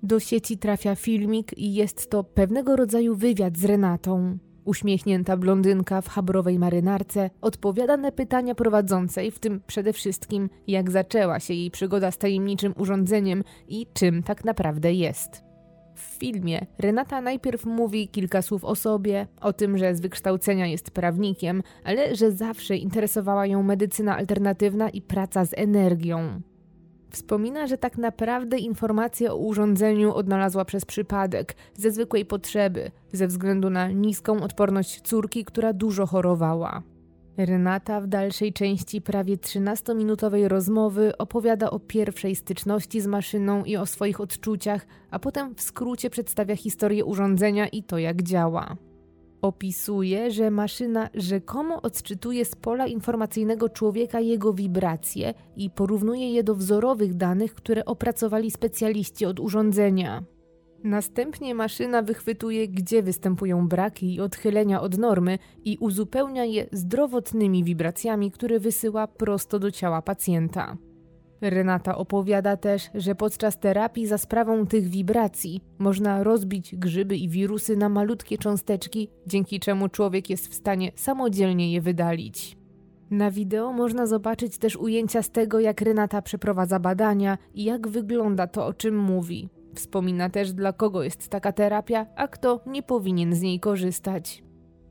Do 0.03 0.21
sieci 0.21 0.59
trafia 0.59 0.95
filmik 0.95 1.59
i 1.59 1.75
jest 1.75 2.11
to 2.11 2.25
pewnego 2.25 2.77
rodzaju 2.77 3.15
wywiad 3.15 3.57
z 3.57 3.65
Renatą. 3.65 4.39
Uśmiechnięta 4.65 5.37
blondynka 5.37 6.01
w 6.01 6.09
habrowej 6.09 6.59
marynarce 6.59 7.31
odpowiada 7.41 7.97
na 7.97 8.13
pytania 8.13 8.55
prowadzącej, 8.55 9.31
w 9.31 9.39
tym 9.39 9.61
przede 9.67 9.93
wszystkim 9.93 10.51
jak 10.67 10.91
zaczęła 10.91 11.41
się 11.41 11.55
jej 11.55 11.71
przygoda 11.71 12.11
z 12.11 12.19
tajemniczym 12.19 12.75
urządzeniem 12.79 13.45
i 13.69 13.87
czym 13.95 14.23
tak 14.23 14.45
naprawdę 14.45 14.93
jest. 14.93 15.45
W 15.95 16.01
filmie 16.01 16.67
Renata 16.79 17.21
najpierw 17.21 17.67
mówi 17.67 18.09
kilka 18.09 18.43
słów 18.43 18.65
o 18.65 18.75
sobie, 18.75 19.27
o 19.41 19.53
tym, 19.53 19.79
że 19.79 19.95
z 19.95 20.01
wykształcenia 20.01 20.67
jest 20.67 20.91
prawnikiem, 20.91 21.63
ale 21.85 22.17
że 22.17 22.33
zawsze 22.33 22.77
interesowała 22.77 23.47
ją 23.47 23.63
medycyna 23.63 24.17
alternatywna 24.17 24.91
i 24.91 25.03
praca 25.03 25.45
z 25.45 25.55
energią. 25.57 26.43
Wspomina, 27.13 27.67
że 27.67 27.79
tak 27.79 27.99
naprawdę 27.99 28.59
informacje 28.59 29.33
o 29.33 29.37
urządzeniu 29.37 30.15
odnalazła 30.15 30.65
przez 30.65 30.85
przypadek, 30.85 31.55
ze 31.75 31.91
zwykłej 31.91 32.27
potrzeby, 32.27 32.91
ze 33.13 33.27
względu 33.27 33.71
na 33.71 33.89
niską 33.89 34.43
odporność 34.43 35.01
córki, 35.01 35.45
która 35.45 35.73
dużo 35.73 36.07
chorowała. 36.07 36.83
Renata 37.37 38.01
w 38.01 38.07
dalszej 38.07 38.53
części 38.53 39.01
prawie 39.01 39.37
13-minutowej 39.37 40.49
rozmowy 40.49 41.19
opowiada 41.19 41.71
o 41.71 41.79
pierwszej 41.79 42.37
styczności 42.37 43.01
z 43.01 43.07
maszyną 43.07 43.65
i 43.65 43.77
o 43.77 43.87
swoich 43.87 44.21
odczuciach, 44.21 44.87
a 45.11 45.19
potem 45.19 45.55
w 45.55 45.63
skrócie 45.63 46.11
przedstawia 46.11 46.57
historię 46.57 47.05
urządzenia 47.05 47.69
i 47.69 47.83
to, 47.83 47.99
jak 47.99 48.23
działa. 48.23 48.77
Opisuje, 49.43 50.31
że 50.31 50.51
maszyna 50.51 51.09
rzekomo 51.15 51.83
odczytuje 51.83 52.45
z 52.45 52.55
pola 52.55 52.87
informacyjnego 52.87 53.69
człowieka 53.69 54.21
jego 54.21 54.53
wibracje 54.53 55.35
i 55.57 55.71
porównuje 55.71 56.33
je 56.33 56.45
do 56.45 56.55
wzorowych 56.55 57.15
danych, 57.15 57.55
które 57.55 57.85
opracowali 57.85 58.51
specjaliści 58.51 59.27
od 59.27 59.41
urządzenia. 59.41 60.23
Następnie 60.85 61.55
maszyna 61.55 62.03
wychwytuje, 62.03 62.69
gdzie 62.69 63.03
występują 63.03 63.69
braki 63.69 64.15
i 64.15 64.21
odchylenia 64.21 64.81
od 64.81 64.99
normy 64.99 65.39
i 65.65 65.77
uzupełnia 65.81 66.45
je 66.45 66.67
zdrowotnymi 66.73 67.65
wibracjami, 67.65 68.31
które 68.31 68.61
wysyła 68.61 69.07
prosto 69.07 69.59
do 69.59 69.71
ciała 69.71 70.03
pacjenta. 70.03 70.77
Renata 71.43 71.97
opowiada 71.97 72.57
też, 72.57 72.91
że 72.95 73.15
podczas 73.15 73.59
terapii 73.59 74.07
za 74.07 74.19
sprawą 74.19 74.67
tych 74.67 74.89
wibracji 74.89 75.61
można 75.79 76.23
rozbić 76.23 76.77
grzyby 76.77 77.17
i 77.17 77.29
wirusy 77.29 77.77
na 77.77 77.89
malutkie 77.89 78.39
cząsteczki, 78.39 79.09
dzięki 79.27 79.61
czemu 79.61 79.89
człowiek 79.89 80.31
jest 80.31 80.49
w 80.49 80.55
stanie 80.55 80.93
samodzielnie 80.97 81.73
je 81.73 81.81
wydalić. 81.81 82.57
Na 83.11 83.31
wideo 83.31 83.73
można 83.73 84.07
zobaczyć 84.07 84.59
też 84.59 84.77
ujęcia 84.77 85.23
z 85.23 85.31
tego, 85.31 85.61
jak 85.61 85.81
Renata 85.81 86.23
przeprowadza 86.23 86.79
badania 86.79 87.39
i 87.55 87.65
jak 87.65 87.89
wygląda 87.89 88.47
to, 88.47 88.67
o 88.67 88.73
czym 88.73 88.99
mówi. 88.99 89.49
Wspomina 89.75 90.31
też, 90.31 90.53
dla 90.53 90.73
kogo 90.73 91.03
jest 91.03 91.29
taka 91.29 91.53
terapia, 91.53 92.07
a 92.17 92.29
kto 92.29 92.61
nie 92.67 92.83
powinien 92.83 93.35
z 93.35 93.41
niej 93.41 93.61
korzystać. 93.61 94.43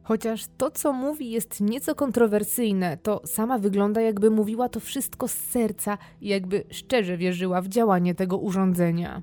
Chociaż 0.03 0.45
to, 0.57 0.71
co 0.71 0.93
mówi, 0.93 1.31
jest 1.31 1.61
nieco 1.61 1.95
kontrowersyjne, 1.95 2.97
to 2.97 3.21
sama 3.25 3.57
wygląda, 3.57 4.01
jakby 4.01 4.29
mówiła 4.29 4.69
to 4.69 4.79
wszystko 4.79 5.27
z 5.27 5.33
serca 5.33 5.97
i 6.21 6.27
jakby 6.27 6.63
szczerze 6.69 7.17
wierzyła 7.17 7.61
w 7.61 7.67
działanie 7.67 8.15
tego 8.15 8.37
urządzenia. 8.37 9.21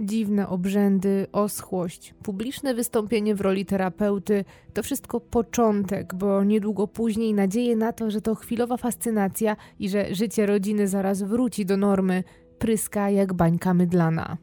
Dziwne 0.00 0.48
obrzędy, 0.48 1.26
oschłość, 1.32 2.14
publiczne 2.22 2.74
wystąpienie 2.74 3.34
w 3.34 3.40
roli 3.40 3.66
terapeuty 3.66 4.44
to 4.72 4.82
wszystko 4.82 5.20
początek, 5.20 6.14
bo 6.14 6.44
niedługo 6.44 6.86
później 6.86 7.34
nadzieję 7.34 7.76
na 7.76 7.92
to, 7.92 8.10
że 8.10 8.20
to 8.20 8.34
chwilowa 8.34 8.76
fascynacja 8.76 9.56
i 9.78 9.88
że 9.88 10.14
życie 10.14 10.46
rodziny 10.46 10.88
zaraz 10.88 11.22
wróci 11.22 11.66
do 11.66 11.76
normy, 11.76 12.24
pryska 12.58 13.10
jak 13.10 13.32
bańka 13.32 13.74
mydlana. 13.74 14.36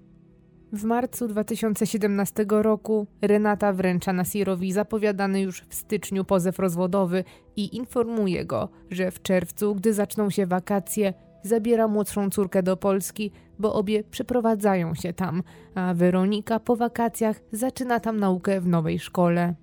W 0.74 0.84
marcu 0.84 1.28
2017 1.28 2.46
roku 2.50 3.08
Renata 3.22 3.74
wręcza 3.74 4.14
Nasirowi 4.14 4.72
zapowiadany 4.72 5.42
już 5.42 5.62
w 5.62 5.76
styczniu 5.76 6.26
pozew 6.26 6.60
rozwodowy 6.60 7.24
i 7.56 7.76
informuje 7.76 8.46
go, 8.46 8.70
że 8.92 9.12
w 9.12 9.22
czerwcu, 9.22 9.76
gdy 9.76 9.94
zaczną 9.94 10.30
się 10.30 10.46
wakacje, 10.46 11.14
zabiera 11.44 11.88
młodszą 11.88 12.30
córkę 12.30 12.64
do 12.64 12.78
Polski, 12.78 13.32
bo 13.60 13.74
obie 13.74 14.04
przeprowadzają 14.04 14.96
się 14.96 15.14
tam, 15.14 15.44
a 15.76 15.94
Weronika 15.94 16.60
po 16.60 16.76
wakacjach 16.76 17.42
zaczyna 17.52 18.00
tam 18.00 18.20
naukę 18.20 18.62
w 18.62 18.68
nowej 18.68 19.00
szkole. 19.00 19.56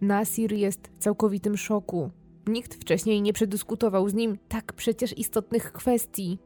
Nasir 0.00 0.52
jest 0.52 0.88
w 0.88 0.98
całkowitym 0.98 1.56
szoku. 1.56 2.10
Nikt 2.46 2.74
wcześniej 2.74 3.22
nie 3.22 3.32
przedyskutował 3.32 4.08
z 4.08 4.14
nim 4.14 4.38
tak 4.48 4.72
przecież 4.72 5.18
istotnych 5.18 5.72
kwestii. 5.72 6.38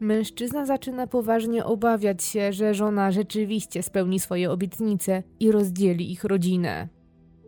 Mężczyzna 0.00 0.66
zaczyna 0.66 1.06
poważnie 1.06 1.64
obawiać 1.64 2.24
się, 2.24 2.52
że 2.52 2.74
żona 2.74 3.12
rzeczywiście 3.12 3.82
spełni 3.82 4.20
swoje 4.20 4.50
obietnice 4.50 5.22
i 5.40 5.52
rozdzieli 5.52 6.12
ich 6.12 6.24
rodzinę. 6.24 6.88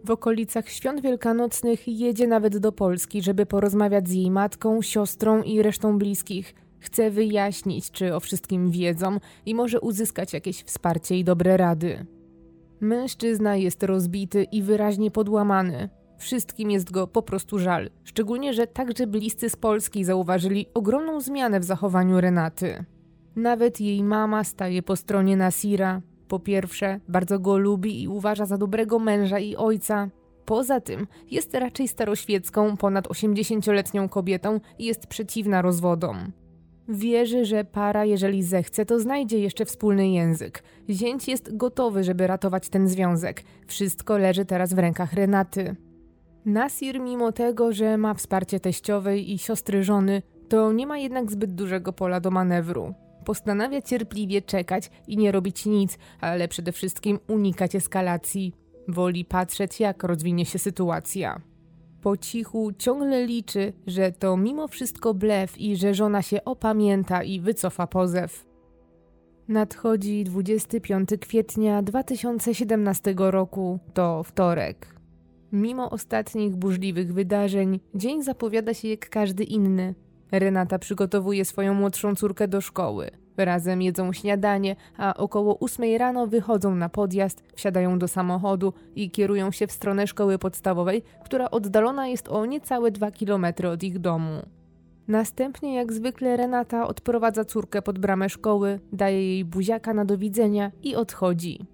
W 0.04 0.10
okolicach 0.10 0.68
świąt 0.68 1.00
wielkanocnych 1.00 1.88
jedzie 1.88 2.26
nawet 2.26 2.58
do 2.58 2.72
Polski, 2.72 3.22
żeby 3.22 3.46
porozmawiać 3.46 4.08
z 4.08 4.12
jej 4.12 4.30
matką, 4.30 4.82
siostrą 4.82 5.42
i 5.42 5.62
resztą 5.62 5.98
bliskich. 5.98 6.54
Chce 6.78 7.10
wyjaśnić, 7.10 7.90
czy 7.90 8.14
o 8.14 8.20
wszystkim 8.20 8.70
wiedzą 8.70 9.18
i 9.46 9.54
może 9.54 9.80
uzyskać 9.80 10.32
jakieś 10.32 10.62
wsparcie 10.62 11.18
i 11.18 11.24
dobre 11.24 11.56
rady. 11.56 12.06
Mężczyzna 12.80 13.56
jest 13.56 13.82
rozbity 13.82 14.44
i 14.44 14.62
wyraźnie 14.62 15.10
podłamany. 15.10 15.88
Wszystkim 16.22 16.70
jest 16.70 16.90
go 16.90 17.06
po 17.06 17.22
prostu 17.22 17.58
żal, 17.58 17.90
szczególnie, 18.04 18.52
że 18.52 18.66
także 18.66 19.06
bliscy 19.06 19.50
z 19.50 19.56
Polski 19.56 20.04
zauważyli 20.04 20.66
ogromną 20.74 21.20
zmianę 21.20 21.60
w 21.60 21.64
zachowaniu 21.64 22.20
Renaty. 22.20 22.84
Nawet 23.36 23.80
jej 23.80 24.04
mama 24.04 24.44
staje 24.44 24.82
po 24.82 24.96
stronie 24.96 25.36
Nasira. 25.36 26.00
Po 26.28 26.38
pierwsze, 26.38 27.00
bardzo 27.08 27.38
go 27.38 27.58
lubi 27.58 28.02
i 28.02 28.08
uważa 28.08 28.46
za 28.46 28.58
dobrego 28.58 28.98
męża 28.98 29.38
i 29.38 29.56
ojca. 29.56 30.08
Poza 30.44 30.80
tym, 30.80 31.06
jest 31.30 31.54
raczej 31.54 31.88
staroświecką, 31.88 32.76
ponad 32.76 33.08
80-letnią 33.08 34.08
kobietą 34.08 34.60
i 34.78 34.84
jest 34.84 35.06
przeciwna 35.06 35.62
rozwodom. 35.62 36.32
Wierzy, 36.88 37.44
że 37.44 37.64
para, 37.64 38.04
jeżeli 38.04 38.42
zechce, 38.42 38.86
to 38.86 39.00
znajdzie 39.00 39.38
jeszcze 39.38 39.64
wspólny 39.64 40.08
język. 40.08 40.62
Zięć 40.90 41.28
jest 41.28 41.56
gotowy, 41.56 42.04
żeby 42.04 42.26
ratować 42.26 42.68
ten 42.68 42.88
związek. 42.88 43.44
Wszystko 43.66 44.18
leży 44.18 44.44
teraz 44.44 44.74
w 44.74 44.78
rękach 44.78 45.12
Renaty. 45.12 45.76
Nasir, 46.44 47.00
mimo 47.00 47.32
tego, 47.32 47.72
że 47.72 47.98
ma 47.98 48.14
wsparcie 48.14 48.60
teściowej 48.60 49.32
i 49.32 49.38
siostry 49.38 49.84
żony, 49.84 50.22
to 50.48 50.72
nie 50.72 50.86
ma 50.86 50.98
jednak 50.98 51.32
zbyt 51.32 51.54
dużego 51.54 51.92
pola 51.92 52.20
do 52.20 52.30
manewru. 52.30 52.94
Postanawia 53.24 53.82
cierpliwie 53.82 54.42
czekać 54.42 54.90
i 55.06 55.16
nie 55.16 55.32
robić 55.32 55.66
nic, 55.66 55.98
ale 56.20 56.48
przede 56.48 56.72
wszystkim 56.72 57.18
unikać 57.28 57.74
eskalacji. 57.74 58.54
Woli 58.88 59.24
patrzeć, 59.24 59.80
jak 59.80 60.04
rozwinie 60.04 60.46
się 60.46 60.58
sytuacja. 60.58 61.40
Po 62.00 62.16
cichu 62.16 62.72
ciągle 62.78 63.26
liczy, 63.26 63.72
że 63.86 64.12
to 64.12 64.36
mimo 64.36 64.68
wszystko 64.68 65.14
blef 65.14 65.60
i 65.60 65.76
że 65.76 65.94
żona 65.94 66.22
się 66.22 66.44
opamięta 66.44 67.22
i 67.22 67.40
wycofa 67.40 67.86
pozew. 67.86 68.46
Nadchodzi 69.48 70.24
25 70.24 71.08
kwietnia 71.20 71.82
2017 71.82 73.14
roku, 73.16 73.78
to 73.94 74.22
wtorek. 74.22 75.01
Mimo 75.52 75.90
ostatnich 75.90 76.56
burzliwych 76.56 77.12
wydarzeń, 77.12 77.80
dzień 77.94 78.22
zapowiada 78.22 78.74
się 78.74 78.88
jak 78.88 79.08
każdy 79.08 79.44
inny. 79.44 79.94
Renata 80.32 80.78
przygotowuje 80.78 81.44
swoją 81.44 81.74
młodszą 81.74 82.14
córkę 82.14 82.48
do 82.48 82.60
szkoły. 82.60 83.10
Razem 83.36 83.82
jedzą 83.82 84.12
śniadanie, 84.12 84.76
a 84.96 85.14
około 85.14 85.54
ósmej 85.54 85.98
rano 85.98 86.26
wychodzą 86.26 86.74
na 86.74 86.88
podjazd, 86.88 87.42
wsiadają 87.54 87.98
do 87.98 88.08
samochodu 88.08 88.72
i 88.94 89.10
kierują 89.10 89.50
się 89.50 89.66
w 89.66 89.72
stronę 89.72 90.06
szkoły 90.06 90.38
podstawowej, 90.38 91.02
która 91.24 91.50
oddalona 91.50 92.08
jest 92.08 92.28
o 92.28 92.46
niecałe 92.46 92.90
dwa 92.90 93.10
kilometry 93.10 93.68
od 93.68 93.82
ich 93.82 93.98
domu. 93.98 94.42
Następnie, 95.08 95.74
jak 95.74 95.92
zwykle, 95.92 96.36
Renata 96.36 96.88
odprowadza 96.88 97.44
córkę 97.44 97.82
pod 97.82 97.98
bramę 97.98 98.28
szkoły, 98.28 98.80
daje 98.92 99.26
jej 99.26 99.44
buziaka 99.44 99.94
na 99.94 100.04
do 100.04 100.18
widzenia 100.18 100.70
i 100.82 100.96
odchodzi. 100.96 101.66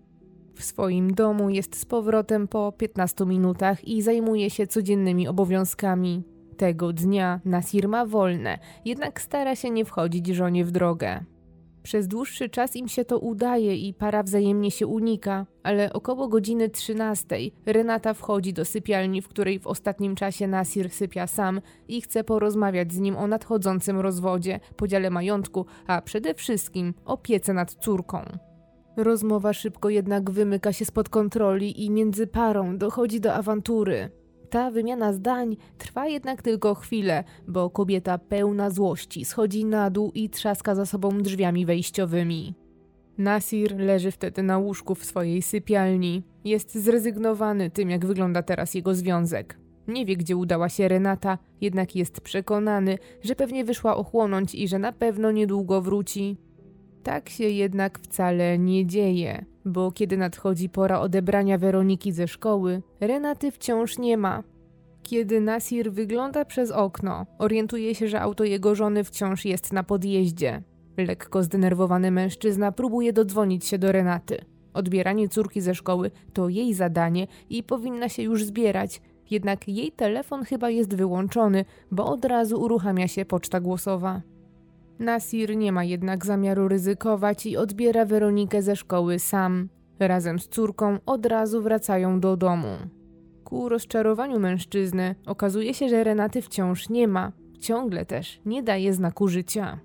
W 0.58 0.64
swoim 0.64 1.14
domu 1.14 1.50
jest 1.50 1.76
z 1.76 1.84
powrotem 1.84 2.48
po 2.48 2.72
15 2.72 3.26
minutach 3.26 3.88
i 3.88 4.02
zajmuje 4.02 4.50
się 4.50 4.66
codziennymi 4.66 5.28
obowiązkami. 5.28 6.22
Tego 6.56 6.92
dnia 6.92 7.40
Nasir 7.44 7.88
ma 7.88 8.06
wolne, 8.06 8.58
jednak 8.84 9.20
stara 9.20 9.56
się 9.56 9.70
nie 9.70 9.84
wchodzić 9.84 10.26
żonie 10.26 10.64
w 10.64 10.70
drogę. 10.70 11.24
Przez 11.82 12.08
dłuższy 12.08 12.48
czas 12.48 12.76
im 12.76 12.88
się 12.88 13.04
to 13.04 13.18
udaje 13.18 13.76
i 13.76 13.94
para 13.94 14.22
wzajemnie 14.22 14.70
się 14.70 14.86
unika, 14.86 15.46
ale 15.62 15.92
około 15.92 16.28
godziny 16.28 16.68
13 16.68 17.36
Renata 17.66 18.14
wchodzi 18.14 18.52
do 18.52 18.64
sypialni, 18.64 19.22
w 19.22 19.28
której 19.28 19.58
w 19.58 19.66
ostatnim 19.66 20.14
czasie 20.14 20.46
Nasir 20.46 20.90
sypia 20.90 21.26
sam 21.26 21.60
i 21.88 22.00
chce 22.00 22.24
porozmawiać 22.24 22.92
z 22.92 22.98
nim 22.98 23.16
o 23.16 23.26
nadchodzącym 23.26 24.00
rozwodzie, 24.00 24.60
podziale 24.76 25.10
majątku, 25.10 25.66
a 25.86 26.02
przede 26.02 26.34
wszystkim 26.34 26.94
opiece 27.04 27.52
nad 27.52 27.74
córką. 27.74 28.47
Rozmowa 28.98 29.52
szybko 29.52 29.88
jednak 29.90 30.30
wymyka 30.30 30.72
się 30.72 30.84
spod 30.84 31.08
kontroli 31.08 31.84
i 31.84 31.90
między 31.90 32.26
parą 32.26 32.78
dochodzi 32.78 33.20
do 33.20 33.34
awantury. 33.34 34.10
Ta 34.50 34.70
wymiana 34.70 35.12
zdań 35.12 35.56
trwa 35.78 36.06
jednak 36.06 36.42
tylko 36.42 36.74
chwilę, 36.74 37.24
bo 37.48 37.70
kobieta 37.70 38.18
pełna 38.18 38.70
złości 38.70 39.24
schodzi 39.24 39.64
na 39.64 39.90
dół 39.90 40.12
i 40.14 40.30
trzaska 40.30 40.74
za 40.74 40.86
sobą 40.86 41.22
drzwiami 41.22 41.66
wejściowymi. 41.66 42.54
Nasir 43.18 43.76
leży 43.76 44.10
wtedy 44.10 44.42
na 44.42 44.58
łóżku 44.58 44.94
w 44.94 45.04
swojej 45.04 45.42
sypialni. 45.42 46.22
Jest 46.44 46.74
zrezygnowany 46.74 47.70
tym, 47.70 47.90
jak 47.90 48.06
wygląda 48.06 48.42
teraz 48.42 48.74
jego 48.74 48.94
związek. 48.94 49.58
Nie 49.88 50.06
wie, 50.06 50.16
gdzie 50.16 50.36
udała 50.36 50.68
się 50.68 50.88
Renata, 50.88 51.38
jednak 51.60 51.96
jest 51.96 52.20
przekonany, 52.20 52.98
że 53.22 53.34
pewnie 53.34 53.64
wyszła 53.64 53.96
ochłonąć 53.96 54.54
i 54.54 54.68
że 54.68 54.78
na 54.78 54.92
pewno 54.92 55.30
niedługo 55.30 55.82
wróci. 55.82 56.36
Tak 57.08 57.28
się 57.28 57.44
jednak 57.44 57.98
wcale 57.98 58.58
nie 58.58 58.86
dzieje, 58.86 59.44
bo 59.64 59.92
kiedy 59.92 60.16
nadchodzi 60.16 60.68
pora 60.68 61.00
odebrania 61.00 61.58
Weroniki 61.58 62.12
ze 62.12 62.28
szkoły, 62.28 62.82
Renaty 63.00 63.50
wciąż 63.50 63.98
nie 63.98 64.16
ma. 64.16 64.42
Kiedy 65.02 65.40
Nasir 65.40 65.92
wygląda 65.92 66.44
przez 66.44 66.70
okno, 66.70 67.26
orientuje 67.38 67.94
się, 67.94 68.08
że 68.08 68.20
auto 68.20 68.44
jego 68.44 68.74
żony 68.74 69.04
wciąż 69.04 69.44
jest 69.44 69.72
na 69.72 69.82
podjeździe. 69.82 70.62
Lekko 70.96 71.42
zdenerwowany 71.42 72.10
mężczyzna 72.10 72.72
próbuje 72.72 73.12
dodzwonić 73.12 73.64
się 73.64 73.78
do 73.78 73.92
Renaty. 73.92 74.38
Odbieranie 74.74 75.28
córki 75.28 75.60
ze 75.60 75.74
szkoły 75.74 76.10
to 76.32 76.48
jej 76.48 76.74
zadanie 76.74 77.26
i 77.50 77.62
powinna 77.62 78.08
się 78.08 78.22
już 78.22 78.44
zbierać, 78.44 79.00
jednak 79.30 79.68
jej 79.68 79.92
telefon 79.92 80.44
chyba 80.44 80.70
jest 80.70 80.94
wyłączony, 80.94 81.64
bo 81.90 82.06
od 82.06 82.24
razu 82.24 82.60
uruchamia 82.60 83.08
się 83.08 83.24
poczta 83.24 83.60
głosowa. 83.60 84.22
Nasir 84.98 85.56
nie 85.56 85.72
ma 85.72 85.84
jednak 85.84 86.26
zamiaru 86.26 86.68
ryzykować 86.68 87.46
i 87.46 87.56
odbiera 87.56 88.04
Weronikę 88.04 88.62
ze 88.62 88.76
szkoły 88.76 89.18
sam. 89.18 89.68
Razem 89.98 90.38
z 90.38 90.48
córką 90.48 90.98
od 91.06 91.26
razu 91.26 91.62
wracają 91.62 92.20
do 92.20 92.36
domu. 92.36 92.76
Ku 93.44 93.68
rozczarowaniu 93.68 94.40
mężczyzny 94.40 95.14
okazuje 95.26 95.74
się, 95.74 95.88
że 95.88 96.04
Renaty 96.04 96.42
wciąż 96.42 96.88
nie 96.88 97.08
ma, 97.08 97.32
ciągle 97.60 98.06
też 98.06 98.40
nie 98.46 98.62
daje 98.62 98.92
znaku 98.92 99.28
życia. 99.28 99.78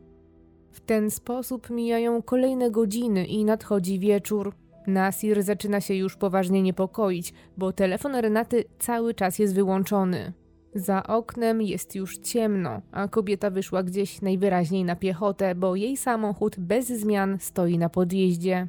W 0.72 0.80
ten 0.80 1.11
sposób 1.11 1.70
mijają 1.70 2.22
kolejne 2.22 2.72
godziny 2.72 3.26
i 3.26 3.45
nadchodzi 3.45 3.99
wieczór. 3.99 4.53
Nasir 4.88 5.43
zaczyna 5.43 5.82
się 5.82 5.93
już 5.93 6.16
poważnie 6.16 6.61
niepokoić, 6.61 7.34
bo 7.57 7.72
telefon 7.74 8.16
Renaty 8.16 8.64
cały 8.80 9.14
czas 9.14 9.39
jest 9.39 9.55
wyłączony. 9.55 10.34
Za 10.76 11.03
oknem 11.03 11.61
jest 11.61 11.95
już 11.95 12.17
ciemno, 12.17 12.82
a 12.91 13.07
kobieta 13.07 13.49
wyszła 13.49 13.84
gdzieś 13.84 14.21
najwyraźniej 14.21 14.84
na 14.84 14.95
piechotę, 14.95 15.55
bo 15.55 15.76
jej 15.76 15.97
samochód 15.97 16.55
bez 16.59 16.88
zmian 16.88 17.38
stoi 17.39 17.78
na 17.78 17.89
podjeździe. 17.89 18.67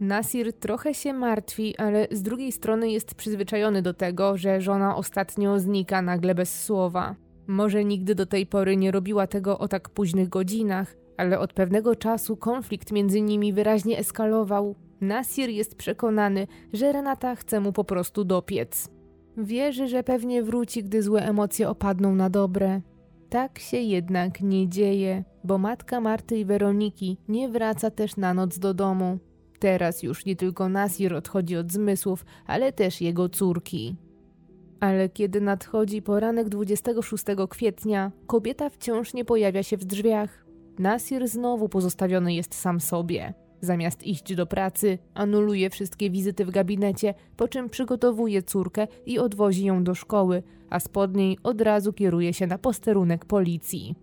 Nasir 0.00 0.52
trochę 0.52 0.94
się 0.94 1.12
martwi, 1.12 1.76
ale 1.76 2.06
z 2.10 2.22
drugiej 2.22 2.52
strony 2.52 2.90
jest 2.90 3.14
przyzwyczajony 3.14 3.82
do 3.82 3.94
tego, 3.94 4.36
że 4.36 4.60
żona 4.60 4.96
ostatnio 4.96 5.58
znika 5.58 6.02
nagle 6.02 6.34
bez 6.34 6.64
słowa. 6.64 7.14
Może 7.46 7.84
nigdy 7.84 8.14
do 8.14 8.26
tej 8.26 8.46
pory 8.46 8.76
nie 8.76 8.90
robiła 8.90 9.26
tego 9.26 9.58
o 9.58 9.68
tak 9.68 9.88
późnych 9.88 10.28
godzinach, 10.28 10.96
ale 11.16 11.38
od 11.38 11.52
pewnego 11.52 11.96
czasu 11.96 12.36
konflikt 12.36 12.92
między 12.92 13.20
nimi 13.20 13.52
wyraźnie 13.52 13.98
eskalował. 13.98 14.74
Nasir 15.00 15.50
jest 15.50 15.76
przekonany, 15.76 16.46
że 16.72 16.92
Renata 16.92 17.36
chce 17.36 17.60
mu 17.60 17.72
po 17.72 17.84
prostu 17.84 18.24
dopiec. 18.24 18.97
Wierzy, 19.38 19.88
że 19.88 20.02
pewnie 20.02 20.42
wróci, 20.42 20.84
gdy 20.84 21.02
złe 21.02 21.28
emocje 21.28 21.68
opadną 21.68 22.14
na 22.14 22.30
dobre. 22.30 22.80
Tak 23.28 23.58
się 23.58 23.76
jednak 23.76 24.40
nie 24.40 24.68
dzieje, 24.68 25.24
bo 25.44 25.58
matka 25.58 26.00
Marty 26.00 26.38
i 26.38 26.44
Weroniki 26.44 27.18
nie 27.28 27.48
wraca 27.48 27.90
też 27.90 28.16
na 28.16 28.34
noc 28.34 28.58
do 28.58 28.74
domu. 28.74 29.18
Teraz 29.58 30.02
już 30.02 30.24
nie 30.24 30.36
tylko 30.36 30.68
Nasir 30.68 31.14
odchodzi 31.14 31.56
od 31.56 31.72
zmysłów, 31.72 32.24
ale 32.46 32.72
też 32.72 33.00
jego 33.00 33.28
córki. 33.28 33.96
Ale 34.80 35.08
kiedy 35.08 35.40
nadchodzi 35.40 36.02
poranek 36.02 36.48
26 36.48 37.24
kwietnia, 37.50 38.12
kobieta 38.26 38.70
wciąż 38.70 39.14
nie 39.14 39.24
pojawia 39.24 39.62
się 39.62 39.76
w 39.76 39.84
drzwiach. 39.84 40.46
Nasir 40.78 41.28
znowu 41.28 41.68
pozostawiony 41.68 42.34
jest 42.34 42.54
sam 42.54 42.80
sobie. 42.80 43.34
Zamiast 43.60 44.06
iść 44.06 44.34
do 44.34 44.46
pracy, 44.46 44.98
anuluje 45.14 45.70
wszystkie 45.70 46.10
wizyty 46.10 46.44
w 46.44 46.50
gabinecie, 46.50 47.14
po 47.36 47.48
czym 47.48 47.70
przygotowuje 47.70 48.42
córkę 48.42 48.86
i 49.06 49.18
odwozi 49.18 49.64
ją 49.64 49.84
do 49.84 49.94
szkoły, 49.94 50.42
a 50.70 50.80
spod 50.80 51.16
niej 51.16 51.38
od 51.42 51.60
razu 51.60 51.92
kieruje 51.92 52.32
się 52.32 52.46
na 52.46 52.58
posterunek 52.58 53.24
policji. 53.24 53.94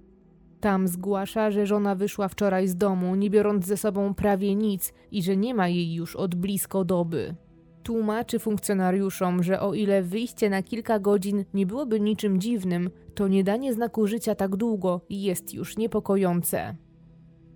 Tam 0.59 0.87
zgłasza, 0.87 1.51
że 1.51 1.65
żona 1.65 1.95
wyszła 1.95 2.27
wczoraj 2.27 2.67
z 2.67 2.75
domu, 2.75 3.15
nie 3.15 3.29
biorąc 3.29 3.65
ze 3.65 3.77
sobą 3.77 4.13
prawie 4.13 4.55
nic 4.55 4.93
i 5.11 5.23
że 5.23 5.37
nie 5.37 5.53
ma 5.53 5.67
jej 5.67 5.93
już 5.93 6.15
od 6.15 6.35
blisko 6.35 6.85
doby. 6.85 7.35
Tłumaczy 7.83 8.39
funkcjonariuszom, 8.39 9.43
że 9.43 9.59
o 9.59 9.73
ile 9.73 10.03
wyjście 10.03 10.49
na 10.49 10.63
kilka 10.63 10.99
godzin 10.99 11.45
nie 11.53 11.65
byłoby 11.65 11.99
niczym 11.99 12.41
dziwnym, 12.41 12.89
to 13.15 13.27
nie 13.27 13.43
danie 13.43 13.73
znaku 13.73 14.07
życia 14.07 14.35
tak 14.35 14.55
długo 14.55 15.01
jest 15.09 15.53
już 15.53 15.77
niepokojące. 15.77 16.75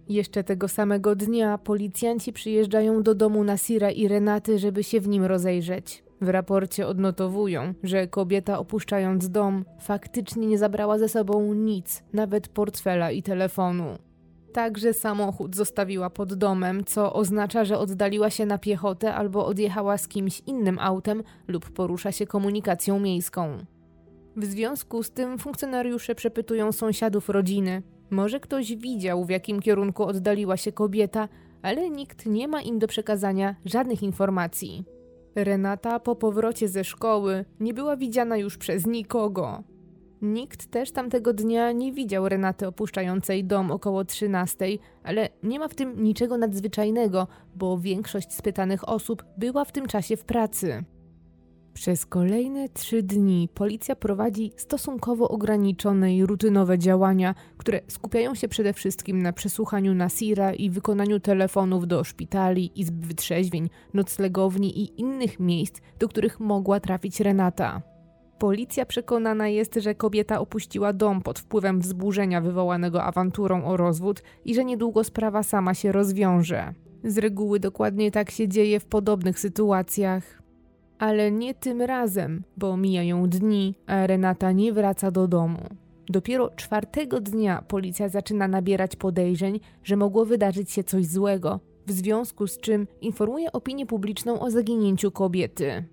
Jeszcze 0.09 0.43
tego 0.43 0.67
samego 0.67 1.15
dnia 1.15 1.57
policjanci 1.57 2.33
przyjeżdżają 2.33 3.03
do 3.03 3.15
domu 3.15 3.43
Nasira 3.43 3.91
i 3.91 4.07
Renaty, 4.07 4.59
żeby 4.59 4.83
się 4.83 5.01
w 5.01 5.07
nim 5.07 5.23
rozejrzeć. 5.23 6.03
W 6.21 6.29
raporcie 6.29 6.87
odnotowują, 6.87 7.73
że 7.83 8.07
kobieta 8.07 8.59
opuszczając 8.59 9.29
dom 9.29 9.65
faktycznie 9.79 10.47
nie 10.47 10.57
zabrała 10.57 10.97
ze 10.97 11.09
sobą 11.09 11.53
nic, 11.53 12.03
nawet 12.13 12.47
portfela 12.47 13.11
i 13.11 13.23
telefonu. 13.23 13.85
Także 14.53 14.93
samochód 14.93 15.55
zostawiła 15.55 16.09
pod 16.09 16.33
domem, 16.33 16.83
co 16.85 17.13
oznacza, 17.13 17.65
że 17.65 17.77
oddaliła 17.77 18.29
się 18.29 18.45
na 18.45 18.57
piechotę 18.57 19.13
albo 19.13 19.45
odjechała 19.45 19.97
z 19.97 20.07
kimś 20.07 20.41
innym 20.47 20.79
autem 20.79 21.23
lub 21.47 21.69
porusza 21.69 22.11
się 22.11 22.27
komunikacją 22.27 22.99
miejską. 22.99 23.57
W 24.35 24.45
związku 24.45 25.03
z 25.03 25.11
tym 25.11 25.37
funkcjonariusze 25.37 26.15
przepytują 26.15 26.71
sąsiadów 26.71 27.29
rodziny, 27.29 27.81
może 28.11 28.39
ktoś 28.39 28.75
widział, 28.75 29.25
w 29.25 29.29
jakim 29.29 29.59
kierunku 29.59 30.03
oddaliła 30.03 30.57
się 30.57 30.71
kobieta, 30.71 31.27
ale 31.61 31.89
nikt 31.89 32.25
nie 32.25 32.47
ma 32.47 32.61
im 32.61 32.79
do 32.79 32.87
przekazania 32.87 33.55
żadnych 33.65 34.03
informacji. 34.03 34.85
Renata 35.35 35.99
po 35.99 36.15
powrocie 36.15 36.67
ze 36.67 36.83
szkoły 36.83 37.45
nie 37.59 37.73
była 37.73 37.97
widziana 37.97 38.37
już 38.37 38.57
przez 38.57 38.87
nikogo. 38.87 39.63
Nikt 40.21 40.71
też 40.71 40.91
tamtego 40.91 41.33
dnia 41.33 41.71
nie 41.71 41.93
widział 41.93 42.29
Renaty 42.29 42.67
opuszczającej 42.67 43.45
dom 43.45 43.71
około 43.71 44.05
13, 44.05 44.65
ale 45.03 45.29
nie 45.43 45.59
ma 45.59 45.67
w 45.67 45.75
tym 45.75 46.03
niczego 46.03 46.37
nadzwyczajnego, 46.37 47.27
bo 47.55 47.77
większość 47.77 48.33
spytanych 48.33 48.89
osób 48.89 49.25
była 49.37 49.65
w 49.65 49.71
tym 49.71 49.87
czasie 49.87 50.17
w 50.17 50.23
pracy. 50.23 50.83
Przez 51.79 52.05
kolejne 52.05 52.69
trzy 52.69 53.03
dni 53.03 53.49
policja 53.53 53.95
prowadzi 53.95 54.51
stosunkowo 54.55 55.29
ograniczone 55.29 56.15
i 56.15 56.25
rutynowe 56.25 56.79
działania, 56.79 57.35
które 57.57 57.79
skupiają 57.87 58.35
się 58.35 58.47
przede 58.47 58.73
wszystkim 58.73 59.21
na 59.21 59.33
przesłuchaniu 59.33 59.93
Nasira 59.93 60.53
i 60.53 60.69
wykonaniu 60.69 61.19
telefonów 61.19 61.87
do 61.87 62.03
szpitali, 62.03 62.71
izb 62.75 63.05
wytrzeźwień, 63.05 63.69
noclegowni 63.93 64.79
i 64.79 65.01
innych 65.01 65.39
miejsc, 65.39 65.81
do 65.99 66.07
których 66.07 66.39
mogła 66.39 66.79
trafić 66.79 67.19
Renata. 67.19 67.81
Policja 68.39 68.85
przekonana 68.85 69.47
jest, 69.47 69.75
że 69.75 69.95
kobieta 69.95 70.39
opuściła 70.39 70.93
dom 70.93 71.21
pod 71.21 71.39
wpływem 71.39 71.79
wzburzenia 71.79 72.41
wywołanego 72.41 73.03
awanturą 73.03 73.65
o 73.65 73.77
rozwód 73.77 74.23
i 74.45 74.55
że 74.55 74.65
niedługo 74.65 75.03
sprawa 75.03 75.43
sama 75.43 75.73
się 75.73 75.91
rozwiąże. 75.91 76.73
Z 77.03 77.17
reguły 77.17 77.59
dokładnie 77.59 78.11
tak 78.11 78.31
się 78.31 78.47
dzieje 78.47 78.79
w 78.79 78.85
podobnych 78.85 79.39
sytuacjach. 79.39 80.39
Ale 80.99 81.31
nie 81.31 81.53
tym 81.53 81.81
razem, 81.81 82.43
bo 82.57 82.77
mijają 82.77 83.29
dni, 83.29 83.75
a 83.87 84.07
Renata 84.07 84.51
nie 84.51 84.73
wraca 84.73 85.11
do 85.11 85.27
domu. 85.27 85.59
Dopiero 86.09 86.49
czwartego 86.55 87.21
dnia 87.21 87.63
policja 87.67 88.09
zaczyna 88.09 88.47
nabierać 88.47 88.95
podejrzeń, 88.95 89.59
że 89.83 89.95
mogło 89.95 90.25
wydarzyć 90.25 90.71
się 90.71 90.83
coś 90.83 91.05
złego, 91.05 91.59
w 91.87 91.91
związku 91.91 92.47
z 92.47 92.57
czym 92.57 92.87
informuje 93.01 93.51
opinię 93.51 93.85
publiczną 93.85 94.39
o 94.39 94.51
zaginięciu 94.51 95.11
kobiety. 95.11 95.83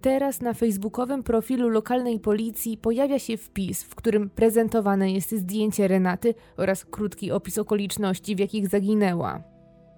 Teraz 0.00 0.40
na 0.40 0.54
facebookowym 0.54 1.22
profilu 1.22 1.68
lokalnej 1.68 2.20
policji 2.20 2.76
pojawia 2.76 3.18
się 3.18 3.36
wpis, 3.36 3.82
w 3.82 3.94
którym 3.94 4.30
prezentowane 4.30 5.12
jest 5.12 5.30
zdjęcie 5.30 5.88
Renaty 5.88 6.34
oraz 6.56 6.84
krótki 6.84 7.32
opis 7.32 7.58
okoliczności, 7.58 8.36
w 8.36 8.38
jakich 8.38 8.68
zaginęła. 8.68 9.42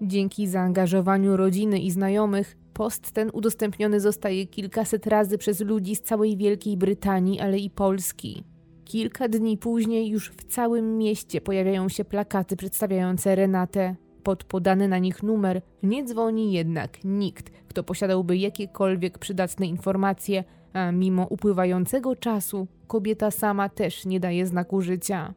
Dzięki 0.01 0.47
zaangażowaniu 0.47 1.37
rodziny 1.37 1.79
i 1.79 1.91
znajomych, 1.91 2.57
post 2.73 3.11
ten 3.11 3.29
udostępniony 3.33 3.99
zostaje 3.99 4.45
kilkaset 4.45 5.07
razy 5.07 5.37
przez 5.37 5.59
ludzi 5.59 5.95
z 5.95 6.01
całej 6.01 6.37
Wielkiej 6.37 6.77
Brytanii, 6.77 7.39
ale 7.39 7.59
i 7.59 7.69
Polski. 7.69 8.43
Kilka 8.85 9.27
dni 9.27 9.57
później 9.57 10.09
już 10.09 10.31
w 10.31 10.43
całym 10.43 10.97
mieście 10.97 11.41
pojawiają 11.41 11.89
się 11.89 12.05
plakaty 12.05 12.55
przedstawiające 12.55 13.35
Renatę. 13.35 13.95
Pod 14.23 14.43
podany 14.43 14.87
na 14.87 14.97
nich 14.97 15.23
numer 15.23 15.61
nie 15.83 16.03
dzwoni 16.03 16.53
jednak 16.53 17.03
nikt, 17.03 17.49
kto 17.67 17.83
posiadałby 17.83 18.37
jakiekolwiek 18.37 19.17
przydatne 19.17 19.65
informacje, 19.65 20.43
a 20.73 20.91
mimo 20.91 21.27
upływającego 21.29 22.15
czasu 22.15 22.67
kobieta 22.87 23.31
sama 23.31 23.69
też 23.69 24.05
nie 24.05 24.19
daje 24.19 24.45
znaku 24.45 24.81
życia. 24.81 25.33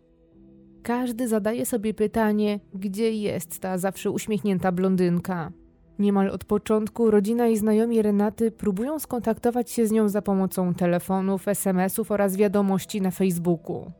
Każdy 0.82 1.28
zadaje 1.28 1.66
sobie 1.66 1.95
pytanie, 1.95 2.61
gdzie 2.74 3.12
jest 3.12 3.61
ta 3.61 3.78
zawsze 3.78 4.11
uśmiechnięta 4.11 4.72
blondynka. 4.72 5.53
Niemal 5.99 6.30
od 6.30 6.44
początku 6.44 7.11
rodzina 7.11 7.47
i 7.47 7.57
znajomi 7.57 8.03
Renaty 8.03 8.51
próbują 8.51 8.99
skontaktować 8.99 9.70
się 9.70 9.86
z 9.86 9.92
nią 9.92 10.09
za 10.09 10.22
pomocą 10.22 10.74
telefonów, 10.74 11.49
SMS-ów 11.49 12.11
oraz 12.11 12.36
wiadomości 12.36 13.01
na 13.01 13.11
Facebooku. 13.11 13.90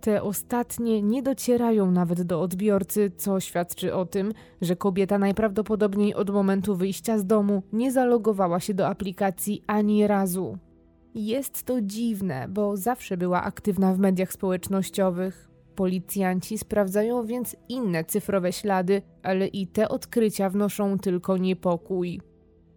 Te 0.00 0.22
ostatnie 0.22 1.02
nie 1.02 1.22
docierają 1.22 1.90
nawet 1.90 2.22
do 2.22 2.40
odbiorcy, 2.40 3.10
co 3.16 3.40
świadczy 3.40 3.94
o 3.94 4.06
tym, 4.06 4.32
że 4.60 4.76
kobieta 4.76 5.18
najprawdopodobniej 5.18 6.14
od 6.14 6.30
momentu 6.30 6.76
wyjścia 6.76 7.18
z 7.18 7.26
domu 7.26 7.62
nie 7.72 7.92
zalogowała 7.92 8.60
się 8.60 8.74
do 8.74 8.86
aplikacji 8.88 9.62
ani 9.66 10.06
razu. 10.06 10.58
Jest 11.14 11.62
to 11.62 11.80
dziwne, 11.80 12.46
bo 12.48 12.76
zawsze 12.76 13.16
była 13.16 13.42
aktywna 13.42 13.94
w 13.94 13.98
mediach 13.98 14.32
społecznościowych. 14.32 15.53
Policjanci 15.74 16.58
sprawdzają 16.58 17.26
więc 17.26 17.56
inne 17.68 18.04
cyfrowe 18.04 18.52
ślady, 18.52 19.02
ale 19.22 19.46
i 19.46 19.66
te 19.66 19.88
odkrycia 19.88 20.50
wnoszą 20.50 20.98
tylko 20.98 21.36
niepokój. 21.36 22.20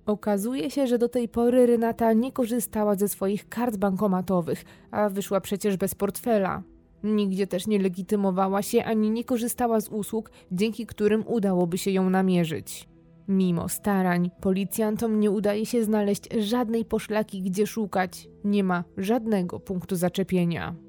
Okazuje 0.05 0.71
się, 0.71 0.87
że 0.87 0.97
do 0.97 1.09
tej 1.09 1.29
pory 1.29 1.65
Renata 1.65 2.13
nie 2.13 2.31
korzystała 2.31 2.95
ze 2.95 3.07
swoich 3.07 3.49
kart 3.49 3.77
bankomatowych, 3.77 4.63
a 4.91 5.09
wyszła 5.09 5.41
przecież 5.41 5.77
bez 5.77 5.95
portfela. 5.95 6.63
Nigdzie 7.03 7.47
też 7.47 7.67
nie 7.67 7.79
legitymowała 7.79 8.61
się 8.61 8.83
ani 8.83 9.11
nie 9.11 9.23
korzystała 9.23 9.81
z 9.81 9.89
usług, 9.89 10.31
dzięki 10.51 10.85
którym 10.85 11.23
udałoby 11.27 11.77
się 11.77 11.91
ją 11.91 12.09
namierzyć. 12.09 12.87
Mimo 13.27 13.69
starań, 13.69 14.31
policjantom 14.41 15.19
nie 15.19 15.31
udaje 15.31 15.65
się 15.65 15.83
znaleźć 15.83 16.23
żadnej 16.39 16.85
poszlaki, 16.85 17.41
gdzie 17.41 17.67
szukać, 17.67 18.29
nie 18.43 18.63
ma 18.63 18.83
żadnego 18.97 19.59
punktu 19.59 19.95
zaczepienia. 19.95 20.86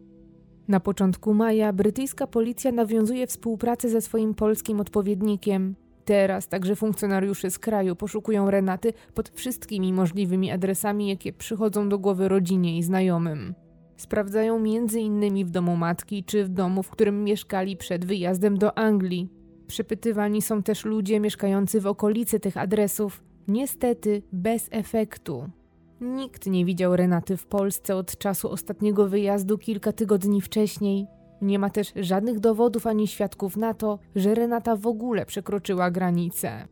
Na 0.69 0.81
początku 0.81 1.35
maja 1.35 1.73
brytyjska 1.73 2.27
policja 2.27 2.73
nawiązuje 2.73 3.27
współpracę 3.27 3.89
ze 3.89 4.01
swoim 4.01 4.35
polskim 4.35 4.81
odpowiednikiem. 4.81 5.75
Teraz 6.05 6.49
także 6.49 6.77
funkcjonariusze 6.77 7.51
z 7.51 7.59
kraju 7.59 7.97
poszukują 7.97 8.51
Renaty 8.51 8.93
pod 9.15 9.29
wszystkimi 9.29 9.93
możliwymi 9.93 10.51
adresami, 10.51 11.09
jakie 11.09 11.33
przychodzą 11.33 11.89
do 11.89 11.99
głowy 11.99 12.29
rodzinie 12.29 12.79
i 12.79 12.83
znajomym. 12.83 13.55
Sprawdzają 13.97 14.57
m.in. 14.57 15.47
w 15.47 15.51
domu 15.51 15.77
matki 15.77 16.25
czy 16.25 16.45
w 16.45 16.49
domu, 16.49 16.83
w 16.83 16.91
którym 16.91 17.25
mieszkali 17.25 17.77
przed 17.77 18.05
wyjazdem 18.05 18.59
do 18.59 18.79
Anglii. 18.79 19.29
Przepytywani 19.67 20.43
są 20.43 20.63
też 20.63 20.85
ludzie 20.85 21.21
mieszkający 21.21 21.81
w 21.81 21.87
okolicy 21.87 22.41
tych 22.41 22.57
adresów. 22.57 23.23
Niestety 23.49 24.23
bez 24.33 24.69
efektu. 24.71 25.51
Nikt 26.01 26.47
nie 26.47 26.65
widział 26.65 26.97
Renaty 26.97 27.37
w 27.37 27.47
Polsce 27.47 27.97
od 27.97 28.19
czasu 28.19 28.51
ostatniego 28.51 29.09
wyjazdu 29.09 29.59
kilka 29.59 29.93
tygodni 29.93 30.41
wcześniej. 30.41 31.07
Nie 31.43 31.59
ma 31.59 31.71
też 31.71 31.93
żadnych 31.97 32.41
dowodów 32.41 32.87
ani 32.87 33.07
świadków 33.07 33.57
na 33.57 33.75
to, 33.75 33.99
że 34.17 34.35
Renata 34.35 34.77
w 34.77 34.87
ogóle 34.87 35.27
przekroczyła 35.27 35.91
granicę. 35.91 36.69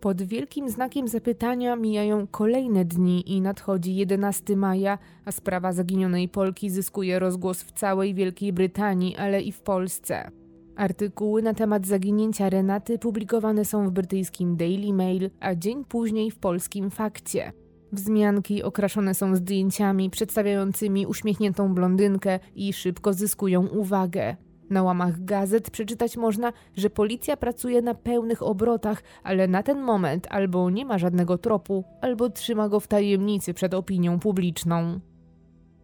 Pod 0.00 0.22
wielkim 0.22 0.68
znakiem 0.68 1.08
zapytania 1.08 1.76
mijają 1.76 2.26
kolejne 2.26 2.84
dni 2.84 3.32
i 3.32 3.40
nadchodzi 3.40 3.96
11 3.96 4.56
maja, 4.56 4.98
a 5.24 5.32
sprawa 5.32 5.72
zaginionej 5.72 6.28
Polki 6.28 6.70
zyskuje 6.70 7.18
rozgłos 7.18 7.62
w 7.62 7.72
całej 7.72 8.14
Wielkiej 8.14 8.52
Brytanii, 8.52 9.16
ale 9.16 9.42
i 9.42 9.52
w 9.52 9.60
Polsce. 9.60 10.30
Artykuły 10.76 11.42
na 11.42 11.54
temat 11.54 11.86
zaginięcia 11.86 12.50
Renaty 12.50 12.98
publikowane 12.98 13.64
są 13.64 13.88
w 13.88 13.90
brytyjskim 13.90 14.56
Daily 14.56 14.92
Mail, 14.92 15.30
a 15.40 15.54
dzień 15.54 15.84
później 15.84 16.30
w 16.30 16.38
polskim 16.38 16.90
Fakcie. 16.90 17.52
Wzmianki 17.92 18.62
okraszone 18.62 19.14
są 19.14 19.36
zdjęciami 19.36 20.10
przedstawiającymi 20.10 21.06
uśmiechniętą 21.06 21.74
blondynkę 21.74 22.40
i 22.54 22.72
szybko 22.72 23.12
zyskują 23.12 23.66
uwagę. 23.66 24.36
Na 24.70 24.82
łamach 24.82 25.24
gazet 25.24 25.70
przeczytać 25.70 26.16
można, 26.16 26.52
że 26.76 26.90
policja 26.90 27.36
pracuje 27.36 27.82
na 27.82 27.94
pełnych 27.94 28.42
obrotach, 28.42 29.02
ale 29.22 29.48
na 29.48 29.62
ten 29.62 29.80
moment 29.80 30.26
albo 30.30 30.70
nie 30.70 30.84
ma 30.84 30.98
żadnego 30.98 31.38
tropu, 31.38 31.84
albo 32.00 32.30
trzyma 32.30 32.68
go 32.68 32.80
w 32.80 32.86
tajemnicy 32.86 33.54
przed 33.54 33.74
opinią 33.74 34.18
publiczną. 34.18 35.00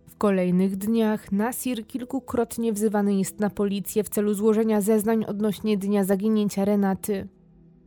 W 0.08 0.16
kolejnych 0.16 0.76
dniach 0.76 1.32
Nasir 1.32 1.86
kilkukrotnie 1.86 2.72
wzywany 2.72 3.14
jest 3.14 3.40
na 3.40 3.50
policję 3.50 4.04
w 4.04 4.08
celu 4.08 4.34
złożenia 4.34 4.80
zeznań 4.80 5.24
odnośnie 5.24 5.78
dnia 5.78 6.04
zaginięcia 6.04 6.64
Renaty. 6.64 7.28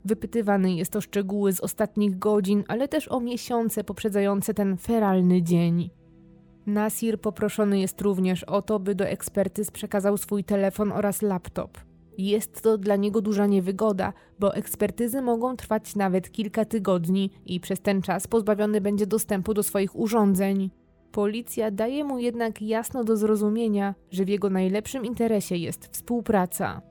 Wypytywany 0.05 0.73
jest 0.73 0.95
o 0.95 1.01
szczegóły 1.01 1.53
z 1.53 1.59
ostatnich 1.59 2.19
godzin, 2.19 2.63
ale 2.67 2.87
też 2.87 3.11
o 3.11 3.19
miesiące 3.19 3.83
poprzedzające 3.83 4.53
ten 4.53 4.77
feralny 4.77 5.41
dzień. 5.41 5.89
Nasir 6.65 7.21
poproszony 7.21 7.79
jest 7.79 8.01
również 8.01 8.43
o 8.43 8.61
to, 8.61 8.79
by 8.79 8.95
do 8.95 9.05
ekspertyz 9.05 9.71
przekazał 9.71 10.17
swój 10.17 10.43
telefon 10.43 10.91
oraz 10.91 11.21
laptop. 11.21 11.77
Jest 12.17 12.61
to 12.61 12.77
dla 12.77 12.95
niego 12.95 13.21
duża 13.21 13.45
niewygoda, 13.45 14.13
bo 14.39 14.55
ekspertyzy 14.55 15.21
mogą 15.21 15.55
trwać 15.55 15.95
nawet 15.95 16.31
kilka 16.31 16.65
tygodni 16.65 17.31
i 17.45 17.59
przez 17.59 17.79
ten 17.79 18.01
czas 18.01 18.27
pozbawiony 18.27 18.81
będzie 18.81 19.07
dostępu 19.07 19.53
do 19.53 19.63
swoich 19.63 19.95
urządzeń. 19.95 20.69
Policja 21.11 21.71
daje 21.71 22.03
mu 22.03 22.19
jednak 22.19 22.61
jasno 22.61 23.03
do 23.03 23.17
zrozumienia, 23.17 23.95
że 24.11 24.25
w 24.25 24.29
jego 24.29 24.49
najlepszym 24.49 25.05
interesie 25.05 25.55
jest 25.55 25.87
współpraca. 25.87 26.81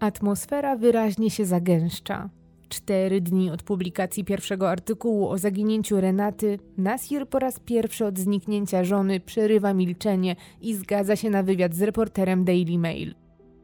Atmosfera 0.00 0.76
wyraźnie 0.76 1.30
się 1.30 1.44
zagęszcza. 1.44 2.30
Cztery 2.68 3.20
dni 3.20 3.50
od 3.50 3.62
publikacji 3.62 4.24
pierwszego 4.24 4.70
artykułu 4.70 5.28
o 5.28 5.38
zaginięciu 5.38 6.00
Renaty, 6.00 6.58
Nasir 6.78 7.28
po 7.28 7.38
raz 7.38 7.60
pierwszy 7.60 8.06
od 8.06 8.18
zniknięcia 8.18 8.84
żony 8.84 9.20
przerywa 9.20 9.74
milczenie 9.74 10.36
i 10.60 10.74
zgadza 10.74 11.16
się 11.16 11.30
na 11.30 11.42
wywiad 11.42 11.74
z 11.74 11.82
reporterem 11.82 12.44
Daily 12.44 12.78
Mail. 12.78 13.14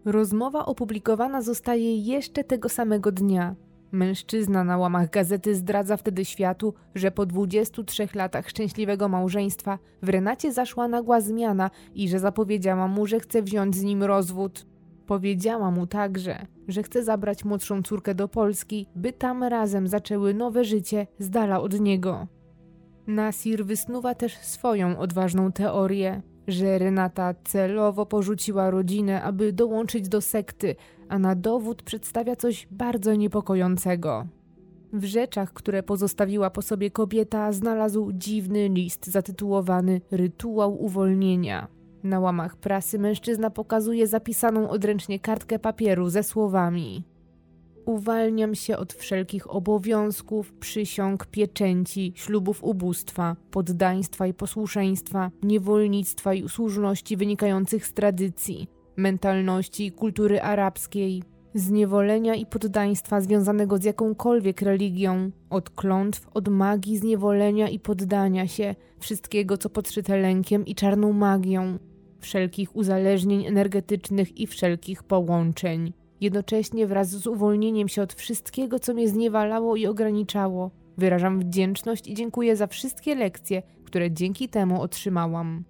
Rozmowa 0.05 0.66
opublikowana 0.66 1.43
zostaje 1.43 1.97
jeszcze 1.97 2.45
tego 2.45 2.68
samego 2.68 3.12
dnia. 3.12 3.55
Mężczyzna 3.93 4.64
na 4.64 4.78
łamach 4.78 5.11
gazety 5.11 5.55
zdradza 5.55 5.97
wtedy 5.97 6.24
światu, 6.24 6.74
że 6.95 7.11
po 7.11 7.26
23 7.26 8.09
latach 8.14 8.49
szczęśliwego 8.49 9.09
małżeństwa 9.09 9.78
w 10.03 10.09
Renacie 10.09 10.53
zaszła 10.53 10.89
nagła 10.89 11.20
zmiana 11.20 11.70
i 11.95 12.09
że 12.09 12.18
zapowiedziała 12.18 12.89
mu, 12.89 13.07
że 13.07 13.20
chce 13.20 13.43
wziąć 13.43 13.76
z 13.76 13.83
nim 13.83 14.03
rozwód. 14.03 14.72
Powiedziała 15.07 15.70
mu 15.70 15.86
także, 15.86 16.46
że 16.68 16.82
chce 16.82 17.05
zabrać 17.05 17.44
młodszą 17.44 17.82
córkę 17.82 18.14
do 18.14 18.28
Polski, 18.28 18.86
by 18.96 19.12
tam 19.12 19.42
razem 19.42 19.88
zaczęły 19.88 20.34
nowe 20.34 20.64
życie 20.64 21.07
z 21.18 21.30
dala 21.30 21.61
od 21.61 21.80
niego. 21.80 22.26
Nasir 23.07 23.66
wysnuwa 23.66 24.14
też 24.14 24.36
swoją 24.36 24.98
odważną 24.98 25.53
teorię, 25.53 26.22
że 26.48 26.78
Renata 26.78 27.34
celowo 27.44 28.07
porzuciła 28.07 28.70
rodzinę, 28.70 29.22
aby 29.22 29.53
dołączyć 29.53 30.09
do 30.09 30.20
sekty, 30.20 30.76
a 31.09 31.18
na 31.18 31.34
dowód 31.34 31.82
przedstawia 31.82 32.36
coś 32.36 32.68
bardzo 32.70 33.14
niepokojącego. 33.14 34.26
W 34.92 35.05
rzeczach, 35.05 35.53
które 35.53 35.82
pozostawiła 35.82 36.50
po 36.50 36.62
sobie 36.62 36.90
kobieta, 36.90 37.53
znalazł 37.53 38.12
dziwny 38.12 38.68
list 38.68 39.07
zatytułowany 39.07 40.00
Rytuał 40.11 40.84
uwolnienia. 40.84 41.68
Na 42.03 42.20
łamach 42.20 42.57
prasy 42.57 42.98
mężczyzna 42.98 43.50
pokazuje 43.50 44.07
zapisaną 44.07 44.70
odręcznie 44.70 45.20
kartkę 45.20 45.59
papieru 45.59 46.11
ze 46.11 46.22
słowami: 46.22 47.05
Uwalniam 47.84 48.55
się 48.55 48.76
od 48.76 48.92
wszelkich 48.92 49.55
obowiązków, 49.55 50.53
przysiąg, 50.53 51.26
pieczęci, 51.26 52.12
ślubów 52.16 52.64
ubóstwa, 52.64 53.36
poddaństwa 53.50 54.26
i 54.26 54.34
posłuszeństwa, 54.34 55.30
niewolnictwa 55.42 56.34
i 56.34 56.44
usłużności 56.44 57.16
wynikających 57.16 57.86
z 57.86 57.92
tradycji, 57.92 58.68
mentalności 58.96 59.86
i 59.86 59.92
kultury 59.92 60.40
arabskiej, 60.40 61.22
zniewolenia 61.55 62.34
i 62.34 62.46
poddaństwa 62.46 63.20
związanego 63.20 63.78
z 63.78 63.84
jakąkolwiek 63.84 64.62
religią, 64.62 65.30
od 65.50 65.70
klątw, 65.70 66.28
od 66.34 66.48
magii 66.48 66.98
zniewolenia 66.98 67.68
i 67.68 67.78
poddania 67.78 68.46
się, 68.46 68.74
wszystkiego 68.98 69.59
co 69.59 69.70
podszyte 69.70 70.16
lękiem 70.16 70.66
i 70.66 70.74
czarną 70.74 71.12
magią, 71.12 71.78
wszelkich 72.23 72.77
uzależnień 72.77 73.47
energetycznych 73.47 74.39
i 74.39 74.47
wszelkich 74.47 75.03
połączeń. 75.03 75.93
Jednocześnie 76.20 76.87
wraz 76.87 77.09
z 77.09 77.27
uwolnieniem 77.27 77.89
się 77.89 78.03
od 78.03 78.14
wszystkiego, 78.14 78.79
co 78.79 78.95
mnie 78.95 79.09
zniewalało 79.09 79.77
i 79.77 79.87
ograniczało, 79.87 80.70
wyrażam 80.99 81.41
wdzięczność 81.41 82.09
i 82.09 82.14
dziękuję 82.14 82.57
za 82.57 82.66
wszystkie 82.66 83.14
lekcje, 83.14 83.62
które 83.85 84.11
dzięki 84.11 84.49
temu 84.49 84.83
otrzymałam. 84.83 85.64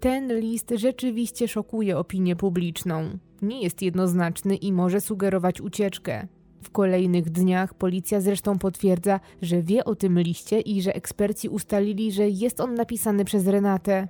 Ten 0.00 0.40
list 0.40 0.72
rzeczywiście 0.76 1.48
szokuje 1.48 1.98
opinię 1.98 2.36
publiczną. 2.36 3.18
Nie 3.42 3.62
jest 3.62 3.82
jednoznaczny 3.82 4.56
i 4.56 4.72
może 4.72 5.00
sugerować 5.00 5.60
ucieczkę. 5.60 6.26
W 6.62 6.70
kolejnych 6.70 7.30
dniach 7.30 7.74
policja 7.74 8.20
zresztą 8.20 8.58
potwierdza, 8.58 9.20
że 9.42 9.62
wie 9.62 9.84
o 9.84 9.94
tym 9.94 10.20
liście 10.20 10.60
i 10.60 10.82
że 10.82 10.94
eksperci 10.94 11.48
ustalili, 11.48 12.12
że 12.12 12.28
jest 12.28 12.60
on 12.60 12.74
napisany 12.74 13.24
przez 13.24 13.46
Renatę. 13.46 14.08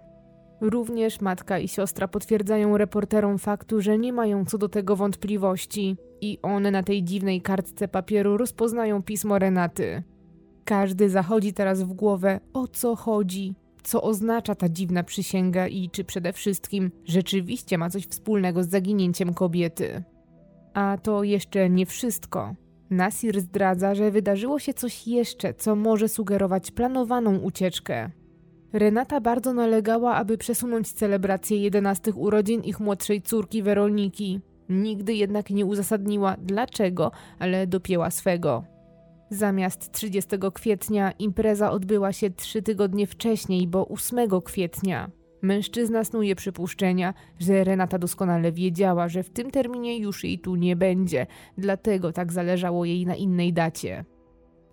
Również 0.60 1.20
matka 1.20 1.58
i 1.58 1.68
siostra 1.68 2.08
potwierdzają 2.08 2.78
reporterom 2.78 3.38
faktu, 3.38 3.80
że 3.80 3.98
nie 3.98 4.12
mają 4.12 4.44
co 4.44 4.58
do 4.58 4.68
tego 4.68 4.96
wątpliwości 4.96 5.96
i 6.20 6.38
one 6.42 6.70
na 6.70 6.82
tej 6.82 7.04
dziwnej 7.04 7.42
kartce 7.42 7.88
papieru 7.88 8.36
rozpoznają 8.36 9.02
pismo 9.02 9.38
Renaty. 9.38 10.02
Każdy 10.64 11.10
zachodzi 11.10 11.52
teraz 11.52 11.82
w 11.82 11.92
głowę, 11.92 12.40
o 12.52 12.68
co 12.68 12.96
chodzi, 12.96 13.54
co 13.82 14.02
oznacza 14.02 14.54
ta 14.54 14.68
dziwna 14.68 15.02
przysięga 15.02 15.66
i 15.66 15.90
czy 15.90 16.04
przede 16.04 16.32
wszystkim 16.32 16.90
rzeczywiście 17.04 17.78
ma 17.78 17.90
coś 17.90 18.06
wspólnego 18.06 18.62
z 18.62 18.68
zaginięciem 18.68 19.34
kobiety. 19.34 20.02
A 20.74 20.98
to 21.02 21.22
jeszcze 21.22 21.70
nie 21.70 21.86
wszystko. 21.86 22.54
Nasir 22.90 23.40
zdradza, 23.40 23.94
że 23.94 24.10
wydarzyło 24.10 24.58
się 24.58 24.74
coś 24.74 25.06
jeszcze, 25.06 25.54
co 25.54 25.76
może 25.76 26.08
sugerować 26.08 26.70
planowaną 26.70 27.38
ucieczkę. 27.38 28.10
Renata 28.72 29.20
bardzo 29.20 29.52
nalegała, 29.52 30.14
aby 30.14 30.38
przesunąć 30.38 30.92
celebrację 30.92 31.58
11 31.58 32.12
urodzin 32.12 32.60
ich 32.60 32.80
młodszej 32.80 33.22
córki 33.22 33.62
Weroniki. 33.62 34.40
Nigdy 34.68 35.14
jednak 35.14 35.50
nie 35.50 35.66
uzasadniła 35.66 36.36
dlaczego, 36.38 37.10
ale 37.38 37.66
dopięła 37.66 38.10
swego. 38.10 38.64
Zamiast 39.30 39.92
30 39.92 40.30
kwietnia 40.54 41.10
impreza 41.10 41.70
odbyła 41.70 42.12
się 42.12 42.30
trzy 42.30 42.62
tygodnie 42.62 43.06
wcześniej, 43.06 43.66
bo 43.66 43.88
8 43.88 44.28
kwietnia. 44.44 45.10
Mężczyzna 45.42 46.04
snuje 46.04 46.36
przypuszczenia, 46.36 47.14
że 47.38 47.64
Renata 47.64 47.98
doskonale 47.98 48.52
wiedziała, 48.52 49.08
że 49.08 49.22
w 49.22 49.30
tym 49.30 49.50
terminie 49.50 49.98
już 49.98 50.24
jej 50.24 50.38
tu 50.38 50.56
nie 50.56 50.76
będzie, 50.76 51.26
dlatego 51.58 52.12
tak 52.12 52.32
zależało 52.32 52.84
jej 52.84 53.06
na 53.06 53.14
innej 53.14 53.52
dacie. 53.52 54.04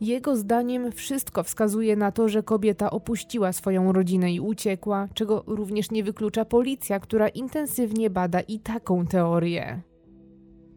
Jego 0.04 0.36
zdaniem 0.36 0.92
wszystko 0.92 1.44
wskazuje 1.44 1.96
na 1.96 2.12
to, 2.12 2.30
że 2.30 2.44
kobieta 2.44 2.92
opuściła 2.92 3.54
swoją 3.54 3.92
rodzinę 3.92 4.34
i 4.34 4.40
uciekła, 4.40 5.08
czego 5.14 5.44
również 5.48 5.92
nie 5.92 6.04
wyklucza 6.04 6.46
policja, 6.46 7.00
która 7.00 7.28
intensywnie 7.28 8.10
bada 8.10 8.42
i 8.42 8.60
taką 8.60 9.06
teorię. 9.06 9.82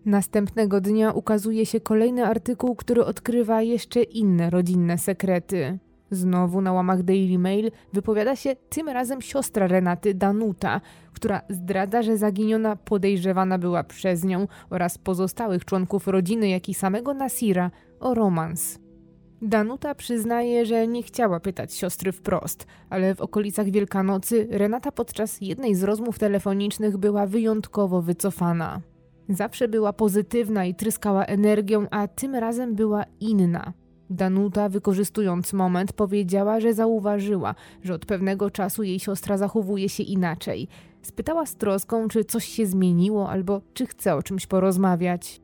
Następnego 0.04 0.80
dnia 0.80 1.12
ukazuje 1.12 1.66
się 1.66 1.80
kolejny 1.80 2.26
artykuł, 2.26 2.76
który 2.76 3.04
odkrywa 3.04 3.62
jeszcze 3.62 4.02
inne 4.02 4.50
rodzinne 4.50 4.98
sekrety. 4.98 5.78
Znowu 6.10 6.60
na 6.60 6.72
łamach 6.72 7.02
Daily 7.02 7.38
Mail 7.38 7.70
wypowiada 7.92 8.36
się 8.36 8.56
tym 8.68 8.88
razem 8.88 9.22
siostra 9.22 9.66
Renaty, 9.66 10.14
Danuta, 10.14 10.80
która 11.12 11.42
zdradza, 11.48 12.02
że 12.02 12.16
zaginiona 12.16 12.76
podejrzewana 12.76 13.58
była 13.58 13.84
przez 13.84 14.24
nią 14.24 14.48
oraz 14.70 14.98
pozostałych 14.98 15.64
członków 15.64 16.08
rodziny, 16.08 16.48
jak 16.48 16.68
i 16.68 16.74
samego 16.74 17.14
Nasira 17.14 17.70
o 18.00 18.14
romans. 18.14 18.85
Danuta 19.42 19.94
przyznaje, 19.94 20.66
że 20.66 20.86
nie 20.86 21.02
chciała 21.02 21.40
pytać 21.40 21.74
siostry 21.74 22.12
wprost, 22.12 22.66
ale 22.90 23.14
w 23.14 23.20
okolicach 23.20 23.70
Wielkanocy 23.70 24.48
Renata 24.50 24.92
podczas 24.92 25.40
jednej 25.40 25.74
z 25.74 25.82
rozmów 25.82 26.18
telefonicznych 26.18 26.96
była 26.96 27.26
wyjątkowo 27.26 28.02
wycofana. 28.02 28.80
Zawsze 29.28 29.68
była 29.68 29.92
pozytywna 29.92 30.64
i 30.64 30.74
tryskała 30.74 31.24
energią, 31.24 31.86
a 31.90 32.08
tym 32.08 32.34
razem 32.34 32.74
była 32.74 33.04
inna. 33.20 33.72
Danuta, 34.10 34.68
wykorzystując 34.68 35.52
moment, 35.52 35.92
powiedziała, 35.92 36.60
że 36.60 36.74
zauważyła, 36.74 37.54
że 37.82 37.94
od 37.94 38.06
pewnego 38.06 38.50
czasu 38.50 38.82
jej 38.82 38.98
siostra 38.98 39.36
zachowuje 39.36 39.88
się 39.88 40.02
inaczej. 40.02 40.68
Spytała 41.02 41.46
z 41.46 41.54
troską, 41.54 42.08
czy 42.08 42.24
coś 42.24 42.44
się 42.44 42.66
zmieniło 42.66 43.30
albo 43.30 43.60
czy 43.74 43.86
chce 43.86 44.14
o 44.14 44.22
czymś 44.22 44.46
porozmawiać. 44.46 45.40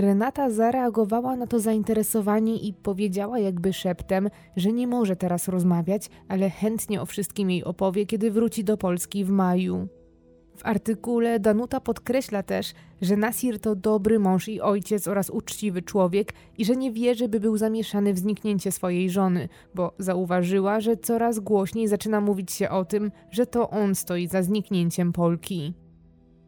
Renata 0.00 0.50
zareagowała 0.50 1.36
na 1.36 1.46
to 1.46 1.60
zainteresowanie 1.60 2.56
i 2.56 2.72
powiedziała 2.72 3.38
jakby 3.38 3.72
szeptem, 3.72 4.28
że 4.56 4.72
nie 4.72 4.86
może 4.86 5.16
teraz 5.16 5.48
rozmawiać, 5.48 6.10
ale 6.28 6.50
chętnie 6.50 7.02
o 7.02 7.06
wszystkim 7.06 7.50
jej 7.50 7.64
opowie, 7.64 8.06
kiedy 8.06 8.30
wróci 8.30 8.64
do 8.64 8.76
Polski 8.76 9.24
w 9.24 9.30
maju. 9.30 9.88
W 10.56 10.66
artykule 10.66 11.40
Danuta 11.40 11.80
podkreśla 11.80 12.42
też, 12.42 12.72
że 13.02 13.16
Nasir 13.16 13.60
to 13.60 13.74
dobry 13.74 14.18
mąż 14.18 14.48
i 14.48 14.60
ojciec 14.60 15.08
oraz 15.08 15.30
uczciwy 15.30 15.82
człowiek 15.82 16.32
i 16.58 16.64
że 16.64 16.76
nie 16.76 16.92
wierzy, 16.92 17.28
by 17.28 17.40
był 17.40 17.56
zamieszany 17.56 18.14
w 18.14 18.18
zniknięcie 18.18 18.72
swojej 18.72 19.10
żony, 19.10 19.48
bo 19.74 19.92
zauważyła, 19.98 20.80
że 20.80 20.96
coraz 20.96 21.38
głośniej 21.38 21.88
zaczyna 21.88 22.20
mówić 22.20 22.52
się 22.52 22.70
o 22.70 22.84
tym, 22.84 23.10
że 23.30 23.46
to 23.46 23.70
on 23.70 23.94
stoi 23.94 24.26
za 24.26 24.42
zniknięciem 24.42 25.12
Polki. 25.12 25.74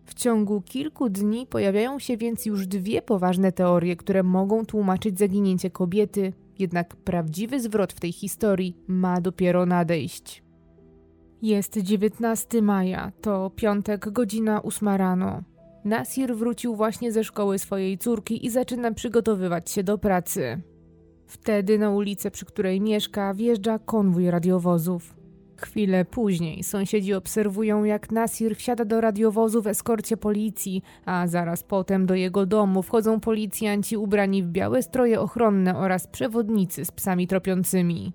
W 0.08 0.14
ciągu 0.14 0.60
kilku 0.60 1.08
dni 1.08 1.46
pojawiają 1.46 1.98
się 1.98 2.16
więc 2.16 2.46
już 2.46 2.66
dwie 2.66 3.02
poważne 3.02 3.52
teorie, 3.52 3.96
które 3.96 4.22
mogą 4.22 4.66
tłumaczyć 4.66 5.18
zaginięcie 5.18 5.70
kobiety, 5.70 6.32
jednak 6.58 6.96
prawdziwy 6.96 7.60
zwrot 7.60 7.92
w 7.92 8.00
tej 8.00 8.12
historii 8.12 8.76
ma 8.86 9.20
dopiero 9.20 9.66
nadejść. 9.66 10.42
Jest 11.42 11.78
19 11.78 12.62
maja, 12.62 13.12
to 13.20 13.50
piątek, 13.56 14.08
godzina 14.10 14.62
8 14.62 14.88
rano. 14.88 15.42
Nasir 15.84 16.36
wrócił 16.36 16.76
właśnie 16.76 17.12
ze 17.12 17.24
szkoły 17.24 17.58
swojej 17.58 17.98
córki 17.98 18.46
i 18.46 18.50
zaczyna 18.50 18.92
przygotowywać 18.92 19.70
się 19.70 19.82
do 19.82 19.98
pracy. 19.98 20.62
Wtedy 21.26 21.78
na 21.78 21.90
ulicę, 21.90 22.30
przy 22.30 22.44
której 22.46 22.80
mieszka, 22.80 23.34
wjeżdża 23.34 23.78
konwój 23.78 24.30
radiowozów. 24.30 25.17
Chwilę 25.60 26.04
później 26.04 26.62
sąsiedzi 26.62 27.14
obserwują, 27.14 27.84
jak 27.84 28.12
Nasir 28.12 28.56
wsiada 28.56 28.84
do 28.84 29.00
radiowozu 29.00 29.62
w 29.62 29.66
eskorcie 29.66 30.16
policji, 30.16 30.82
a 31.04 31.26
zaraz 31.26 31.62
potem 31.62 32.06
do 32.06 32.14
jego 32.14 32.46
domu 32.46 32.82
wchodzą 32.82 33.20
policjanci 33.20 33.96
ubrani 33.96 34.42
w 34.42 34.46
białe 34.46 34.82
stroje 34.82 35.20
ochronne 35.20 35.76
oraz 35.76 36.06
przewodnicy 36.06 36.84
z 36.84 36.90
psami 36.90 37.26
tropiącymi. 37.26 38.12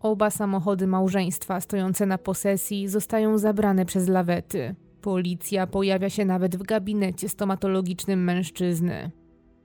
Oba 0.00 0.30
samochody 0.30 0.86
małżeństwa 0.86 1.60
stojące 1.60 2.06
na 2.06 2.18
posesji 2.18 2.88
zostają 2.88 3.38
zabrane 3.38 3.84
przez 3.84 4.08
lawety. 4.08 4.74
Policja 5.00 5.66
pojawia 5.66 6.10
się 6.10 6.24
nawet 6.24 6.56
w 6.56 6.62
gabinecie 6.62 7.28
stomatologicznym 7.28 8.24
mężczyzny. 8.24 9.10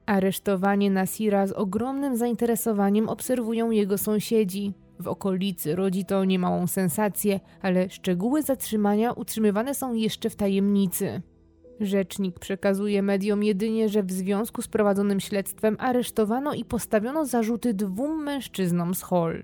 Aresztowanie 0.05 0.91
Nasira 0.91 1.47
z 1.47 1.51
ogromnym 1.51 2.17
zainteresowaniem 2.17 3.09
obserwują 3.09 3.71
jego 3.71 3.97
sąsiedzi. 3.97 4.73
W 4.99 5.07
okolicy 5.07 5.75
rodzi 5.75 6.05
to 6.05 6.25
niemałą 6.25 6.67
sensację, 6.67 7.39
ale 7.61 7.89
szczegóły 7.89 8.41
zatrzymania 8.41 9.11
utrzymywane 9.11 9.75
są 9.75 9.93
jeszcze 9.93 10.29
w 10.29 10.35
tajemnicy. 10.35 11.21
Rzecznik 11.79 12.39
przekazuje 12.39 13.01
mediom 13.01 13.43
jedynie, 13.43 13.89
że 13.89 14.03
w 14.03 14.11
związku 14.11 14.61
z 14.61 14.67
prowadzonym 14.67 15.19
śledztwem 15.19 15.75
aresztowano 15.79 16.53
i 16.53 16.65
postawiono 16.65 17.25
zarzuty 17.25 17.73
dwóm 17.73 18.23
mężczyznom 18.23 18.95
z 18.95 19.03
Hall. 19.03 19.43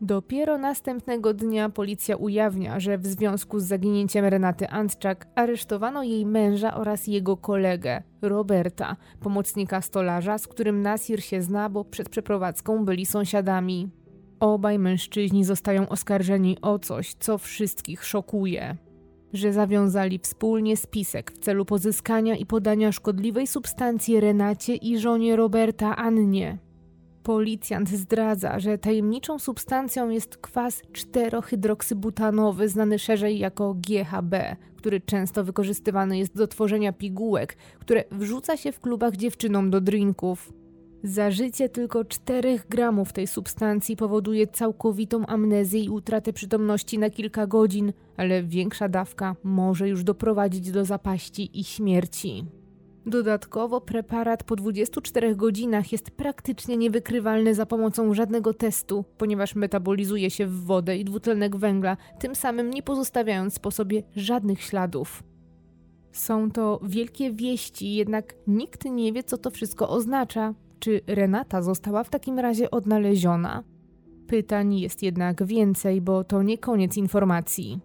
Dopiero 0.00 0.58
następnego 0.58 1.34
dnia 1.34 1.68
policja 1.68 2.16
ujawnia, 2.16 2.80
że 2.80 2.98
w 2.98 3.06
związku 3.06 3.60
z 3.60 3.64
zaginięciem 3.64 4.24
Renaty 4.24 4.68
Antczak 4.68 5.26
aresztowano 5.34 6.02
jej 6.02 6.26
męża 6.26 6.74
oraz 6.74 7.06
jego 7.06 7.36
kolegę, 7.36 8.02
Roberta, 8.22 8.96
pomocnika 9.20 9.80
stolarza, 9.80 10.38
z 10.38 10.46
którym 10.46 10.82
Nasir 10.82 11.22
się 11.22 11.42
zna, 11.42 11.68
bo 11.68 11.84
przed 11.84 12.08
przeprowadzką 12.08 12.84
byli 12.84 13.06
sąsiadami. 13.06 13.90
Obaj 14.40 14.78
mężczyźni 14.78 15.44
zostają 15.44 15.88
oskarżeni 15.88 16.56
o 16.62 16.78
coś, 16.78 17.14
co 17.14 17.38
wszystkich 17.38 18.04
szokuje. 18.04 18.76
Że 19.32 19.52
zawiązali 19.52 20.18
wspólnie 20.18 20.76
spisek 20.76 21.32
w 21.32 21.38
celu 21.38 21.64
pozyskania 21.64 22.36
i 22.36 22.46
podania 22.46 22.92
szkodliwej 22.92 23.46
substancji 23.46 24.20
Renacie 24.20 24.74
i 24.74 24.98
żonie 24.98 25.36
Roberta 25.36 25.96
Annie. 25.96 26.58
Policjant 27.22 27.88
zdradza, 27.88 28.60
że 28.60 28.78
tajemniczą 28.78 29.38
substancją 29.38 30.08
jest 30.08 30.36
kwas 30.36 30.82
4-hydroksybutanowy, 30.92 32.68
znany 32.68 32.98
szerzej 32.98 33.38
jako 33.38 33.74
GHB, 33.74 34.56
który 34.76 35.00
często 35.00 35.44
wykorzystywany 35.44 36.18
jest 36.18 36.36
do 36.36 36.46
tworzenia 36.46 36.92
pigułek, 36.92 37.56
które 37.78 38.04
wrzuca 38.10 38.56
się 38.56 38.72
w 38.72 38.80
klubach 38.80 39.16
dziewczynom 39.16 39.70
do 39.70 39.80
drinków. 39.80 40.52
Zażycie 41.02 41.68
tylko 41.68 42.04
4 42.04 42.60
gramów 42.70 43.12
tej 43.12 43.26
substancji 43.26 43.96
powoduje 43.96 44.46
całkowitą 44.46 45.26
amnezję 45.26 45.80
i 45.80 45.88
utratę 45.88 46.32
przytomności 46.32 46.98
na 46.98 47.10
kilka 47.10 47.46
godzin, 47.46 47.92
ale 48.16 48.42
większa 48.42 48.88
dawka 48.88 49.36
może 49.44 49.88
już 49.88 50.04
doprowadzić 50.04 50.70
do 50.70 50.84
zapaści 50.84 51.60
i 51.60 51.64
śmierci. 51.64 52.44
Dodatkowo 53.06 53.80
preparat 53.80 54.44
po 54.44 54.56
24 54.56 55.36
godzinach 55.36 55.92
jest 55.92 56.10
praktycznie 56.10 56.76
niewykrywalny 56.76 57.54
za 57.54 57.66
pomocą 57.66 58.14
żadnego 58.14 58.54
testu, 58.54 59.04
ponieważ 59.18 59.54
metabolizuje 59.54 60.30
się 60.30 60.46
w 60.46 60.64
wodę 60.64 60.96
i 60.96 61.04
dwutlenek 61.04 61.56
węgla, 61.56 61.96
tym 62.18 62.34
samym 62.34 62.70
nie 62.70 62.82
pozostawiając 62.82 63.58
po 63.58 63.70
sobie 63.70 64.02
żadnych 64.16 64.62
śladów. 64.62 65.22
Są 66.12 66.50
to 66.50 66.80
wielkie 66.82 67.32
wieści, 67.32 67.94
jednak 67.94 68.34
nikt 68.46 68.84
nie 68.84 69.12
wie, 69.12 69.22
co 69.22 69.38
to 69.38 69.50
wszystko 69.50 69.88
oznacza. 69.88 70.54
Czy 70.78 71.00
Renata 71.06 71.62
została 71.62 72.04
w 72.04 72.10
takim 72.10 72.38
razie 72.38 72.70
odnaleziona? 72.70 73.64
Pytań 74.26 74.78
jest 74.78 75.02
jednak 75.02 75.44
więcej, 75.44 76.00
bo 76.00 76.24
to 76.24 76.42
nie 76.42 76.58
koniec 76.58 76.96
informacji. 76.96 77.80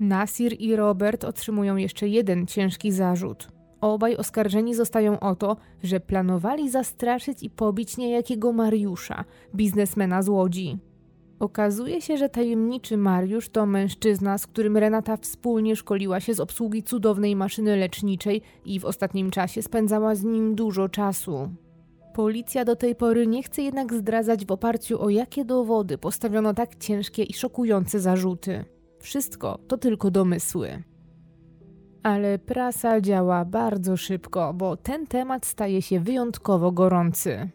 Nasir 0.00 0.56
i 0.58 0.76
Robert 0.76 1.24
otrzymują 1.24 1.76
jeszcze 1.76 2.08
jeden 2.08 2.46
ciężki 2.46 2.92
zarzut. 2.92 3.48
Obaj 3.80 4.16
oskarżeni 4.16 4.74
zostają 4.74 5.20
o 5.20 5.34
to, 5.36 5.56
że 5.82 6.00
planowali 6.00 6.70
zastraszyć 6.70 7.42
i 7.42 7.50
pobić 7.50 7.96
niejakiego 7.96 8.52
Mariusza, 8.52 9.24
biznesmena 9.54 10.22
z 10.22 10.28
Łodzi. 10.28 10.78
Okazuje 11.40 12.00
się, 12.00 12.16
że 12.16 12.28
tajemniczy 12.28 12.96
Mariusz 12.96 13.48
to 13.48 13.66
mężczyzna, 13.66 14.38
z 14.38 14.46
którym 14.46 14.76
Renata 14.76 15.16
wspólnie 15.16 15.76
szkoliła 15.76 16.20
się 16.20 16.34
z 16.34 16.40
obsługi 16.40 16.82
cudownej 16.82 17.36
maszyny 17.36 17.76
leczniczej 17.76 18.42
i 18.64 18.80
w 18.80 18.84
ostatnim 18.84 19.30
czasie 19.30 19.62
spędzała 19.62 20.14
z 20.14 20.24
nim 20.24 20.54
dużo 20.54 20.88
czasu. 20.88 21.50
Policja 22.14 22.64
do 22.64 22.76
tej 22.76 22.94
pory 22.94 23.26
nie 23.26 23.42
chce 23.42 23.62
jednak 23.62 23.94
zdradzać 23.94 24.46
w 24.46 24.52
oparciu 24.52 25.02
o 25.02 25.10
jakie 25.10 25.44
dowody 25.44 25.98
postawiono 25.98 26.54
tak 26.54 26.76
ciężkie 26.76 27.22
i 27.22 27.32
szokujące 27.32 28.00
zarzuty. 28.00 28.64
Wszystko 29.00 29.58
to 29.68 29.78
tylko 29.78 30.10
domysły. 30.10 30.82
Ale 32.02 32.38
prasa 32.38 33.00
działa 33.00 33.44
bardzo 33.44 33.96
szybko, 33.96 34.54
bo 34.54 34.76
ten 34.76 35.06
temat 35.06 35.46
staje 35.46 35.82
się 35.82 36.00
wyjątkowo 36.00 36.72
gorący. 36.72 37.50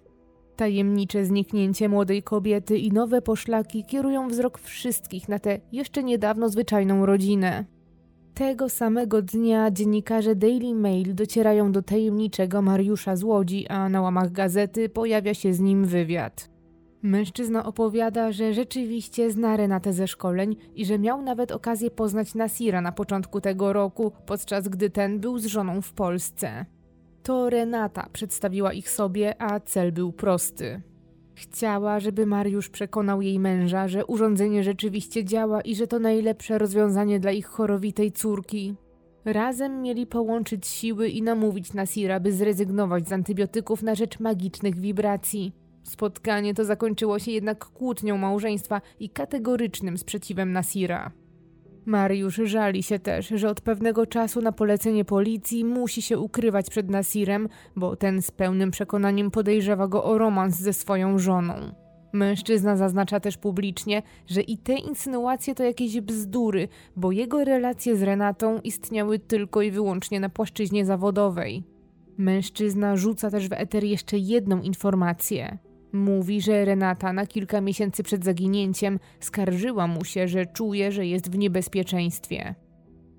Tajemnicze 0.56 1.26
zniknięcie 1.26 1.90
młodej 1.90 2.24
kobiety 2.24 2.78
i 2.78 2.92
nowe 2.92 3.22
poszlaki 3.22 3.84
kierują 3.86 4.28
wzrok 4.28 4.60
wszystkich 4.60 5.30
na 5.30 5.40
tę 5.40 5.60
jeszcze 5.72 6.04
niedawno 6.04 6.50
zwyczajną 6.50 7.06
rodzinę. 7.06 7.66
Tego 8.40 8.70
samego 8.70 9.22
dnia 9.22 9.72
dziennikarze 9.72 10.36
Daily 10.36 10.76
Mail 10.76 11.16
docierają 11.16 11.72
do 11.72 11.82
tajemniczego 11.82 12.62
Mariusza 12.62 13.16
z 13.16 13.24
Łodzi, 13.24 13.68
a 13.68 13.90
na 13.90 14.02
łamach 14.02 14.32
gazety 14.32 14.90
pojawia 14.90 15.34
się 15.34 15.54
z 15.54 15.60
nim 15.60 15.86
wywiad. 15.86 16.50
Mężczyzna 17.02 17.66
opowiada, 17.66 18.32
że 18.32 18.54
rzeczywiście 18.54 19.32
zna 19.32 19.58
Renatę 19.58 19.94
ze 19.94 20.08
szkoleń 20.08 20.56
i 20.76 20.86
że 20.86 21.00
miał 21.00 21.22
nawet 21.22 21.52
okazję 21.52 21.92
poznać 21.92 22.36
Nasira 22.36 22.82
na 22.82 22.92
początku 22.92 23.42
tego 23.42 23.74
roku, 23.74 24.12
podczas 24.26 24.68
gdy 24.68 24.90
ten 24.90 25.20
był 25.20 25.40
z 25.40 25.46
żoną 25.46 25.82
w 25.82 25.94
Polsce. 25.94 26.66
To 27.24 27.50
Renata 27.50 28.10
przedstawiła 28.14 28.74
ich 28.74 28.90
sobie, 28.90 29.42
a 29.42 29.60
cel 29.60 29.92
był 29.92 30.12
prosty. 30.12 30.82
Chciała, 31.40 32.00
żeby 32.00 32.26
Mariusz 32.26 32.70
przekonał 32.70 33.22
jej 33.22 33.40
męża, 33.40 33.88
że 33.88 34.06
urządzenie 34.06 34.64
rzeczywiście 34.64 35.26
działa 35.26 35.62
i 35.62 35.76
że 35.76 35.88
to 35.88 36.00
najlepsze 36.00 36.58
rozwiązanie 36.58 37.20
dla 37.20 37.32
ich 37.32 37.46
chorowitej 37.46 38.12
córki. 38.12 38.76
Razem 39.26 39.82
mieli 39.82 40.08
połączyć 40.08 40.68
siły 40.68 41.10
i 41.10 41.22
namówić 41.22 41.74
Nasira, 41.74 42.20
by 42.20 42.32
zrezygnować 42.32 43.08
z 43.08 43.12
antybiotyków 43.12 43.84
na 43.84 43.96
rzecz 43.96 44.20
magicznych 44.20 44.80
wibracji. 44.80 45.54
Spotkanie 45.84 46.54
to 46.54 46.66
zakończyło 46.66 47.20
się 47.20 47.32
jednak 47.32 47.66
kłótnią 47.66 48.18
małżeństwa 48.18 48.82
i 49.00 49.10
kategorycznym 49.10 49.98
sprzeciwem 49.98 50.52
Nasira. 50.52 51.12
Mariusz 51.86 52.42
żali 52.44 52.84
się 52.84 53.00
też, 53.00 53.28
że 53.28 53.50
od 53.50 53.62
pewnego 53.62 54.06
czasu 54.06 54.42
na 54.42 54.52
polecenie 54.52 55.06
policji 55.06 55.66
musi 55.66 56.02
się 56.02 56.20
ukrywać 56.20 56.70
przed 56.70 56.90
Nasirem, 56.90 57.50
bo 57.76 57.96
ten 57.96 58.22
z 58.22 58.32
pełnym 58.32 58.72
przekonaniem 58.72 59.32
podejrzewa 59.32 59.88
go 59.88 60.04
o 60.04 60.18
romans 60.18 60.56
ze 60.56 60.74
swoją 60.74 61.20
żoną. 61.20 61.54
Mężczyzna 62.14 62.78
zaznacza 62.78 63.20
też 63.20 63.38
publicznie, 63.38 64.02
że 64.28 64.42
i 64.42 64.58
te 64.58 64.74
insynuacje 64.74 65.56
to 65.56 65.64
jakieś 65.64 66.02
bzdury, 66.02 66.68
bo 66.96 67.12
jego 67.12 67.44
relacje 67.44 67.96
z 67.96 68.04
Renatą 68.04 68.60
istniały 68.60 69.20
tylko 69.20 69.62
i 69.62 69.72
wyłącznie 69.72 70.20
na 70.20 70.30
płaszczyźnie 70.30 70.86
zawodowej. 70.86 71.64
Mężczyzna 72.18 72.96
rzuca 72.96 73.32
też 73.32 73.50
w 73.50 73.54
eter 73.54 73.84
jeszcze 73.84 74.18
jedną 74.18 74.62
informację. 74.62 75.58
Mówi, 75.94 76.42
że 76.42 76.66
Renata 76.66 77.14
na 77.14 77.28
kilka 77.28 77.62
miesięcy 77.62 78.04
przed 78.04 78.26
zaginięciem 78.26 79.00
skarżyła 79.20 79.88
mu 79.88 80.06
się, 80.06 80.28
że 80.28 80.46
czuje, 80.46 80.92
że 80.92 81.06
jest 81.06 81.32
w 81.32 81.38
niebezpieczeństwie. 81.38 82.56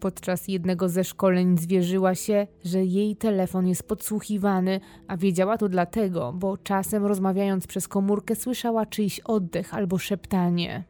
Podczas 0.01 0.49
jednego 0.49 0.89
ze 0.89 1.05
szkoleń 1.05 1.59
zwierzyła 1.59 2.15
się, 2.15 2.47
że 2.65 2.85
jej 2.85 3.17
telefon 3.17 3.67
jest 3.67 3.89
podsłuchiwany, 3.89 4.81
a 5.09 5.17
wiedziała 5.17 5.59
to 5.59 5.69
dlatego, 5.69 6.33
bo 6.33 6.57
czasem 6.57 7.07
rozmawiając 7.07 7.67
przez 7.67 7.89
komórkę 7.89 8.37
słyszała 8.37 8.87
czyjś 8.87 9.21
oddech 9.21 9.75
albo 9.75 9.99
szeptanie. 9.99 10.85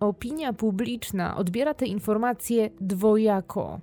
Opinia 0.00 0.52
publiczna 0.52 1.36
odbiera 1.36 1.74
te 1.74 1.86
informacje 1.86 2.70
dwojako. 2.80 3.80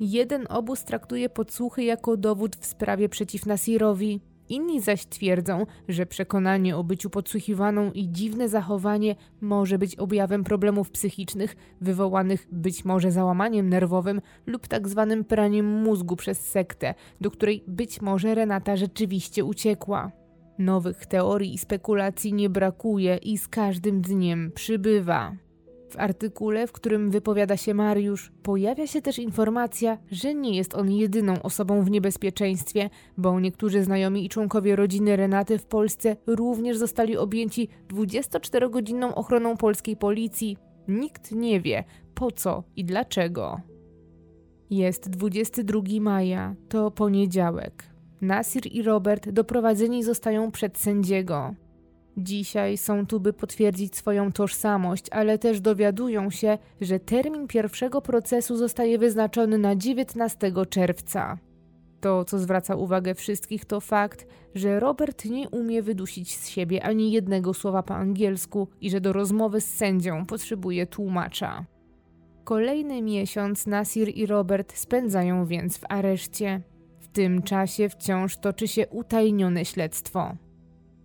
Jeden 0.00 0.46
obóz 0.48 0.84
traktuje 0.84 1.28
podsłuchy 1.28 1.84
jako 1.84 2.16
dowód 2.16 2.56
w 2.56 2.66
sprawie 2.66 3.08
przeciw 3.08 3.46
Nasirowi, 3.46 4.20
Inni 4.48 4.80
zaś 4.80 5.06
twierdzą, 5.06 5.66
że 5.88 6.06
przekonanie 6.06 6.76
o 6.76 6.84
byciu 6.84 7.10
podsłuchiwaną 7.10 7.92
i 7.92 8.08
dziwne 8.08 8.48
zachowanie 8.48 9.16
może 9.40 9.78
być 9.78 9.96
objawem 9.96 10.44
problemów 10.44 10.90
psychicznych 10.90 11.56
wywołanych 11.80 12.48
być 12.52 12.84
może 12.84 13.10
załamaniem 13.10 13.68
nerwowym 13.68 14.20
lub 14.46 14.68
tak 14.68 14.88
zwanym 14.88 15.24
praniem 15.24 15.82
mózgu 15.82 16.16
przez 16.16 16.40
sektę, 16.40 16.94
do 17.20 17.30
której 17.30 17.64
być 17.66 18.00
może 18.00 18.34
Renata 18.34 18.76
rzeczywiście 18.76 19.44
uciekła. 19.44 20.12
Nowych 20.58 21.06
teorii 21.06 21.54
i 21.54 21.58
spekulacji 21.58 22.32
nie 22.32 22.50
brakuje 22.50 23.16
i 23.16 23.38
z 23.38 23.48
każdym 23.48 24.00
dniem 24.00 24.52
przybywa. 24.54 25.36
W 25.92 25.98
artykule, 25.98 26.66
w 26.66 26.72
którym 26.72 27.10
wypowiada 27.10 27.56
się 27.56 27.74
Mariusz, 27.74 28.32
pojawia 28.42 28.86
się 28.86 29.02
też 29.02 29.18
informacja, 29.18 29.98
że 30.10 30.34
nie 30.34 30.56
jest 30.56 30.74
on 30.74 30.90
jedyną 30.90 31.42
osobą 31.42 31.82
w 31.82 31.90
niebezpieczeństwie, 31.90 32.90
bo 33.18 33.40
niektórzy 33.40 33.82
znajomi 33.82 34.24
i 34.24 34.28
członkowie 34.28 34.76
rodziny 34.76 35.16
Renaty 35.16 35.58
w 35.58 35.66
Polsce 35.66 36.16
również 36.26 36.76
zostali 36.76 37.16
objęci 37.16 37.68
24-godzinną 37.88 39.14
ochroną 39.14 39.56
polskiej 39.56 39.96
policji. 39.96 40.56
Nikt 40.88 41.32
nie 41.32 41.60
wie 41.60 41.84
po 42.14 42.30
co 42.30 42.64
i 42.76 42.84
dlaczego. 42.84 43.60
Jest 44.70 45.10
22 45.10 45.82
maja, 46.00 46.54
to 46.68 46.90
poniedziałek. 46.90 47.84
Nasir 48.20 48.62
i 48.66 48.82
Robert 48.82 49.30
doprowadzeni 49.30 50.04
zostają 50.04 50.50
przed 50.50 50.78
sędziego. 50.78 51.54
Dzisiaj 52.16 52.76
są 52.76 53.06
tu, 53.06 53.20
by 53.20 53.32
potwierdzić 53.32 53.96
swoją 53.96 54.32
tożsamość, 54.32 55.06
ale 55.10 55.38
też 55.38 55.60
dowiadują 55.60 56.30
się, 56.30 56.58
że 56.80 57.00
termin 57.00 57.48
pierwszego 57.48 58.02
procesu 58.02 58.56
zostaje 58.56 58.98
wyznaczony 58.98 59.58
na 59.58 59.76
19 59.76 60.52
czerwca. 60.70 61.38
To, 62.00 62.24
co 62.24 62.38
zwraca 62.38 62.76
uwagę 62.76 63.14
wszystkich, 63.14 63.64
to 63.64 63.80
fakt, 63.80 64.26
że 64.54 64.80
Robert 64.80 65.24
nie 65.24 65.48
umie 65.48 65.82
wydusić 65.82 66.36
z 66.36 66.48
siebie 66.48 66.82
ani 66.82 67.12
jednego 67.12 67.54
słowa 67.54 67.82
po 67.82 67.94
angielsku 67.94 68.68
i 68.80 68.90
że 68.90 69.00
do 69.00 69.12
rozmowy 69.12 69.60
z 69.60 69.74
sędzią 69.74 70.26
potrzebuje 70.26 70.86
tłumacza. 70.86 71.64
Kolejny 72.44 73.02
miesiąc 73.02 73.66
Nasir 73.66 74.08
i 74.16 74.26
Robert 74.26 74.76
spędzają 74.76 75.46
więc 75.46 75.78
w 75.78 75.84
areszcie. 75.88 76.60
W 77.00 77.08
tym 77.08 77.42
czasie 77.42 77.88
wciąż 77.88 78.36
toczy 78.36 78.68
się 78.68 78.88
utajnione 78.88 79.64
śledztwo. 79.64 80.36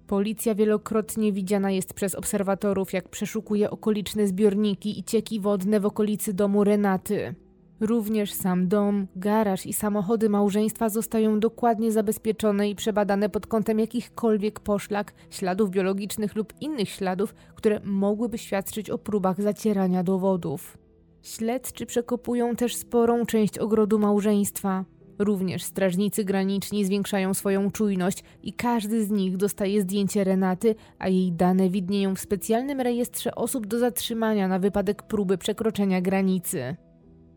Policja 0.07 0.55
wielokrotnie 0.55 1.33
widziana 1.33 1.71
jest 1.71 1.93
przez 1.93 2.15
obserwatorów, 2.15 2.93
jak 2.93 3.09
przeszukuje 3.09 3.69
okoliczne 3.69 4.27
zbiorniki 4.27 4.99
i 4.99 5.03
cieki 5.03 5.39
wodne 5.39 5.79
w 5.79 5.85
okolicy 5.85 6.33
domu 6.33 6.63
Renaty. 6.63 7.35
Również 7.79 8.33
sam 8.33 8.67
dom, 8.67 9.07
garaż 9.15 9.65
i 9.65 9.73
samochody 9.73 10.29
małżeństwa 10.29 10.89
zostają 10.89 11.39
dokładnie 11.39 11.91
zabezpieczone 11.91 12.69
i 12.69 12.75
przebadane 12.75 13.29
pod 13.29 13.47
kątem 13.47 13.79
jakichkolwiek 13.79 14.59
poszlak, 14.59 15.13
śladów 15.29 15.69
biologicznych 15.69 16.35
lub 16.35 16.53
innych 16.61 16.89
śladów, 16.89 17.33
które 17.55 17.79
mogłyby 17.83 18.37
świadczyć 18.37 18.89
o 18.89 18.97
próbach 18.97 19.41
zacierania 19.41 20.03
dowodów. 20.03 20.77
Śledczy 21.21 21.85
przekopują 21.85 22.55
też 22.55 22.75
sporą 22.75 23.25
część 23.25 23.57
ogrodu 23.57 23.99
małżeństwa. 23.99 24.85
Również 25.19 25.63
strażnicy 25.63 26.23
graniczni 26.23 26.85
zwiększają 26.85 27.33
swoją 27.33 27.71
czujność 27.71 28.23
i 28.43 28.53
każdy 28.53 29.05
z 29.05 29.11
nich 29.11 29.37
dostaje 29.37 29.81
zdjęcie 29.81 30.23
Renaty, 30.23 30.75
a 30.99 31.07
jej 31.07 31.31
dane 31.31 31.69
widnieją 31.69 32.15
w 32.15 32.19
specjalnym 32.19 32.81
rejestrze 32.81 33.35
osób 33.35 33.67
do 33.67 33.79
zatrzymania 33.79 34.47
na 34.47 34.59
wypadek 34.59 35.03
próby 35.03 35.37
przekroczenia 35.37 36.01
granicy. 36.01 36.75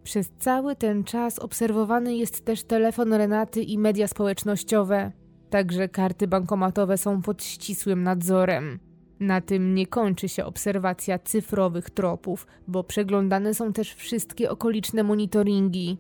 Przez 0.02 0.30
cały 0.38 0.76
ten 0.76 1.04
czas 1.04 1.38
obserwowany 1.38 2.16
jest 2.16 2.44
też 2.44 2.62
telefon 2.64 3.12
Renaty 3.12 3.62
i 3.62 3.78
media 3.78 4.08
społecznościowe. 4.08 5.12
Także 5.50 5.88
karty 5.88 6.28
bankomatowe 6.28 6.98
są 6.98 7.22
pod 7.22 7.44
ścisłym 7.44 8.02
nadzorem. 8.02 8.78
Na 9.20 9.40
tym 9.40 9.74
nie 9.74 9.86
kończy 9.86 10.28
się 10.28 10.44
obserwacja 10.44 11.18
cyfrowych 11.18 11.90
tropów, 11.90 12.46
bo 12.68 12.84
przeglądane 12.84 13.54
są 13.54 13.72
też 13.72 13.94
wszystkie 13.94 14.50
okoliczne 14.50 15.02
monitoringi. 15.02 15.98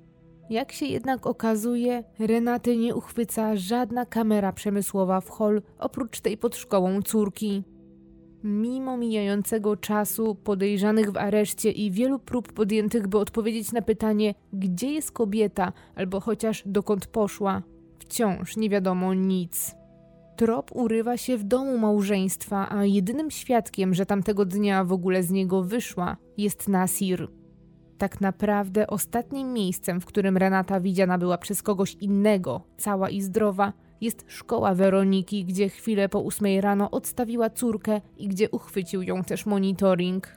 Jak 0.50 0.72
się 0.72 0.86
jednak 0.86 1.26
okazuje, 1.26 2.04
Renaty 2.18 2.76
nie 2.76 2.94
uchwyca 2.94 3.56
żadna 3.56 4.06
kamera 4.06 4.52
przemysłowa 4.52 5.20
w 5.20 5.28
hol 5.28 5.62
oprócz 5.78 6.20
tej 6.20 6.36
pod 6.36 6.56
szkołą 6.56 7.02
córki. 7.02 7.62
Mimo 8.44 8.96
mijającego 8.96 9.76
czasu, 9.76 10.34
podejrzanych 10.34 11.12
w 11.12 11.16
areszcie 11.16 11.70
i 11.70 11.90
wielu 11.90 12.18
prób 12.18 12.52
podjętych, 12.52 13.08
by 13.08 13.18
odpowiedzieć 13.18 13.72
na 13.72 13.82
pytanie, 13.82 14.34
gdzie 14.52 14.92
jest 14.92 15.12
kobieta, 15.12 15.72
albo 15.94 16.20
chociaż 16.20 16.62
dokąd 16.66 17.06
poszła, 17.06 17.62
wciąż 17.98 18.56
nie 18.56 18.70
wiadomo 18.70 19.14
nic. 19.14 19.74
Trop 20.36 20.70
urywa 20.74 21.16
się 21.16 21.36
w 21.36 21.44
domu 21.44 21.78
małżeństwa, 21.78 22.68
a 22.70 22.84
jedynym 22.84 23.30
świadkiem, 23.30 23.94
że 23.94 24.06
tamtego 24.06 24.44
dnia 24.44 24.84
w 24.84 24.92
ogóle 24.92 25.22
z 25.22 25.30
niego 25.30 25.62
wyszła, 25.62 26.16
jest 26.36 26.68
Nasir. 26.68 27.39
Tak 28.00 28.20
naprawdę 28.20 28.86
ostatnim 28.86 29.52
miejscem, 29.52 30.00
w 30.00 30.06
którym 30.06 30.36
Renata 30.36 30.80
widziana 30.80 31.18
była 31.18 31.38
przez 31.38 31.62
kogoś 31.62 31.94
innego, 31.94 32.60
cała 32.76 33.10
i 33.10 33.20
zdrowa, 33.20 33.72
jest 34.00 34.24
szkoła 34.28 34.74
Weroniki, 34.74 35.44
gdzie 35.44 35.68
chwilę 35.68 36.08
po 36.08 36.20
ósmej 36.20 36.60
rano 36.60 36.90
odstawiła 36.90 37.50
córkę 37.50 38.00
i 38.16 38.28
gdzie 38.28 38.50
uchwycił 38.50 39.02
ją 39.02 39.24
też 39.24 39.46
monitoring. 39.46 40.28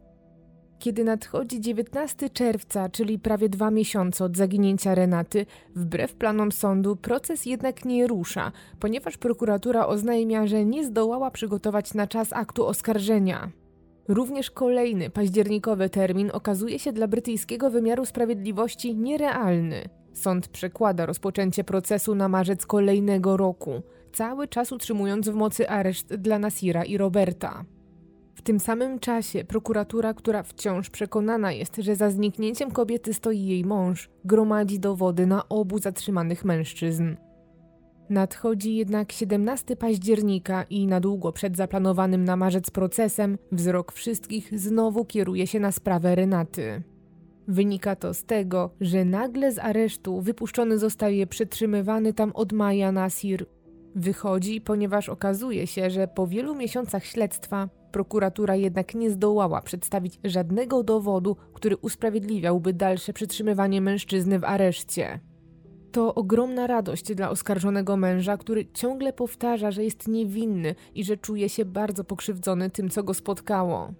Kiedy 0.80 1.04
nadchodzi 1.04 1.62
19 1.62 2.30
czerwca, 2.30 2.90
czyli 2.90 3.20
prawie 3.20 3.50
dwa 3.50 3.72
miesiące 3.72 4.26
od 4.26 4.38
zaginięcia 4.38 4.96
Renaty, 4.96 5.46
wbrew 5.76 6.16
planom 6.16 6.52
sądu 6.52 6.96
proces 6.96 7.46
jednak 7.46 7.86
nie 7.86 8.08
rusza, 8.08 8.52
ponieważ 8.80 9.18
prokuratura 9.18 9.88
oznajmia, 9.88 10.48
że 10.48 10.66
nie 10.66 10.86
zdołała 10.86 11.32
przygotować 11.32 11.94
na 11.94 12.08
czas 12.08 12.34
aktu 12.34 12.66
oskarżenia. 12.66 13.63
Również 14.08 14.52
kolejny 14.52 15.10
październikowy 15.10 15.90
termin 15.90 16.30
okazuje 16.34 16.80
się 16.80 16.94
dla 16.94 17.08
brytyjskiego 17.08 17.70
wymiaru 17.70 18.06
sprawiedliwości 18.06 18.96
nierealny. 18.96 19.90
Sąd 20.14 20.48
przekłada 20.48 21.06
rozpoczęcie 21.06 21.64
procesu 21.64 22.16
na 22.16 22.30
marzec 22.30 22.66
kolejnego 22.66 23.38
roku, 23.38 23.82
cały 24.14 24.48
czas 24.48 24.72
utrzymując 24.72 25.30
w 25.30 25.34
mocy 25.34 25.70
areszt 25.70 26.16
dla 26.16 26.40
Nasira 26.40 26.84
i 26.84 26.98
Roberta. 26.98 27.66
W 28.36 28.42
tym 28.42 28.60
samym 28.60 29.00
czasie 29.00 29.44
prokuratura, 29.44 30.14
która 30.14 30.44
wciąż 30.44 30.90
przekonana 30.90 31.52
jest, 31.52 31.76
że 31.76 31.96
za 31.96 32.10
zniknięciem 32.10 32.72
kobiety 32.72 33.14
stoi 33.14 33.46
jej 33.46 33.66
mąż, 33.66 34.10
gromadzi 34.26 34.80
dowody 34.80 35.28
na 35.28 35.50
obu 35.50 35.80
zatrzymanych 35.80 36.46
mężczyzn. 36.46 37.16
Nadchodzi 38.10 38.76
jednak 38.76 39.12
17 39.12 39.76
października 39.76 40.64
i 40.64 40.88
na 40.88 41.00
długo 41.00 41.32
przed 41.32 41.58
zaplanowanym 41.58 42.24
na 42.24 42.36
marzec 42.36 42.70
procesem 42.70 43.38
wzrok 43.52 43.92
wszystkich 43.92 44.60
znowu 44.60 45.06
kieruje 45.06 45.48
się 45.48 45.60
na 45.60 45.72
sprawę 45.72 46.16
Renaty. 46.16 46.84
Wynika 47.48 47.96
to 47.96 48.14
z 48.14 48.24
tego, 48.24 48.70
że 48.82 49.06
nagle 49.06 49.52
z 49.52 49.60
aresztu 49.60 50.22
wypuszczony 50.22 50.78
zostaje 50.78 51.28
przetrzymywany 51.28 52.14
tam 52.14 52.32
od 52.32 52.54
maja 52.54 52.92
Nasir. 52.92 53.46
Wychodzi, 53.96 54.62
ponieważ 54.62 55.10
okazuje 55.10 55.68
się, 55.68 55.90
że 55.90 56.08
po 56.08 56.28
wielu 56.28 56.56
miesiącach 56.56 57.06
śledztwa 57.06 57.70
prokuratura 57.92 58.56
jednak 58.56 58.96
nie 58.96 59.10
zdołała 59.10 59.62
przedstawić 59.62 60.20
żadnego 60.24 60.84
dowodu, 60.84 61.36
który 61.54 61.78
usprawiedliwiałby 61.78 62.74
dalsze 62.74 63.14
przetrzymywanie 63.14 63.82
mężczyzny 63.82 64.40
w 64.40 64.44
areszcie. 64.44 65.20
To 65.94 66.16
ogromna 66.16 66.68
radość 66.68 67.14
dla 67.16 67.30
oskarżonego 67.30 67.98
męża, 67.98 68.38
który 68.38 68.66
ciągle 68.74 69.14
powtarza, 69.14 69.72
że 69.72 69.84
jest 69.84 70.08
niewinny 70.08 70.76
i 70.96 71.04
że 71.04 71.18
czuje 71.18 71.50
się 71.50 71.66
bardzo 71.66 72.04
pokrzywdzony 72.04 72.70
tym, 72.70 72.90
co 72.90 73.04
go 73.04 73.14
spotkało. 73.14 73.94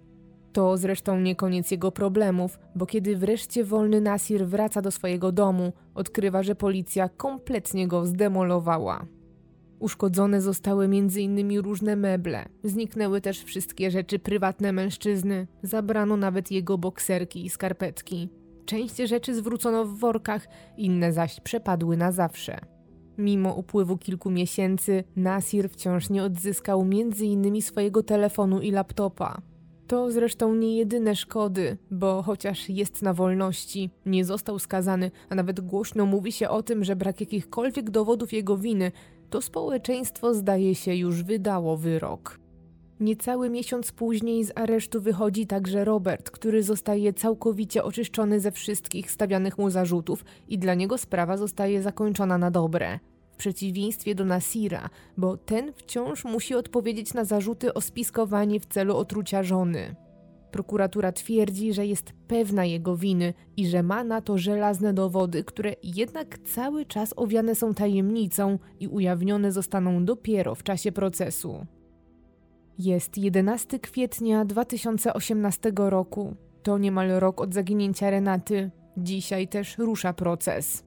To 0.52 0.76
zresztą 0.76 1.20
nie 1.20 1.36
koniec 1.36 1.70
jego 1.70 1.92
problemów, 1.92 2.58
bo 2.74 2.86
kiedy 2.86 3.16
wreszcie 3.16 3.64
wolny 3.64 4.00
Nasir 4.00 4.46
wraca 4.46 4.82
do 4.82 4.90
swojego 4.90 5.32
domu, 5.32 5.72
odkrywa, 5.94 6.42
że 6.42 6.54
policja 6.54 7.08
kompletnie 7.08 7.88
go 7.88 8.06
zdemolowała. 8.06 9.06
Uszkodzone 9.78 10.40
zostały 10.40 10.84
m.in. 10.84 11.58
różne 11.58 11.96
meble, 11.96 12.44
zniknęły 12.64 13.20
też 13.20 13.44
wszystkie 13.44 13.90
rzeczy 13.90 14.18
prywatne 14.18 14.72
mężczyzny, 14.72 15.46
zabrano 15.62 16.16
nawet 16.16 16.50
jego 16.50 16.78
bokserki 16.78 17.44
i 17.44 17.50
skarpetki. 17.50 18.28
Część 18.66 18.96
rzeczy 18.96 19.34
zwrócono 19.34 19.84
w 19.84 19.98
workach, 19.98 20.48
inne 20.76 21.12
zaś 21.12 21.40
przepadły 21.40 21.96
na 21.96 22.12
zawsze. 22.12 22.58
Mimo 23.18 23.54
upływu 23.54 23.98
kilku 23.98 24.30
miesięcy, 24.30 25.04
Nasir 25.16 25.70
wciąż 25.70 26.10
nie 26.10 26.22
odzyskał 26.22 26.80
m.in. 26.80 27.62
swojego 27.62 28.02
telefonu 28.02 28.60
i 28.60 28.70
laptopa. 28.70 29.40
To 29.86 30.10
zresztą 30.10 30.54
nie 30.54 30.76
jedyne 30.76 31.16
szkody, 31.16 31.76
bo 31.90 32.22
chociaż 32.22 32.68
jest 32.68 33.02
na 33.02 33.14
wolności, 33.14 33.90
nie 34.06 34.24
został 34.24 34.58
skazany, 34.58 35.10
a 35.28 35.34
nawet 35.34 35.60
głośno 35.60 36.06
mówi 36.06 36.32
się 36.32 36.48
o 36.48 36.62
tym, 36.62 36.84
że 36.84 36.96
brak 36.96 37.20
jakichkolwiek 37.20 37.90
dowodów 37.90 38.32
jego 38.32 38.56
winy, 38.56 38.92
to 39.30 39.42
społeczeństwo 39.42 40.34
zdaje 40.34 40.74
się 40.74 40.94
już 40.94 41.22
wydało 41.22 41.76
wyrok. 41.76 42.43
Niecały 43.00 43.50
miesiąc 43.50 43.92
później 43.92 44.44
z 44.44 44.52
aresztu 44.54 45.00
wychodzi 45.00 45.46
także 45.46 45.84
Robert, 45.84 46.30
który 46.30 46.62
zostaje 46.62 47.12
całkowicie 47.12 47.84
oczyszczony 47.84 48.40
ze 48.40 48.50
wszystkich 48.52 49.10
stawianych 49.10 49.58
mu 49.58 49.70
zarzutów 49.70 50.24
i 50.48 50.58
dla 50.58 50.74
niego 50.74 50.98
sprawa 50.98 51.36
zostaje 51.36 51.82
zakończona 51.82 52.38
na 52.38 52.50
dobre. 52.50 52.98
W 53.32 53.36
przeciwieństwie 53.36 54.14
do 54.14 54.24
Nasira, 54.24 54.88
bo 55.16 55.36
ten 55.36 55.72
wciąż 55.72 56.24
musi 56.24 56.54
odpowiedzieć 56.54 57.14
na 57.14 57.24
zarzuty 57.24 57.74
o 57.74 57.80
spiskowanie 57.80 58.60
w 58.60 58.66
celu 58.66 58.96
otrucia 58.96 59.42
żony. 59.42 59.96
Prokuratura 60.50 61.12
twierdzi, 61.12 61.72
że 61.72 61.86
jest 61.86 62.12
pewna 62.28 62.64
jego 62.64 62.96
winy 62.96 63.34
i 63.56 63.66
że 63.66 63.82
ma 63.82 64.04
na 64.04 64.20
to 64.20 64.38
żelazne 64.38 64.94
dowody, 64.94 65.44
które 65.44 65.74
jednak 65.82 66.38
cały 66.38 66.86
czas 66.86 67.14
owiane 67.16 67.54
są 67.54 67.74
tajemnicą 67.74 68.58
i 68.80 68.88
ujawnione 68.88 69.52
zostaną 69.52 70.04
dopiero 70.04 70.54
w 70.54 70.62
czasie 70.62 70.92
procesu. 70.92 71.66
Jest 72.78 73.18
11 73.18 73.78
kwietnia 73.78 74.44
2018 74.44 75.72
roku. 75.76 76.36
To 76.62 76.78
niemal 76.78 77.08
rok 77.08 77.40
od 77.40 77.54
zaginięcia 77.54 78.10
Renaty. 78.10 78.70
Dzisiaj 78.96 79.48
też 79.48 79.78
rusza 79.78 80.12
proces. 80.12 80.84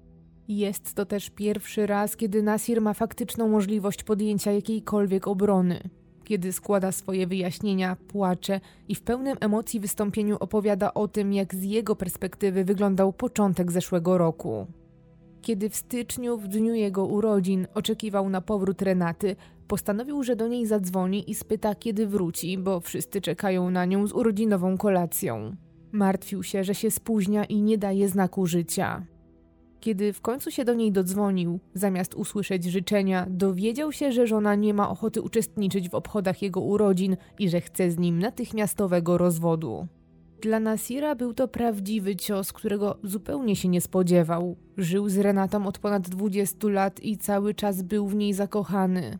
Jest 0.47 0.93
to 0.93 1.05
też 1.05 1.29
pierwszy 1.29 1.87
raz, 1.87 2.17
kiedy 2.17 2.43
Nasir 2.43 2.81
ma 2.81 2.93
faktyczną 2.93 3.47
możliwość 3.47 4.03
podjęcia 4.03 4.51
jakiejkolwiek 4.51 5.27
obrony. 5.27 5.79
Kiedy 6.23 6.53
składa 6.53 6.91
swoje 6.91 7.27
wyjaśnienia, 7.27 7.97
płacze 8.07 8.59
i 8.87 8.95
w 8.95 9.01
pełnym 9.01 9.37
emocji 9.39 9.79
wystąpieniu 9.79 10.37
opowiada 10.39 10.93
o 10.93 11.07
tym, 11.07 11.33
jak 11.33 11.55
z 11.55 11.63
jego 11.63 11.95
perspektywy 11.95 12.63
wyglądał 12.63 13.13
początek 13.13 13.71
zeszłego 13.71 14.17
roku. 14.17 14.67
Kiedy 15.41 15.69
w 15.69 15.75
styczniu, 15.75 16.37
w 16.37 16.47
dniu 16.47 16.73
jego 16.73 17.05
urodzin, 17.05 17.67
oczekiwał 17.73 18.29
na 18.29 18.41
powrót 18.41 18.81
Renaty, 18.81 19.35
postanowił, 19.67 20.23
że 20.23 20.35
do 20.35 20.47
niej 20.47 20.65
zadzwoni 20.65 21.31
i 21.31 21.35
spyta, 21.35 21.75
kiedy 21.75 22.07
wróci, 22.07 22.57
bo 22.57 22.79
wszyscy 22.79 23.21
czekają 23.21 23.69
na 23.69 23.85
nią 23.85 24.07
z 24.07 24.13
urodzinową 24.13 24.77
kolacją. 24.77 25.55
Martwił 25.91 26.43
się, 26.43 26.63
że 26.63 26.75
się 26.75 26.91
spóźnia 26.91 27.45
i 27.45 27.61
nie 27.61 27.77
daje 27.77 28.09
znaku 28.09 28.45
życia. 28.45 29.05
Kiedy 29.79 30.13
w 30.13 30.21
końcu 30.21 30.51
się 30.51 30.65
do 30.65 30.73
niej 30.73 30.91
dodzwonił, 30.91 31.59
zamiast 31.73 32.13
usłyszeć 32.13 32.63
życzenia, 32.63 33.25
dowiedział 33.29 33.91
się, 33.91 34.11
że 34.11 34.27
żona 34.27 34.55
nie 34.55 34.73
ma 34.73 34.89
ochoty 34.89 35.21
uczestniczyć 35.21 35.89
w 35.89 35.95
obchodach 35.95 36.41
jego 36.41 36.61
urodzin 36.61 37.17
i 37.39 37.49
że 37.49 37.61
chce 37.61 37.91
z 37.91 37.97
nim 37.97 38.19
natychmiastowego 38.19 39.17
rozwodu. 39.17 39.87
Dla 40.41 40.59
Nasira 40.59 41.15
był 41.15 41.33
to 41.33 41.47
prawdziwy 41.47 42.15
cios, 42.15 42.53
którego 42.53 42.97
zupełnie 43.03 43.55
się 43.55 43.67
nie 43.67 43.81
spodziewał. 43.81 44.55
Żył 44.77 45.09
z 45.09 45.17
Renatą 45.17 45.67
od 45.67 45.79
ponad 45.79 46.09
20 46.09 46.67
lat 46.67 47.03
i 47.03 47.17
cały 47.17 47.53
czas 47.53 47.81
był 47.81 48.07
w 48.07 48.15
niej 48.15 48.33
zakochany. 48.33 49.19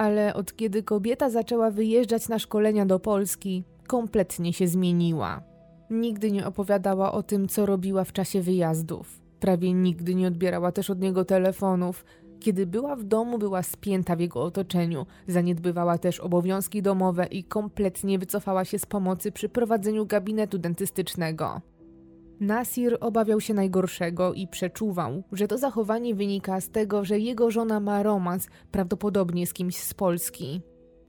Ale 0.00 0.34
od 0.34 0.56
kiedy 0.56 0.82
kobieta 0.82 1.30
zaczęła 1.30 1.70
wyjeżdżać 1.70 2.28
na 2.28 2.38
szkolenia 2.38 2.86
do 2.86 3.00
Polski, 3.00 3.64
kompletnie 3.86 4.52
się 4.52 4.68
zmieniła. 4.68 5.42
Nigdy 5.90 6.30
nie 6.30 6.46
opowiadała 6.46 7.12
o 7.12 7.22
tym, 7.22 7.48
co 7.48 7.66
robiła 7.66 8.04
w 8.04 8.12
czasie 8.12 8.42
wyjazdów. 8.42 9.20
Prawie 9.40 9.72
nigdy 9.72 10.14
nie 10.14 10.28
odbierała 10.28 10.72
też 10.72 10.90
od 10.90 11.00
niego 11.00 11.24
telefonów. 11.24 12.04
Kiedy 12.38 12.66
była 12.66 12.96
w 12.96 13.04
domu, 13.04 13.38
była 13.38 13.62
spięta 13.62 14.16
w 14.16 14.20
jego 14.20 14.42
otoczeniu, 14.42 15.06
zaniedbywała 15.26 15.98
też 15.98 16.20
obowiązki 16.20 16.82
domowe 16.82 17.26
i 17.26 17.44
kompletnie 17.44 18.18
wycofała 18.18 18.64
się 18.64 18.78
z 18.78 18.86
pomocy 18.86 19.32
przy 19.32 19.48
prowadzeniu 19.48 20.06
gabinetu 20.06 20.58
dentystycznego. 20.58 21.60
Nasir 22.40 22.96
obawiał 23.00 23.40
się 23.40 23.54
najgorszego 23.54 24.34
i 24.34 24.46
przeczuwał, 24.48 25.22
że 25.32 25.48
to 25.48 25.58
zachowanie 25.58 26.14
wynika 26.14 26.60
z 26.60 26.70
tego, 26.70 27.04
że 27.04 27.18
jego 27.18 27.50
żona 27.50 27.80
ma 27.80 28.02
romans, 28.02 28.48
prawdopodobnie 28.70 29.46
z 29.46 29.52
kimś 29.52 29.76
z 29.76 29.94
Polski. 29.94 30.60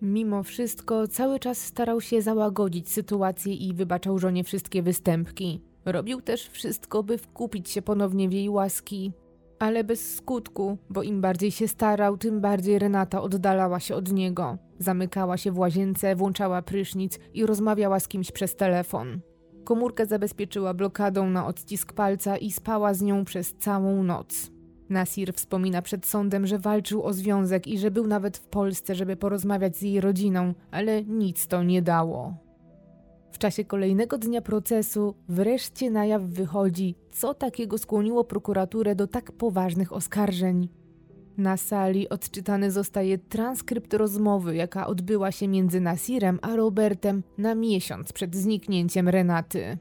Mimo 0.02 0.44
wszystko 0.44 1.08
cały 1.08 1.40
czas 1.40 1.58
starał 1.58 2.02
się 2.02 2.22
załagodzić 2.22 2.90
sytuację 2.90 3.54
i 3.54 3.74
wybaczał 3.74 4.20
żonie 4.20 4.44
wszystkie 4.44 4.84
występki. 4.84 5.62
Robił 5.86 6.22
też 6.22 6.48
wszystko, 6.48 7.04
by 7.04 7.18
wkupić 7.18 7.70
się 7.70 7.82
ponownie 7.82 8.30
w 8.30 8.34
jej 8.34 8.50
łaski, 8.50 9.12
ale 9.60 9.84
bez 9.84 10.16
skutku, 10.16 10.78
bo 10.90 11.04
im 11.04 11.22
bardziej 11.22 11.52
się 11.52 11.68
starał, 11.68 12.18
tym 12.18 12.42
bardziej 12.42 12.80
Renata 12.80 13.22
oddalała 13.22 13.80
się 13.80 13.96
od 13.96 14.12
niego. 14.12 14.58
Zamykała 14.80 15.38
się 15.38 15.52
w 15.52 15.60
łazience, 15.60 16.16
włączała 16.16 16.62
prysznic 16.62 17.20
i 17.34 17.46
rozmawiała 17.46 18.00
z 18.00 18.08
kimś 18.08 18.32
przez 18.32 18.56
telefon. 18.56 19.22
Komórkę 19.64 20.06
zabezpieczyła 20.06 20.74
blokadą 20.74 21.30
na 21.30 21.48
odcisk 21.48 21.94
palca 21.94 22.38
i 22.38 22.52
spała 22.52 22.94
z 22.94 23.02
nią 23.02 23.26
przez 23.26 23.54
całą 23.54 24.04
noc. 24.04 24.52
Nasir 24.90 25.34
wspomina 25.34 25.82
przed 25.82 26.06
sądem, 26.06 26.48
że 26.48 26.60
walczył 26.60 27.04
o 27.04 27.14
związek 27.14 27.68
i 27.68 27.80
że 27.80 27.92
był 27.92 28.08
nawet 28.08 28.38
w 28.38 28.48
Polsce, 28.48 28.96
żeby 28.96 29.16
porozmawiać 29.16 29.78
z 29.78 29.82
jej 29.82 30.02
rodziną, 30.02 30.54
ale 30.72 31.04
nic 31.04 31.48
to 31.48 31.64
nie 31.64 31.82
dało. 31.82 32.34
W 33.32 33.38
czasie 33.38 33.66
kolejnego 33.66 34.18
dnia 34.18 34.42
procesu 34.42 35.16
wreszcie 35.30 35.92
na 35.92 36.06
jaw 36.06 36.22
wychodzi, 36.22 36.96
co 37.12 37.34
takiego 37.34 37.78
skłoniło 37.78 38.24
prokuraturę 38.24 38.96
do 38.96 39.08
tak 39.08 39.32
poważnych 39.32 39.94
oskarżeń. 39.94 40.70
Na 41.38 41.58
sali 41.58 42.10
odczytany 42.10 42.72
zostaje 42.72 43.18
transkrypt 43.18 43.94
rozmowy, 43.94 44.56
jaka 44.56 44.88
odbyła 44.88 45.32
się 45.32 45.48
między 45.48 45.82
Nasirem 45.82 46.40
a 46.42 46.56
Robertem 46.56 47.24
na 47.38 47.56
miesiąc 47.56 48.14
przed 48.14 48.36
zniknięciem 48.36 49.10
Renaty. 49.10 49.78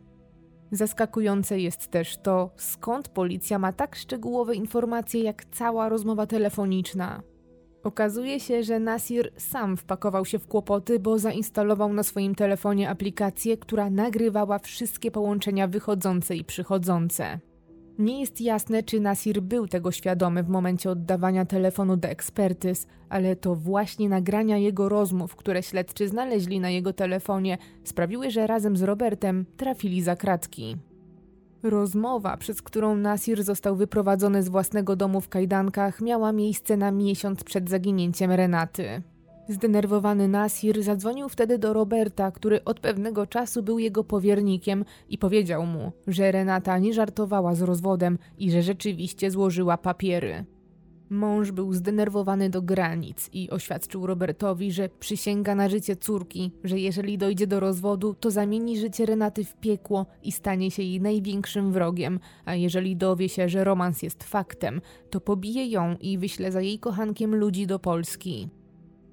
Zaskakujące 0.72 1.60
jest 1.60 1.88
też 1.88 2.16
to, 2.16 2.50
skąd 2.56 3.08
policja 3.08 3.58
ma 3.58 3.72
tak 3.72 3.96
szczegółowe 3.96 4.54
informacje 4.54 5.22
jak 5.22 5.44
cała 5.44 5.88
rozmowa 5.88 6.26
telefoniczna. 6.26 7.22
Okazuje 7.82 8.40
się, 8.40 8.62
że 8.62 8.80
Nasir 8.80 9.32
sam 9.36 9.76
wpakował 9.76 10.24
się 10.24 10.38
w 10.38 10.46
kłopoty, 10.46 10.98
bo 10.98 11.18
zainstalował 11.18 11.92
na 11.92 12.02
swoim 12.02 12.34
telefonie 12.34 12.90
aplikację, 12.90 13.56
która 13.56 13.90
nagrywała 13.90 14.58
wszystkie 14.58 15.10
połączenia 15.10 15.68
wychodzące 15.68 16.36
i 16.36 16.44
przychodzące. 16.44 17.38
Nie 18.00 18.20
jest 18.20 18.40
jasne, 18.40 18.82
czy 18.82 19.00
Nasir 19.00 19.42
był 19.42 19.66
tego 19.66 19.92
świadomy 19.92 20.42
w 20.42 20.48
momencie 20.48 20.90
oddawania 20.90 21.44
telefonu 21.44 21.96
do 21.96 22.08
ekspertyz, 22.08 22.86
ale 23.08 23.36
to 23.36 23.54
właśnie 23.54 24.08
nagrania 24.08 24.56
jego 24.56 24.88
rozmów, 24.88 25.36
które 25.36 25.62
śledczy 25.62 26.08
znaleźli 26.08 26.60
na 26.60 26.70
jego 26.70 26.92
telefonie, 26.92 27.58
sprawiły, 27.84 28.30
że 28.30 28.46
razem 28.46 28.76
z 28.76 28.82
Robertem 28.82 29.46
trafili 29.56 30.02
za 30.02 30.16
kratki. 30.16 30.76
Rozmowa, 31.62 32.36
przez 32.36 32.62
którą 32.62 32.96
Nasir 32.96 33.44
został 33.44 33.76
wyprowadzony 33.76 34.42
z 34.42 34.48
własnego 34.48 34.96
domu 34.96 35.20
w 35.20 35.28
kajdankach, 35.28 36.00
miała 36.00 36.32
miejsce 36.32 36.76
na 36.76 36.90
miesiąc 36.90 37.44
przed 37.44 37.70
zaginięciem 37.70 38.30
Renaty. 38.30 39.02
Zdenerwowany 39.50 40.28
Nasir 40.28 40.82
zadzwonił 40.82 41.28
wtedy 41.28 41.58
do 41.58 41.72
Roberta, 41.72 42.30
który 42.30 42.64
od 42.64 42.80
pewnego 42.80 43.26
czasu 43.26 43.62
był 43.62 43.78
jego 43.78 44.04
powiernikiem 44.04 44.84
i 45.08 45.18
powiedział 45.18 45.66
mu, 45.66 45.92
że 46.06 46.32
Renata 46.32 46.78
nie 46.78 46.94
żartowała 46.94 47.54
z 47.54 47.62
rozwodem 47.62 48.18
i 48.38 48.50
że 48.50 48.62
rzeczywiście 48.62 49.30
złożyła 49.30 49.78
papiery. 49.78 50.44
Mąż 51.10 51.52
był 51.52 51.72
zdenerwowany 51.72 52.50
do 52.50 52.62
granic 52.62 53.30
i 53.32 53.50
oświadczył 53.50 54.06
Robertowi, 54.06 54.72
że 54.72 54.88
przysięga 54.88 55.54
na 55.54 55.68
życie 55.68 55.96
córki, 55.96 56.52
że 56.64 56.78
jeżeli 56.78 57.18
dojdzie 57.18 57.46
do 57.46 57.60
rozwodu, 57.60 58.14
to 58.14 58.30
zamieni 58.30 58.78
życie 58.78 59.06
Renaty 59.06 59.44
w 59.44 59.54
piekło 59.54 60.06
i 60.22 60.32
stanie 60.32 60.70
się 60.70 60.82
jej 60.82 61.00
największym 61.00 61.72
wrogiem, 61.72 62.20
a 62.44 62.54
jeżeli 62.54 62.96
dowie 62.96 63.28
się, 63.28 63.48
że 63.48 63.64
romans 63.64 64.02
jest 64.02 64.24
faktem, 64.24 64.80
to 65.10 65.20
pobije 65.20 65.66
ją 65.66 65.96
i 66.00 66.18
wyśle 66.18 66.52
za 66.52 66.60
jej 66.60 66.78
kochankiem 66.78 67.34
ludzi 67.34 67.66
do 67.66 67.78
Polski. 67.78 68.59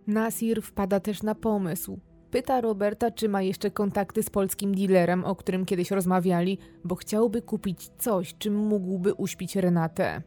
Nasir 0.08 0.62
wpada 0.62 1.00
też 1.00 1.24
na 1.24 1.36
pomysł. 1.36 2.00
Pyta 2.32 2.62
Roberta, 2.62 3.12
czy 3.12 3.30
ma 3.30 3.42
jeszcze 3.42 3.72
kontakty 3.72 4.24
z 4.24 4.30
polskim 4.30 4.76
dealerem, 4.76 5.26
o 5.26 5.36
którym 5.36 5.66
kiedyś 5.66 5.92
rozmawiali, 5.92 6.58
bo 6.84 6.96
chciałby 6.96 7.42
kupić 7.42 7.90
coś, 7.98 8.36
czym 8.38 8.56
mógłby 8.56 9.14
uśpić 9.14 9.56
Renatę. 9.56 10.22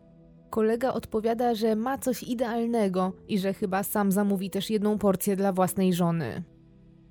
Kolega 0.51 0.93
odpowiada, 0.93 1.55
że 1.55 1.77
ma 1.77 1.99
coś 1.99 2.23
idealnego 2.23 3.13
i 3.29 3.39
że 3.39 3.55
chyba 3.55 3.83
sam 3.83 4.13
zamówi 4.13 4.51
też 4.51 4.71
jedną 4.71 4.99
porcję 4.99 5.37
dla 5.37 5.53
własnej 5.53 5.93
żony. 5.93 6.43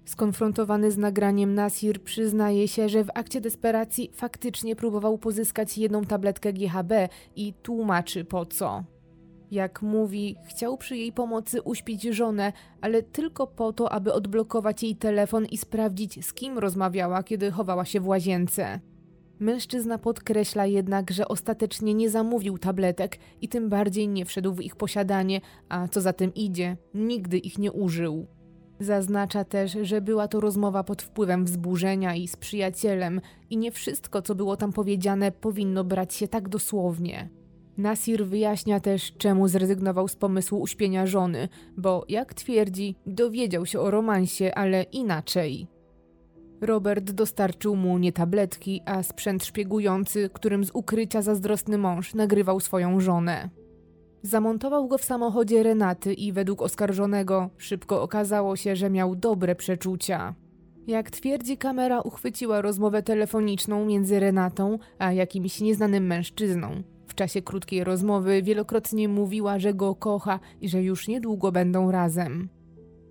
Skonfrontowany 0.06 0.92
z 0.92 0.98
nagraniem 0.98 1.54
Nasir 1.54 2.04
przyznaje 2.04 2.68
się, 2.68 2.90
że 2.90 3.04
w 3.04 3.10
akcie 3.16 3.42
desperacji 3.42 4.12
faktycznie 4.14 4.76
próbował 4.76 5.18
pozyskać 5.18 5.78
jedną 5.78 6.04
tabletkę 6.04 6.54
GHB 6.54 6.92
i 7.36 7.54
tłumaczy 7.54 8.26
po 8.26 8.46
co. 8.46 8.84
Jak 9.52 9.82
mówi, 9.82 10.36
chciał 10.48 10.78
przy 10.78 10.98
jej 10.98 11.12
pomocy 11.12 11.62
uśpić 11.62 12.04
żonę, 12.04 12.54
ale 12.82 13.04
tylko 13.04 13.48
po 13.48 13.74
to, 13.74 13.92
aby 13.92 14.14
odblokować 14.14 14.84
jej 14.84 14.96
telefon 14.96 15.46
i 15.46 15.58
sprawdzić, 15.58 16.26
z 16.26 16.34
kim 16.34 16.58
rozmawiała, 16.58 17.24
kiedy 17.24 17.52
chowała 17.52 17.86
się 17.86 18.00
w 18.00 18.08
łazience. 18.08 18.80
Mężczyzna 19.40 19.98
podkreśla 19.98 20.66
jednak, 20.66 21.12
że 21.12 21.28
ostatecznie 21.28 21.94
nie 21.94 22.10
zamówił 22.10 22.58
tabletek 22.58 23.18
i 23.42 23.50
tym 23.50 23.70
bardziej 23.70 24.08
nie 24.08 24.26
wszedł 24.26 24.54
w 24.54 24.62
ich 24.62 24.76
posiadanie, 24.76 25.42
a 25.70 25.88
co 25.88 26.02
za 26.02 26.14
tym 26.14 26.34
idzie, 26.34 26.78
nigdy 26.94 27.38
ich 27.38 27.58
nie 27.58 27.72
użył. 27.72 28.28
Zaznacza 28.80 29.44
też, 29.44 29.78
że 29.82 30.02
była 30.02 30.28
to 30.28 30.40
rozmowa 30.40 30.84
pod 30.84 31.02
wpływem 31.02 31.46
wzburzenia 31.46 32.16
i 32.16 32.28
z 32.28 32.36
przyjacielem, 32.36 33.22
i 33.50 33.58
nie 33.58 33.72
wszystko, 33.72 34.22
co 34.22 34.36
było 34.36 34.58
tam 34.58 34.74
powiedziane, 34.74 35.32
powinno 35.32 35.84
brać 35.84 36.14
się 36.14 36.28
tak 36.28 36.50
dosłownie. 36.50 37.30
Nasir 37.80 38.26
wyjaśnia 38.26 38.80
też, 38.80 39.14
czemu 39.18 39.48
zrezygnował 39.48 40.08
z 40.08 40.16
pomysłu 40.16 40.62
uśpienia 40.62 41.06
żony, 41.06 41.50
bo 41.78 42.06
jak 42.10 42.34
twierdzi, 42.34 42.96
dowiedział 43.06 43.66
się 43.66 43.80
o 43.80 43.92
romansie, 43.92 44.56
ale 44.56 44.84
inaczej. 44.84 45.68
Robert 46.62 47.12
dostarczył 47.12 47.76
mu 47.76 47.98
nie 47.98 48.14
tabletki, 48.14 48.82
a 48.86 49.04
sprzęt 49.04 49.46
szpiegujący, 49.46 50.30
którym 50.34 50.64
z 50.64 50.72
ukrycia 50.74 51.22
zazdrosny 51.22 51.78
mąż 51.78 52.14
nagrywał 52.14 52.60
swoją 52.60 53.00
żonę. 53.00 53.50
Zamontował 54.22 54.88
go 54.88 54.98
w 54.98 55.04
samochodzie 55.04 55.64
Renaty 55.64 56.14
i 56.14 56.34
według 56.34 56.62
oskarżonego 56.62 57.50
szybko 57.58 58.02
okazało 58.02 58.56
się, 58.56 58.76
że 58.76 58.90
miał 58.90 59.16
dobre 59.16 59.56
przeczucia. 59.56 60.36
Jak 60.88 61.12
twierdzi 61.12 61.58
kamera, 61.58 62.02
uchwyciła 62.02 62.62
rozmowę 62.62 63.04
telefoniczną 63.04 63.86
między 63.86 64.20
Renatą 64.20 64.80
a 64.98 65.14
jakimś 65.14 65.62
nieznanym 65.62 66.08
mężczyzną. 66.08 66.84
Czasie 67.20 67.42
krótkiej 67.42 67.84
rozmowy 67.84 68.44
wielokrotnie 68.44 69.08
mówiła, 69.08 69.60
że 69.60 69.74
go 69.74 69.96
kocha 69.96 70.40
i 70.62 70.70
że 70.70 70.84
już 70.84 71.08
niedługo 71.08 71.52
będą 71.52 71.92
razem. 71.92 72.50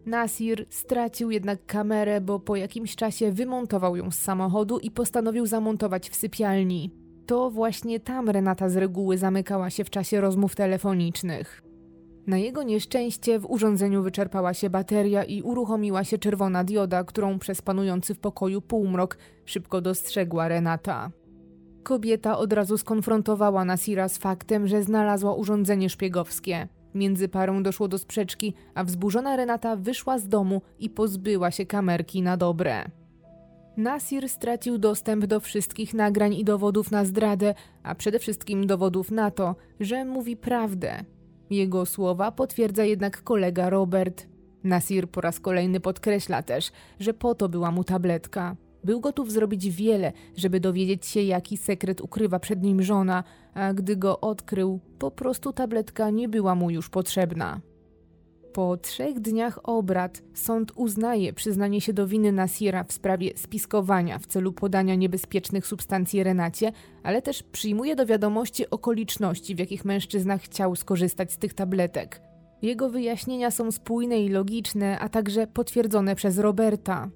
Nasir 0.07 0.67
stracił 0.71 1.31
jednak 1.31 1.67
kamerę, 1.67 2.21
bo 2.21 2.41
po 2.41 2.57
jakimś 2.57 2.97
czasie 2.97 3.33
wymontował 3.33 3.97
ją 3.97 4.11
z 4.11 4.19
samochodu 4.19 4.79
i 4.79 4.91
postanowił 4.91 5.47
zamontować 5.47 6.11
w 6.11 6.17
sypialni. 6.17 6.91
To 7.27 7.51
właśnie 7.51 8.01
tam 8.01 8.29
Renata 8.29 8.69
z 8.69 8.77
reguły 8.77 9.19
zamykała 9.19 9.71
się 9.71 9.85
w 9.85 9.91
czasie 9.91 10.21
rozmów 10.21 10.55
telefonicznych. 10.55 11.63
Na 12.27 12.39
jego 12.39 12.63
nieszczęście 12.63 13.39
w 13.39 13.51
urządzeniu 13.51 14.03
wyczerpała 14.03 14.55
się 14.55 14.71
bateria 14.71 15.25
i 15.25 15.43
uruchomiła 15.43 16.05
się 16.05 16.19
czerwona 16.19 16.65
dioda, 16.65 17.05
którą 17.05 17.39
przez 17.39 17.63
panujący 17.63 18.15
w 18.15 18.19
pokoju 18.19 18.61
półmrok 18.61 19.19
szybko 19.45 19.81
dostrzegła 19.81 20.49
Renata. 20.49 21.11
Kobieta 21.89 22.39
od 22.39 22.53
razu 22.53 22.79
skonfrontowała 22.79 23.65
Nasira 23.65 24.09
z 24.09 24.19
faktem, 24.19 24.67
że 24.67 24.83
znalazła 24.83 25.35
urządzenie 25.35 25.91
szpiegowskie. 25.91 26.69
Między 26.95 27.29
parą 27.29 27.63
doszło 27.63 27.89
do 27.89 27.99
sprzeczki, 27.99 28.55
a 28.75 28.85
wzburzona 28.85 29.37
Renata 29.37 29.77
wyszła 29.77 30.19
z 30.19 30.29
domu 30.29 30.63
i 30.79 30.91
pozbyła 30.91 31.51
się 31.51 31.67
kamerki 31.67 32.23
na 32.23 32.37
dobre. 32.37 32.85
Nasir 33.77 34.29
stracił 34.29 34.79
dostęp 34.79 35.27
do 35.27 35.41
wszystkich 35.41 35.95
nagrań 35.95 36.35
i 36.35 36.45
dowodów 36.45 36.91
na 36.91 37.05
zdradę, 37.05 37.55
a 37.83 37.95
przede 37.95 38.19
wszystkim 38.19 38.67
dowodów 38.67 39.11
na 39.11 39.31
to, 39.31 39.57
że 39.81 40.05
mówi 40.05 40.37
prawdę. 40.37 41.05
Jego 41.51 41.87
słowa 41.87 42.33
potwierdza 42.33 42.85
jednak 42.85 43.23
kolega 43.23 43.71
Robert. 43.71 44.27
Nasir 44.65 45.11
po 45.11 45.21
raz 45.21 45.41
kolejny 45.41 45.81
podkreśla 45.81 46.43
też, 46.43 46.71
że 47.01 47.15
po 47.15 47.35
to 47.35 47.49
była 47.49 47.71
mu 47.71 47.85
tabletka. 47.85 48.57
Był 48.85 49.01
gotów 49.01 49.33
zrobić 49.33 49.71
wiele, 49.71 50.13
żeby 50.37 50.61
dowiedzieć 50.61 51.07
się, 51.07 51.23
jaki 51.23 51.57
sekret 51.57 52.01
ukrywa 52.01 52.39
przed 52.39 52.63
nim 52.63 52.83
żona, 52.83 53.25
a 53.55 53.75
gdy 53.75 53.97
go 53.97 54.21
odkrył, 54.21 54.81
po 54.99 55.11
prostu 55.11 55.53
tabletka 55.53 56.11
nie 56.11 56.29
była 56.29 56.55
mu 56.55 56.71
już 56.71 56.89
potrzebna. 56.89 57.61
Po 58.53 58.77
trzech 58.77 59.21
dniach 59.21 59.59
obrad 59.63 60.23
sąd 60.35 60.73
uznaje 60.77 61.33
przyznanie 61.33 61.81
się 61.81 61.93
do 61.93 62.07
winy 62.07 62.33
Nasira 62.33 62.85
w 62.85 62.93
sprawie 62.93 63.31
spiskowania 63.37 64.19
w 64.19 64.27
celu 64.27 64.53
podania 64.53 64.95
niebezpiecznych 64.95 65.67
substancji 65.67 66.23
Renacie, 66.23 66.73
ale 67.03 67.23
też 67.23 67.43
przyjmuje 67.43 67.97
do 67.97 68.07
wiadomości 68.07 68.71
okoliczności, 68.71 69.55
w 69.55 69.59
jakich 69.59 69.85
mężczyzna 69.85 70.39
chciał 70.39 70.77
skorzystać 70.77 71.33
z 71.33 71.39
tych 71.39 71.55
tabletek. 71.55 72.21
Jego 72.63 72.91
wyjaśnienia 72.91 73.51
są 73.51 73.73
spójne 73.73 74.21
i 74.21 74.29
logiczne, 74.29 74.99
a 74.99 75.09
także 75.09 75.47
potwierdzone 75.47 76.15
przez 76.15 76.39
Roberta. 76.39 77.11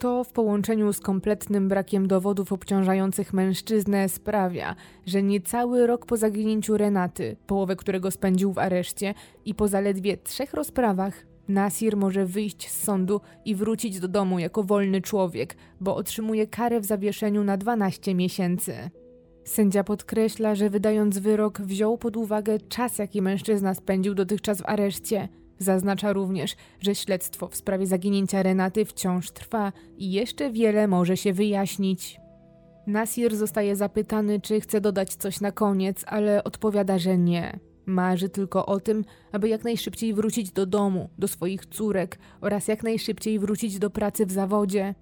To 0.00 0.24
w 0.24 0.32
połączeniu 0.32 0.92
z 0.92 1.00
kompletnym 1.00 1.68
brakiem 1.68 2.08
dowodów 2.08 2.52
obciążających 2.52 3.32
mężczyznę 3.32 4.08
sprawia, 4.08 4.76
że 5.06 5.22
niecały 5.22 5.86
rok 5.86 6.06
po 6.06 6.16
zaginięciu 6.16 6.76
Renaty, 6.76 7.36
połowę 7.46 7.76
którego 7.76 8.10
spędził 8.10 8.52
w 8.52 8.58
areszcie, 8.58 9.14
i 9.44 9.54
po 9.54 9.68
zaledwie 9.68 10.16
trzech 10.16 10.54
rozprawach, 10.54 11.26
Nasir 11.48 11.96
może 11.96 12.26
wyjść 12.26 12.70
z 12.70 12.82
sądu 12.84 13.20
i 13.44 13.54
wrócić 13.54 14.00
do 14.00 14.08
domu 14.08 14.38
jako 14.38 14.62
wolny 14.62 15.02
człowiek, 15.02 15.56
bo 15.80 15.96
otrzymuje 15.96 16.46
karę 16.46 16.80
w 16.80 16.84
zawieszeniu 16.84 17.44
na 17.44 17.56
12 17.56 18.14
miesięcy. 18.14 18.90
Sędzia 19.44 19.84
podkreśla, 19.84 20.54
że 20.54 20.70
wydając 20.70 21.18
wyrok 21.18 21.60
wziął 21.60 21.98
pod 21.98 22.16
uwagę 22.16 22.58
czas, 22.58 22.98
jaki 22.98 23.22
mężczyzna 23.22 23.74
spędził 23.74 24.14
dotychczas 24.14 24.62
w 24.62 24.66
areszcie– 24.66 25.28
Zaznacza 25.62 26.12
również, 26.12 26.56
że 26.80 26.94
śledztwo 26.94 27.48
w 27.48 27.56
sprawie 27.56 27.86
zaginięcia 27.86 28.42
Renaty 28.42 28.84
wciąż 28.84 29.30
trwa 29.30 29.72
i 29.96 30.12
jeszcze 30.12 30.50
wiele 30.50 30.88
może 30.88 31.16
się 31.16 31.32
wyjaśnić. 31.32 32.20
Nasir 32.86 33.36
zostaje 33.36 33.76
zapytany, 33.76 34.40
czy 34.40 34.60
chce 34.60 34.80
dodać 34.80 35.14
coś 35.14 35.40
na 35.40 35.52
koniec, 35.52 36.04
ale 36.06 36.44
odpowiada, 36.44 36.98
że 36.98 37.18
nie. 37.18 37.58
Marzy 37.86 38.28
tylko 38.28 38.66
o 38.66 38.80
tym, 38.80 39.04
aby 39.32 39.48
jak 39.48 39.64
najszybciej 39.64 40.14
wrócić 40.14 40.52
do 40.52 40.66
domu, 40.66 41.10
do 41.18 41.28
swoich 41.28 41.66
córek 41.66 42.18
oraz 42.40 42.68
jak 42.68 42.82
najszybciej 42.82 43.38
wrócić 43.38 43.78
do 43.78 43.90
pracy 43.90 44.26
w 44.26 44.32
zawodzie. 44.32 44.94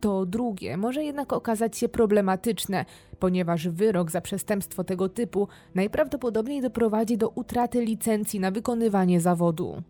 To 0.00 0.26
drugie 0.26 0.76
może 0.76 1.04
jednak 1.04 1.32
okazać 1.32 1.76
się 1.76 1.88
problematyczne, 1.88 2.84
ponieważ 3.18 3.68
wyrok 3.68 4.10
za 4.10 4.20
przestępstwo 4.20 4.84
tego 4.84 5.08
typu 5.08 5.48
najprawdopodobniej 5.74 6.60
doprowadzi 6.60 7.18
do 7.18 7.28
utraty 7.28 7.84
licencji 7.84 8.40
na 8.40 8.50
wykonywanie 8.50 9.20
zawodu. 9.20 9.82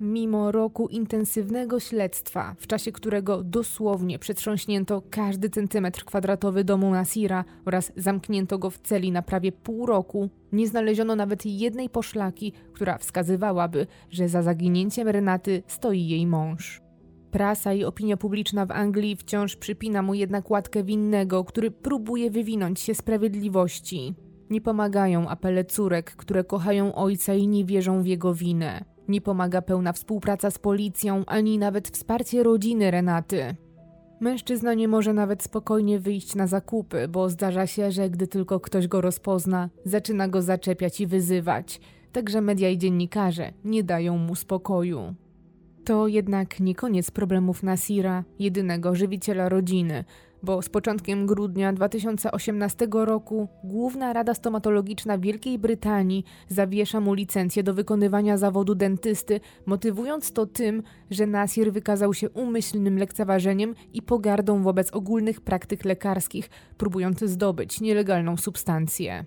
Mimo 0.00 0.52
roku 0.52 0.88
intensywnego 0.88 1.80
śledztwa, 1.80 2.54
w 2.58 2.66
czasie 2.66 2.92
którego 2.92 3.42
dosłownie 3.42 4.18
przetrząśnięto 4.18 5.02
każdy 5.10 5.50
centymetr 5.50 6.04
kwadratowy 6.04 6.64
domu 6.64 6.90
Nasira 6.90 7.44
oraz 7.64 7.92
zamknięto 7.96 8.58
go 8.58 8.70
w 8.70 8.78
celi 8.78 9.12
na 9.12 9.22
prawie 9.22 9.52
pół 9.52 9.86
roku, 9.86 10.30
nie 10.52 10.68
znaleziono 10.68 11.16
nawet 11.16 11.46
jednej 11.46 11.88
poszlaki, 11.88 12.52
która 12.72 12.98
wskazywałaby, 12.98 13.86
że 14.10 14.28
za 14.28 14.42
zaginięciem 14.42 15.08
Renaty 15.08 15.62
stoi 15.66 16.08
jej 16.08 16.26
mąż. 16.26 16.82
Prasa 17.30 17.72
i 17.72 17.84
opinia 17.84 18.16
publiczna 18.16 18.66
w 18.66 18.70
Anglii 18.70 19.16
wciąż 19.16 19.56
przypina 19.56 20.02
mu 20.02 20.14
jednak 20.14 20.50
łatkę 20.50 20.84
winnego, 20.84 21.44
który 21.44 21.70
próbuje 21.70 22.30
wywinąć 22.30 22.80
się 22.80 22.94
sprawiedliwości. 22.94 24.14
Nie 24.50 24.60
pomagają 24.60 25.28
apele 25.28 25.64
córek, 25.64 26.16
które 26.16 26.44
kochają 26.44 26.94
ojca 26.94 27.34
i 27.34 27.48
nie 27.48 27.64
wierzą 27.64 28.02
w 28.02 28.06
jego 28.06 28.34
winę. 28.34 28.93
Nie 29.08 29.20
pomaga 29.20 29.62
pełna 29.62 29.92
współpraca 29.92 30.50
z 30.50 30.58
policją, 30.58 31.24
ani 31.26 31.58
nawet 31.58 31.88
wsparcie 31.88 32.42
rodziny 32.42 32.90
Renaty. 32.90 33.56
Mężczyzna 34.20 34.74
nie 34.74 34.88
może 34.88 35.12
nawet 35.12 35.42
spokojnie 35.42 35.98
wyjść 35.98 36.34
na 36.34 36.46
zakupy, 36.46 37.08
bo 37.08 37.28
zdarza 37.28 37.66
się, 37.66 37.92
że 37.92 38.10
gdy 38.10 38.26
tylko 38.26 38.60
ktoś 38.60 38.88
go 38.88 39.00
rozpozna, 39.00 39.70
zaczyna 39.84 40.28
go 40.28 40.42
zaczepiać 40.42 41.00
i 41.00 41.06
wyzywać. 41.06 41.80
Także 42.12 42.40
media 42.40 42.70
i 42.70 42.78
dziennikarze 42.78 43.52
nie 43.64 43.84
dają 43.84 44.18
mu 44.18 44.34
spokoju. 44.34 45.14
To 45.84 46.08
jednak 46.08 46.60
nie 46.60 46.74
koniec 46.74 47.10
problemów 47.10 47.62
Nasira, 47.62 48.24
jedynego 48.38 48.94
żywiciela 48.94 49.48
rodziny, 49.48 50.04
bo 50.44 50.62
z 50.62 50.68
początkiem 50.68 51.26
grudnia 51.26 51.72
2018 51.72 52.88
roku 52.92 53.48
Główna 53.64 54.12
Rada 54.12 54.34
Stomatologiczna 54.34 55.18
Wielkiej 55.18 55.58
Brytanii 55.58 56.24
zawiesza 56.48 57.00
mu 57.00 57.14
licencję 57.14 57.62
do 57.62 57.74
wykonywania 57.74 58.38
zawodu 58.38 58.74
dentysty, 58.74 59.40
motywując 59.66 60.32
to 60.32 60.46
tym, 60.46 60.82
że 61.10 61.26
Nasir 61.26 61.72
wykazał 61.72 62.14
się 62.14 62.30
umyślnym 62.30 62.98
lekceważeniem 62.98 63.74
i 63.92 64.02
pogardą 64.02 64.62
wobec 64.62 64.90
ogólnych 64.90 65.40
praktyk 65.40 65.84
lekarskich, 65.84 66.50
próbując 66.78 67.20
zdobyć 67.20 67.80
nielegalną 67.80 68.36
substancję. 68.36 69.24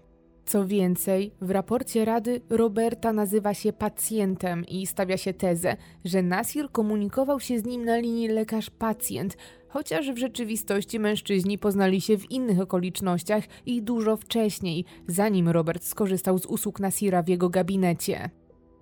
Co 0.48 0.68
więcej, 0.68 1.32
w 1.42 1.52
raporcie 1.52 2.06
Rady 2.06 2.42
Roberta 2.50 3.14
nazywa 3.14 3.54
się 3.54 3.74
pacjentem 3.74 4.66
i 4.66 4.88
stawia 4.88 5.18
się 5.18 5.34
tezę, 5.34 5.78
że 6.06 6.24
Nasir 6.24 6.72
komunikował 6.72 7.40
się 7.40 7.60
z 7.60 7.66
nim 7.66 7.86
na 7.86 7.98
linii 7.98 8.30
lekarz-pacjent, 8.30 9.38
chociaż 9.68 10.12
w 10.12 10.18
rzeczywistości 10.18 11.00
mężczyźni 11.00 11.58
poznali 11.58 12.02
się 12.02 12.18
w 12.18 12.32
innych 12.32 12.60
okolicznościach 12.60 13.44
i 13.66 13.82
dużo 13.82 14.18
wcześniej, 14.18 14.86
zanim 15.08 15.50
Robert 15.50 15.84
skorzystał 15.84 16.40
z 16.40 16.46
usług 16.46 16.80
Nasira 16.80 17.24
w 17.24 17.28
jego 17.28 17.50
gabinecie. 17.50 18.30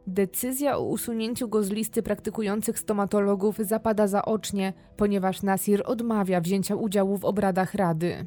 Decyzja 0.07 0.77
o 0.77 0.83
usunięciu 0.83 1.47
go 1.47 1.63
z 1.63 1.69
listy 1.69 2.03
praktykujących 2.03 2.79
stomatologów 2.79 3.57
zapada 3.57 4.07
zaocznie, 4.07 4.73
ponieważ 4.97 5.43
Nasir 5.43 5.83
odmawia 5.85 6.41
wzięcia 6.41 6.75
udziału 6.75 7.17
w 7.17 7.25
obradach 7.25 7.73
Rady. 7.73 8.25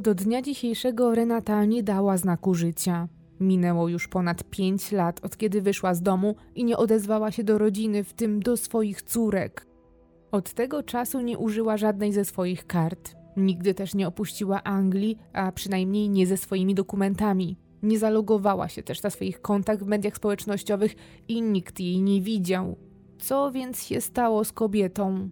Do 0.00 0.14
dnia 0.14 0.42
dzisiejszego 0.42 1.14
Renata 1.14 1.64
nie 1.64 1.82
dała 1.82 2.16
znaku 2.16 2.54
życia. 2.54 3.08
Minęło 3.40 3.88
już 3.88 4.08
ponad 4.08 4.44
pięć 4.44 4.92
lat, 4.92 5.24
od 5.24 5.36
kiedy 5.36 5.62
wyszła 5.62 5.94
z 5.94 6.02
domu 6.02 6.34
i 6.54 6.64
nie 6.64 6.76
odezwała 6.76 7.30
się 7.30 7.44
do 7.44 7.58
rodziny, 7.58 8.04
w 8.04 8.12
tym 8.12 8.40
do 8.40 8.56
swoich 8.56 9.02
córek. 9.02 9.71
Od 10.32 10.52
tego 10.52 10.82
czasu 10.82 11.20
nie 11.20 11.38
użyła 11.38 11.76
żadnej 11.76 12.12
ze 12.12 12.24
swoich 12.24 12.66
kart. 12.66 13.14
Nigdy 13.36 13.74
też 13.74 13.94
nie 13.94 14.08
opuściła 14.08 14.62
Anglii, 14.62 15.18
a 15.32 15.52
przynajmniej 15.52 16.08
nie 16.08 16.26
ze 16.26 16.36
swoimi 16.36 16.74
dokumentami. 16.74 17.56
Nie 17.82 17.98
zalogowała 17.98 18.68
się 18.68 18.82
też 18.82 19.02
na 19.02 19.10
swoich 19.10 19.42
kontach 19.42 19.78
w 19.78 19.86
mediach 19.86 20.16
społecznościowych 20.16 20.94
i 21.28 21.42
nikt 21.42 21.80
jej 21.80 22.02
nie 22.02 22.20
widział. 22.20 22.76
Co 23.18 23.50
więc 23.50 23.84
się 23.84 24.00
stało 24.00 24.44
z 24.44 24.52
kobietą? 24.52 25.28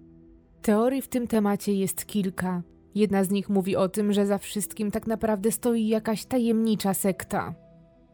Teorii 0.63 1.03
w 1.03 1.09
tym 1.09 1.27
temacie 1.27 1.75
jest 1.75 2.07
kilka. 2.07 2.63
Jedna 2.95 3.25
z 3.25 3.31
nich 3.31 3.49
mówi 3.49 3.77
o 3.77 3.89
tym, 3.89 4.13
że 4.13 4.27
za 4.27 4.39
wszystkim 4.39 4.91
tak 4.91 5.07
naprawdę 5.07 5.51
stoi 5.53 5.89
jakaś 5.89 6.25
tajemnicza 6.25 6.95
sekta. 6.95 7.55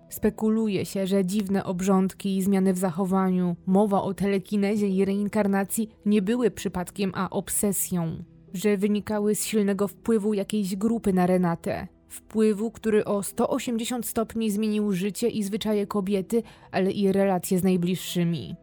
Spekuluje 0.08 0.84
się, 0.84 1.06
że 1.06 1.24
dziwne 1.24 1.64
obrządki 1.64 2.36
i 2.36 2.42
zmiany 2.42 2.72
w 2.72 2.78
zachowaniu, 2.78 3.56
mowa 3.66 4.02
o 4.02 4.14
telekinezie 4.14 4.88
i 4.88 5.04
reinkarnacji 5.04 5.88
nie 6.06 6.22
były 6.22 6.50
przypadkiem, 6.50 7.12
a 7.14 7.30
obsesją. 7.30 8.24
Że 8.54 8.76
wynikały 8.76 9.34
z 9.34 9.44
silnego 9.44 9.88
wpływu 9.88 10.34
jakiejś 10.34 10.76
grupy 10.76 11.12
na 11.12 11.26
Renatę. 11.26 11.86
Wpływu, 12.08 12.70
który 12.70 13.04
o 13.04 13.22
180 13.22 14.06
stopni 14.06 14.50
zmienił 14.50 14.92
życie 14.92 15.28
i 15.28 15.42
zwyczaje 15.42 15.86
kobiety, 15.86 16.42
ale 16.70 16.90
i 16.90 17.12
relacje 17.12 17.58
z 17.58 17.62
najbliższymi. 17.64 18.56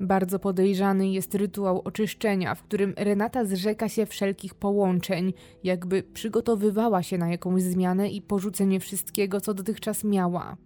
Bardzo 0.00 0.38
podejrzany 0.38 1.08
jest 1.08 1.34
rytuał 1.34 1.82
oczyszczenia, 1.84 2.54
w 2.54 2.62
którym 2.62 2.94
Renata 2.96 3.44
zrzeka 3.44 3.88
się 3.88 4.06
wszelkich 4.06 4.54
połączeń, 4.54 5.32
jakby 5.64 6.02
przygotowywała 6.02 7.02
się 7.02 7.18
na 7.18 7.30
jakąś 7.30 7.62
zmianę 7.62 8.10
i 8.10 8.22
porzucenie 8.22 8.80
wszystkiego, 8.80 9.40
co 9.40 9.54
dotychczas 9.54 10.04
miała. 10.04 10.56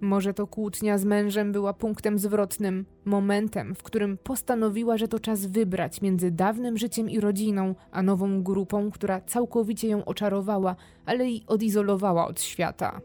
Może 0.00 0.34
to 0.34 0.46
kłótnia 0.46 0.98
z 0.98 1.04
mężem 1.04 1.52
była 1.52 1.72
punktem 1.72 2.18
zwrotnym, 2.18 2.86
momentem, 3.04 3.74
w 3.74 3.82
którym 3.82 4.18
postanowiła, 4.18 4.98
że 4.98 5.08
to 5.08 5.20
czas 5.20 5.46
wybrać 5.46 6.02
między 6.02 6.30
dawnym 6.30 6.78
życiem 6.78 7.10
i 7.10 7.20
rodziną, 7.20 7.74
a 7.90 8.02
nową 8.02 8.42
grupą, 8.42 8.90
która 8.90 9.20
całkowicie 9.20 9.88
ją 9.88 10.04
oczarowała, 10.04 10.76
ale 11.06 11.30
i 11.30 11.44
odizolowała 11.46 12.26
od 12.26 12.40
świata. 12.40 13.00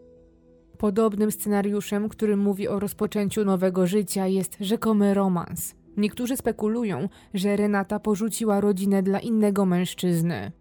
Podobnym 0.77 1.31
scenariuszem, 1.31 2.09
który 2.09 2.37
mówi 2.37 2.67
o 2.67 2.79
rozpoczęciu 2.79 3.45
nowego 3.45 3.87
życia, 3.87 4.27
jest 4.27 4.57
rzekomy 4.59 5.13
romans. 5.13 5.75
Niektórzy 5.97 6.37
spekulują, 6.37 7.09
że 7.33 7.55
Renata 7.55 7.99
porzuciła 7.99 8.61
rodzinę 8.61 9.03
dla 9.03 9.19
innego 9.19 9.65
mężczyzny. 9.65 10.51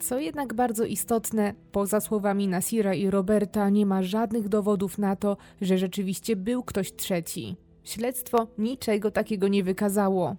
Co 0.00 0.18
jednak 0.18 0.54
bardzo 0.54 0.84
istotne, 0.84 1.54
poza 1.72 2.00
słowami 2.00 2.48
Nasira 2.48 2.94
i 2.94 3.10
Roberta 3.10 3.70
nie 3.70 3.86
ma 3.86 4.02
żadnych 4.02 4.48
dowodów 4.48 4.98
na 4.98 5.16
to, 5.16 5.36
że 5.60 5.78
rzeczywiście 5.78 6.36
był 6.36 6.62
ktoś 6.62 6.92
trzeci. 6.92 7.56
Śledztwo 7.84 8.46
niczego 8.58 9.10
takiego 9.10 9.48
nie 9.48 9.64
wykazało. 9.64 10.36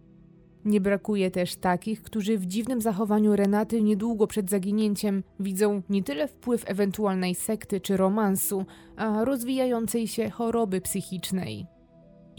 Nie 0.66 0.82
brakuje 0.82 1.32
też 1.32 1.56
takich, 1.56 2.02
którzy 2.04 2.38
w 2.38 2.46
dziwnym 2.46 2.82
zachowaniu 2.82 3.36
Renaty 3.36 3.82
niedługo 3.82 4.28
przed 4.28 4.50
zaginięciem 4.50 5.24
widzą 5.40 5.82
nie 5.90 6.04
tyle 6.04 6.28
wpływ 6.28 6.64
ewentualnej 6.68 7.36
sekty 7.36 7.82
czy 7.82 7.98
romansu, 7.98 8.66
a 8.98 9.26
rozwijającej 9.26 10.08
się 10.08 10.30
choroby 10.30 10.82
psychicznej. 10.82 11.66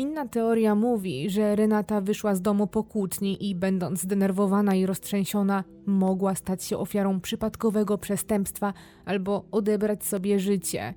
Inna 0.03 0.29
teoria 0.29 0.75
mówi, 0.75 1.31
że 1.31 1.57
Renata 1.57 2.01
wyszła 2.01 2.35
z 2.35 2.43
domu 2.43 2.67
po 2.67 2.85
kłótni 2.85 3.51
i 3.51 3.55
będąc 3.55 4.01
zdenerwowana 4.01 4.75
i 4.75 4.87
roztrzęsiona, 4.87 5.65
mogła 5.87 6.35
stać 6.35 6.65
się 6.65 6.79
ofiarą 6.79 7.21
przypadkowego 7.21 7.99
przestępstwa 7.99 8.73
albo 9.05 9.45
odebrać 9.51 10.05
sobie 10.05 10.41
życie. 10.41 10.95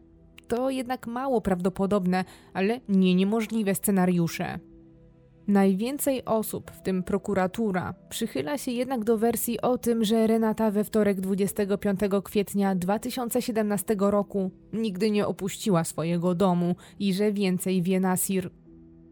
To 0.47 0.69
jednak 0.69 1.07
mało 1.07 1.41
prawdopodobne, 1.41 2.25
ale 2.53 2.79
nie 2.89 3.15
niemożliwe 3.15 3.75
scenariusze. 3.75 4.59
Najwięcej 5.47 6.25
osób, 6.25 6.71
w 6.71 6.81
tym 6.81 7.03
prokuratura, 7.03 7.93
przychyla 8.09 8.57
się 8.57 8.71
jednak 8.71 9.03
do 9.03 9.17
wersji 9.17 9.61
o 9.61 9.77
tym, 9.77 10.03
że 10.03 10.27
Renata 10.27 10.71
we 10.71 10.83
wtorek 10.83 11.21
25 11.21 11.99
kwietnia 12.23 12.75
2017 12.75 13.95
roku 13.99 14.51
nigdy 14.73 15.11
nie 15.11 15.27
opuściła 15.27 15.83
swojego 15.83 16.35
domu 16.35 16.75
i 16.99 17.13
że 17.13 17.31
więcej 17.31 17.81
wie 17.81 17.99
Nasir. 17.99 18.49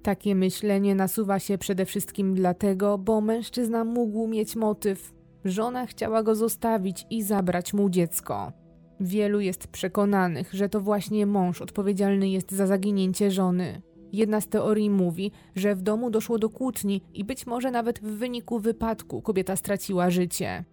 Takie 0.03 0.35
myślenie 0.35 0.95
nasuwa 0.95 1.39
się 1.39 1.57
przede 1.57 1.85
wszystkim 1.85 2.35
dlatego, 2.35 2.97
bo 2.97 3.21
mężczyzna 3.21 3.83
mógł 3.83 4.27
mieć 4.27 4.55
motyw. 4.55 5.13
Żona 5.45 5.85
chciała 5.85 6.23
go 6.23 6.35
zostawić 6.35 7.05
i 7.09 7.23
zabrać 7.23 7.73
mu 7.73 7.89
dziecko. 7.89 8.51
Wielu 8.99 9.39
jest 9.39 9.67
przekonanych, 9.67 10.53
że 10.53 10.69
to 10.69 10.81
właśnie 10.81 11.25
mąż 11.25 11.61
odpowiedzialny 11.61 12.29
jest 12.29 12.51
za 12.51 12.67
zaginięcie 12.67 13.31
żony. 13.31 13.81
Jedna 14.13 14.41
z 14.41 14.47
teorii 14.47 14.89
mówi, 14.89 15.31
że 15.55 15.75
w 15.75 15.81
domu 15.81 16.09
doszło 16.09 16.39
do 16.39 16.49
kłótni 16.49 17.01
i 17.13 17.23
być 17.23 17.47
może 17.47 17.71
nawet 17.71 17.99
w 17.99 18.17
wyniku 18.17 18.59
wypadku 18.59 19.21
kobieta 19.21 19.55
straciła 19.55 20.09
życie. 20.09 20.65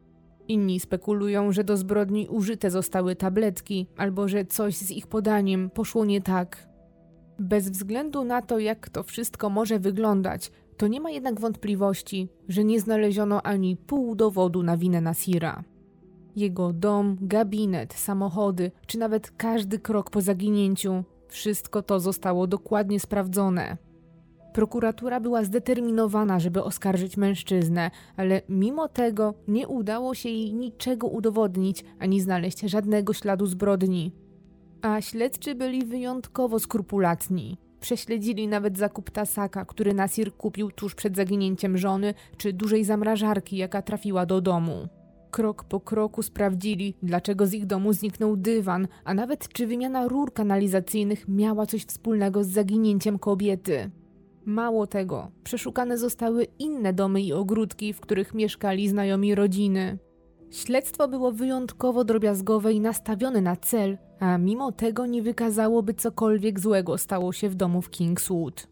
Inni 0.49 0.81
spekulują, 0.81 1.53
że 1.53 1.65
do 1.65 1.77
zbrodni 1.77 2.29
użyte 2.29 2.71
zostały 2.71 3.17
tabletki, 3.17 3.87
albo 3.97 4.29
że 4.29 4.45
coś 4.45 4.77
z 4.77 4.91
ich 4.91 5.07
podaniem 5.07 5.71
poszło 5.71 6.05
nie 6.05 6.23
tak. 6.23 6.70
Bez 7.41 7.71
względu 7.71 8.25
na 8.25 8.43
to, 8.43 8.59
jak 8.59 8.89
to 8.89 9.03
wszystko 9.03 9.51
może 9.51 9.79
wyglądać, 9.79 10.53
to 10.77 10.89
nie 10.89 11.01
ma 11.01 11.11
jednak 11.11 11.41
wątpliwości, 11.41 12.29
że 12.49 12.65
nie 12.65 12.81
znaleziono 12.81 13.43
ani 13.43 13.77
pół 13.77 14.15
dowodu 14.15 14.63
na 14.63 14.77
winę 14.77 15.01
Nasira. 15.01 15.65
Jego 16.37 16.73
dom, 16.73 17.17
gabinet, 17.21 17.95
samochody, 17.95 18.71
czy 18.87 18.99
nawet 18.99 19.31
każdy 19.31 19.79
krok 19.79 20.11
po 20.11 20.21
zaginięciu 20.21 21.05
wszystko 21.29 21.83
to 21.83 22.01
zostało 22.01 22.47
dokładnie 22.47 23.01
sprawdzone. 23.01 23.77
Prokuratura 24.53 25.21
była 25.21 25.45
zdeterminowana, 25.45 26.41
żeby 26.41 26.63
oskarżyć 26.63 27.17
mężczyznę, 27.17 27.91
ale 28.17 28.43
mimo 28.49 28.89
tego 28.89 29.35
nie 29.49 29.69
udało 29.69 30.15
się 30.15 30.29
jej 30.29 30.55
niczego 30.55 31.07
udowodnić 31.07 31.85
ani 31.99 32.21
znaleźć 32.21 32.61
żadnego 32.61 33.13
śladu 33.13 33.47
zbrodni. 33.47 34.13
A 34.83 35.01
śledczy 35.01 35.55
byli 35.55 35.85
wyjątkowo 35.85 36.59
skrupulatni. 36.59 37.59
Prześledzili 37.81 38.49
nawet 38.49 38.79
zakup 38.79 39.11
tasaka, 39.11 39.65
który 39.65 39.95
Nasir 39.95 40.37
kupił 40.37 40.71
tuż 40.71 40.95
przed 40.95 41.17
zaginięciem 41.17 41.79
żony, 41.79 42.15
czy 42.37 42.53
dużej 42.53 42.85
zamrażarki, 42.85 43.57
jaka 43.57 43.83
trafiła 43.83 44.27
do 44.27 44.41
domu. 44.41 44.89
Krok 45.31 45.65
po 45.65 45.81
kroku 45.81 46.23
sprawdzili, 46.23 46.95
dlaczego 47.03 47.47
z 47.47 47.53
ich 47.53 47.67
domu 47.67 47.93
zniknął 47.93 48.37
dywan, 48.37 48.89
a 49.05 49.15
nawet 49.15 49.49
czy 49.49 49.67
wymiana 49.67 50.09
rur 50.09 50.33
kanalizacyjnych 50.33 51.29
miała 51.29 51.67
coś 51.67 51.85
wspólnego 51.85 52.45
z 52.45 52.49
zaginięciem 52.49 53.19
kobiety. 53.19 53.91
Mało 54.45 54.87
tego, 54.87 55.31
przeszukane 55.45 55.99
zostały 55.99 56.47
inne 56.59 56.93
domy 56.93 57.23
i 57.23 57.33
ogródki, 57.33 57.93
w 57.93 58.01
których 58.01 58.35
mieszkali 58.35 58.89
znajomi 58.89 59.35
rodziny. 59.35 59.99
Śledztwo 60.51 61.09
było 61.09 61.33
wyjątkowo 61.33 62.05
drobiazgowe 62.05 62.73
i 62.73 62.81
nastawione 62.81 63.41
na 63.41 63.57
cel, 63.57 63.99
a 64.21 64.39
mimo 64.39 64.73
tego 64.73 65.07
nie 65.07 65.23
wykazało, 65.23 65.83
by 65.83 65.95
cokolwiek 65.95 66.61
złego 66.61 66.99
stało 66.99 67.33
się 67.33 67.49
w 67.49 67.55
domu 67.55 67.83
w 67.83 67.91
Kingswood. 67.91 68.67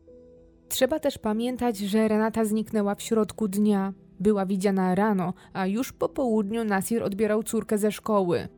Trzeba 0.68 0.98
też 0.98 1.18
pamiętać, 1.18 1.78
że 1.78 2.08
Renata 2.08 2.44
zniknęła 2.44 2.94
w 2.94 3.02
środku 3.02 3.48
dnia. 3.48 3.92
Była 4.20 4.46
widziana 4.46 4.94
rano, 4.94 5.34
a 5.52 5.66
już 5.66 5.92
po 5.92 6.08
południu 6.08 6.64
Nasir 6.64 7.02
odbierał 7.02 7.42
córkę 7.42 7.78
ze 7.78 7.92
szkoły. 7.92 8.48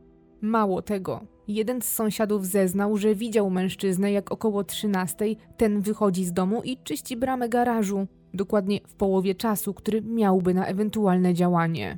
Mało 0.41 0.81
tego, 0.81 1.21
jeden 1.47 1.81
z 1.81 1.85
sąsiadów 1.85 2.45
zeznał, 2.45 2.97
że 2.97 3.15
widział 3.15 3.49
mężczyznę, 3.49 4.11
jak 4.11 4.31
około 4.31 4.63
13 4.63 5.25
ten 5.57 5.81
wychodzi 5.81 6.25
z 6.25 6.33
domu 6.33 6.61
i 6.63 6.77
czyści 6.83 7.17
bramę 7.17 7.49
garażu, 7.49 8.07
dokładnie 8.33 8.79
w 8.87 8.93
połowie 8.93 9.35
czasu, 9.35 9.73
który 9.73 10.01
miałby 10.01 10.53
na 10.53 10.65
ewentualne 10.65 11.33
działanie. 11.33 11.97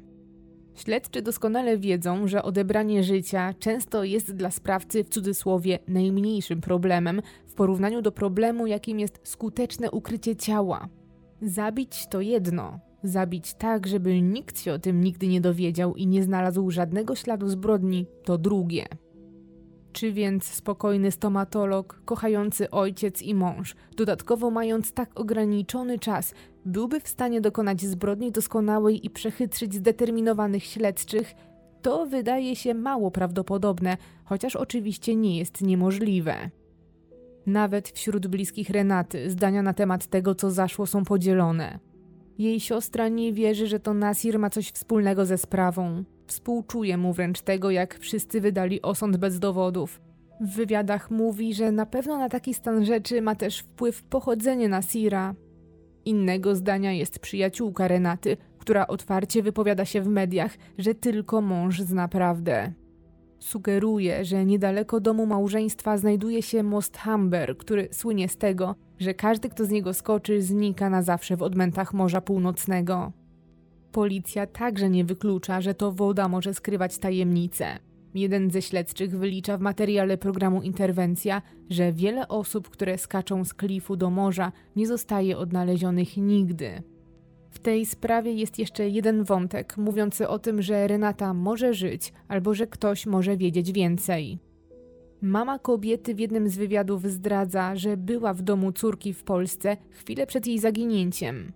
Śledczy 0.75 1.21
doskonale 1.21 1.77
wiedzą, 1.77 2.27
że 2.27 2.43
odebranie 2.43 3.03
życia 3.03 3.53
często 3.59 4.03
jest 4.03 4.35
dla 4.35 4.51
sprawcy 4.51 5.03
w 5.03 5.09
cudzysłowie 5.09 5.79
najmniejszym 5.87 6.61
problemem 6.61 7.21
w 7.47 7.53
porównaniu 7.53 8.01
do 8.01 8.11
problemu, 8.11 8.67
jakim 8.67 8.99
jest 8.99 9.19
skuteczne 9.23 9.91
ukrycie 9.91 10.35
ciała. 10.35 10.87
Zabić 11.41 12.07
to 12.09 12.21
jedno, 12.21 12.79
zabić 13.03 13.53
tak, 13.53 13.87
żeby 13.87 14.21
nikt 14.21 14.59
się 14.59 14.73
o 14.73 14.79
tym 14.79 15.03
nigdy 15.03 15.27
nie 15.27 15.41
dowiedział 15.41 15.95
i 15.95 16.07
nie 16.07 16.23
znalazł 16.23 16.71
żadnego 16.71 17.15
śladu 17.15 17.47
zbrodni, 17.47 18.05
to 18.23 18.37
drugie. 18.37 18.85
Czy 19.91 20.11
więc 20.11 20.43
spokojny 20.43 21.11
stomatolog, 21.11 22.01
kochający 22.05 22.69
ojciec 22.69 23.21
i 23.21 23.35
mąż, 23.35 23.75
dodatkowo 23.97 24.51
mając 24.51 24.93
tak 24.93 25.19
ograniczony 25.19 25.99
czas, 25.99 26.33
byłby 26.65 26.99
w 26.99 27.07
stanie 27.07 27.41
dokonać 27.41 27.81
zbrodni 27.81 28.31
doskonałej 28.31 29.05
i 29.05 29.09
przechytrzyć 29.09 29.73
zdeterminowanych 29.73 30.63
śledczych, 30.63 31.33
to 31.81 32.05
wydaje 32.05 32.55
się 32.55 32.73
mało 32.73 33.11
prawdopodobne, 33.11 33.97
chociaż 34.25 34.55
oczywiście 34.55 35.15
nie 35.15 35.37
jest 35.37 35.61
niemożliwe. 35.61 36.35
Nawet 37.45 37.89
wśród 37.89 38.27
bliskich 38.27 38.69
Renaty 38.69 39.29
zdania 39.29 39.63
na 39.63 39.73
temat 39.73 40.07
tego, 40.07 40.35
co 40.35 40.51
zaszło, 40.51 40.85
są 40.85 41.03
podzielone. 41.05 41.79
Jej 42.37 42.59
siostra 42.59 43.07
nie 43.07 43.33
wierzy, 43.33 43.67
że 43.67 43.79
to 43.79 43.93
Nasir 43.93 44.39
ma 44.39 44.49
coś 44.49 44.69
wspólnego 44.71 45.25
ze 45.25 45.37
sprawą. 45.37 46.03
Współczuje 46.27 46.97
mu 46.97 47.13
wręcz 47.13 47.41
tego, 47.41 47.71
jak 47.71 47.99
wszyscy 47.99 48.41
wydali 48.41 48.81
osąd 48.81 49.17
bez 49.17 49.39
dowodów. 49.39 50.01
W 50.41 50.55
wywiadach 50.55 51.11
mówi, 51.11 51.53
że 51.53 51.71
na 51.71 51.85
pewno 51.85 52.17
na 52.17 52.29
taki 52.29 52.53
stan 52.53 52.85
rzeczy 52.85 53.21
ma 53.21 53.35
też 53.35 53.59
wpływ 53.59 54.03
pochodzenie 54.03 54.69
Nasira. 54.69 55.35
Innego 56.05 56.55
zdania 56.55 56.93
jest 56.93 57.19
przyjaciółka 57.19 57.87
Renaty, 57.87 58.37
która 58.59 58.87
otwarcie 58.87 59.43
wypowiada 59.43 59.85
się 59.85 60.01
w 60.01 60.07
mediach, 60.07 60.57
że 60.77 60.95
tylko 60.95 61.41
mąż 61.41 61.81
zna 61.81 62.07
prawdę. 62.07 62.73
Sugeruje, 63.39 64.25
że 64.25 64.45
niedaleko 64.45 64.99
domu 64.99 65.25
małżeństwa 65.25 65.97
znajduje 65.97 66.41
się 66.41 66.63
most 66.63 66.97
Humber, 66.97 67.57
który 67.57 67.87
słynie 67.91 68.29
z 68.29 68.37
tego, 68.37 68.75
że 68.99 69.13
każdy, 69.13 69.49
kto 69.49 69.65
z 69.65 69.69
niego 69.69 69.93
skoczy, 69.93 70.41
znika 70.41 70.89
na 70.89 71.01
zawsze 71.01 71.37
w 71.37 71.41
odmętach 71.41 71.93
Morza 71.93 72.21
Północnego. 72.21 73.11
Policja 73.91 74.47
także 74.47 74.89
nie 74.89 75.05
wyklucza, 75.05 75.61
że 75.61 75.73
to 75.73 75.91
woda 75.91 76.27
może 76.27 76.53
skrywać 76.53 76.97
tajemnice. 76.97 77.79
Jeden 78.13 78.51
ze 78.51 78.61
śledczych 78.61 79.17
wylicza 79.17 79.57
w 79.57 79.61
materiale 79.61 80.17
programu 80.17 80.61
Interwencja, 80.61 81.41
że 81.69 81.93
wiele 81.93 82.27
osób, 82.27 82.69
które 82.69 82.97
skaczą 82.97 83.45
z 83.45 83.53
klifu 83.53 83.95
do 83.95 84.09
morza, 84.09 84.51
nie 84.75 84.87
zostaje 84.87 85.37
odnalezionych 85.37 86.17
nigdy. 86.17 86.83
W 87.49 87.59
tej 87.59 87.85
sprawie 87.85 88.33
jest 88.33 88.59
jeszcze 88.59 88.89
jeden 88.89 89.23
wątek 89.23 89.77
mówiący 89.77 90.27
o 90.27 90.39
tym, 90.39 90.61
że 90.61 90.87
Renata 90.87 91.33
może 91.33 91.73
żyć 91.73 92.13
albo 92.27 92.53
że 92.53 92.67
ktoś 92.67 93.05
może 93.05 93.37
wiedzieć 93.37 93.71
więcej. 93.71 94.39
Mama 95.21 95.59
kobiety 95.59 96.15
w 96.15 96.19
jednym 96.19 96.49
z 96.49 96.57
wywiadów 96.57 97.03
zdradza, 97.05 97.75
że 97.75 97.97
była 97.97 98.33
w 98.33 98.41
domu 98.41 98.71
córki 98.71 99.13
w 99.13 99.23
Polsce 99.23 99.77
chwilę 99.89 100.27
przed 100.27 100.47
jej 100.47 100.59
zaginięciem. 100.59 101.51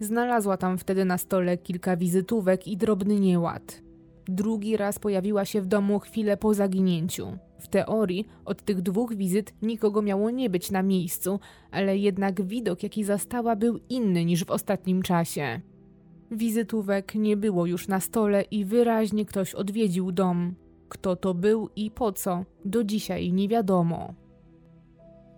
Znalazła 0.00 0.56
tam 0.56 0.78
wtedy 0.78 1.04
na 1.04 1.18
stole 1.18 1.58
kilka 1.58 1.96
wizytówek 1.96 2.68
i 2.68 2.76
drobny 2.76 3.20
nieład. 3.20 3.82
Drugi 4.28 4.76
raz 4.76 4.98
pojawiła 4.98 5.44
się 5.44 5.60
w 5.60 5.66
domu 5.66 5.98
chwilę 5.98 6.36
po 6.36 6.54
zaginięciu. 6.54 7.38
W 7.58 7.68
teorii 7.68 8.26
od 8.44 8.62
tych 8.62 8.82
dwóch 8.82 9.14
wizyt 9.14 9.54
nikogo 9.62 10.02
miało 10.02 10.30
nie 10.30 10.50
być 10.50 10.70
na 10.70 10.82
miejscu, 10.82 11.40
ale 11.70 11.98
jednak 11.98 12.42
widok, 12.42 12.82
jaki 12.82 13.04
zastała, 13.04 13.56
był 13.56 13.78
inny 13.88 14.24
niż 14.24 14.44
w 14.44 14.50
ostatnim 14.50 15.02
czasie. 15.02 15.60
Wizytówek 16.30 17.14
nie 17.14 17.36
było 17.36 17.66
już 17.66 17.88
na 17.88 18.00
stole 18.00 18.42
i 18.42 18.64
wyraźnie 18.64 19.24
ktoś 19.24 19.54
odwiedził 19.54 20.12
dom. 20.12 20.54
Kto 20.88 21.16
to 21.16 21.34
był 21.34 21.68
i 21.76 21.90
po 21.90 22.12
co, 22.12 22.44
do 22.64 22.84
dzisiaj 22.84 23.32
nie 23.32 23.48
wiadomo. 23.48 24.14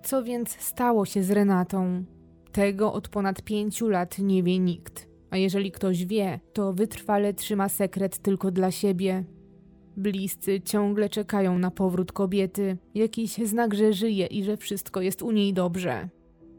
Co 0.02 0.22
więc 0.22 0.50
stało 0.50 1.04
się 1.04 1.22
z 1.22 1.30
Renatą? 1.30 2.04
Tego 2.52 2.92
od 2.92 3.08
ponad 3.08 3.42
pięciu 3.42 3.88
lat 3.88 4.18
nie 4.18 4.42
wie 4.42 4.58
nikt. 4.58 5.13
A 5.34 5.36
jeżeli 5.36 5.72
ktoś 5.72 6.04
wie, 6.04 6.40
to 6.52 6.72
wytrwale 6.72 7.34
trzyma 7.34 7.68
sekret 7.68 8.18
tylko 8.18 8.50
dla 8.50 8.70
siebie. 8.70 9.24
Bliscy 9.96 10.60
ciągle 10.60 11.08
czekają 11.08 11.58
na 11.58 11.70
powrót 11.70 12.12
kobiety, 12.12 12.76
jakiś 12.94 13.36
znak, 13.36 13.74
że 13.74 13.92
żyje 13.92 14.26
i 14.26 14.44
że 14.44 14.56
wszystko 14.56 15.00
jest 15.00 15.22
u 15.22 15.30
niej 15.30 15.52
dobrze. 15.52 16.08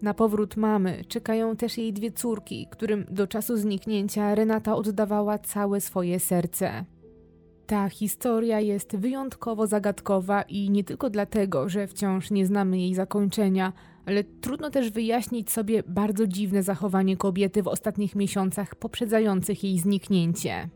Na 0.02 0.14
powrót 0.14 0.58
mamy 0.58 1.06
czekają 1.08 1.56
też 1.56 1.78
jej 1.78 1.94
dwie 1.94 2.12
córki, 2.12 2.68
którym 2.72 3.06
do 3.10 3.28
czasu 3.28 3.58
zniknięcia 3.58 4.36
Renata 4.36 4.76
oddawała 4.76 5.40
całe 5.40 5.82
swoje 5.82 6.20
serce. 6.20 6.86
Ta 7.66 7.90
historia 7.90 8.60
jest 8.60 8.98
wyjątkowo 8.98 9.68
zagadkowa 9.68 10.42
i 10.42 10.70
nie 10.70 10.84
tylko 10.84 11.10
dlatego, 11.10 11.70
że 11.70 11.88
wciąż 11.88 12.32
nie 12.32 12.46
znamy 12.46 12.80
jej 12.80 12.96
zakończenia, 12.96 13.74
ale 14.06 14.24
trudno 14.24 14.70
też 14.70 14.92
wyjaśnić 14.92 15.52
sobie 15.52 15.84
bardzo 15.88 16.28
dziwne 16.28 16.64
zachowanie 16.64 17.18
kobiety 17.18 17.64
w 17.64 17.68
ostatnich 17.68 18.16
miesiącach 18.16 18.76
poprzedzających 18.76 19.64
jej 19.64 19.80
zniknięcie. 19.80 20.70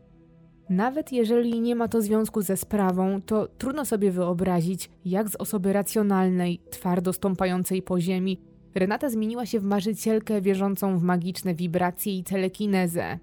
Nawet 0.70 1.12
jeżeli 1.12 1.60
nie 1.60 1.76
ma 1.76 1.88
to 1.88 2.02
związku 2.02 2.42
ze 2.42 2.56
sprawą, 2.56 3.22
to 3.22 3.48
trudno 3.48 3.84
sobie 3.84 4.10
wyobrazić, 4.10 4.90
jak 5.04 5.28
z 5.28 5.36
osoby 5.36 5.72
racjonalnej, 5.72 6.60
twardo 6.70 7.12
stąpającej 7.12 7.82
po 7.82 8.00
ziemi, 8.00 8.40
Renata 8.74 9.10
zmieniła 9.10 9.46
się 9.46 9.60
w 9.60 9.64
marzycielkę 9.64 10.40
wierzącą 10.40 10.98
w 10.98 11.02
magiczne 11.02 11.54
wibracje 11.54 12.18
i 12.18 12.24
telekinezę. 12.24 13.18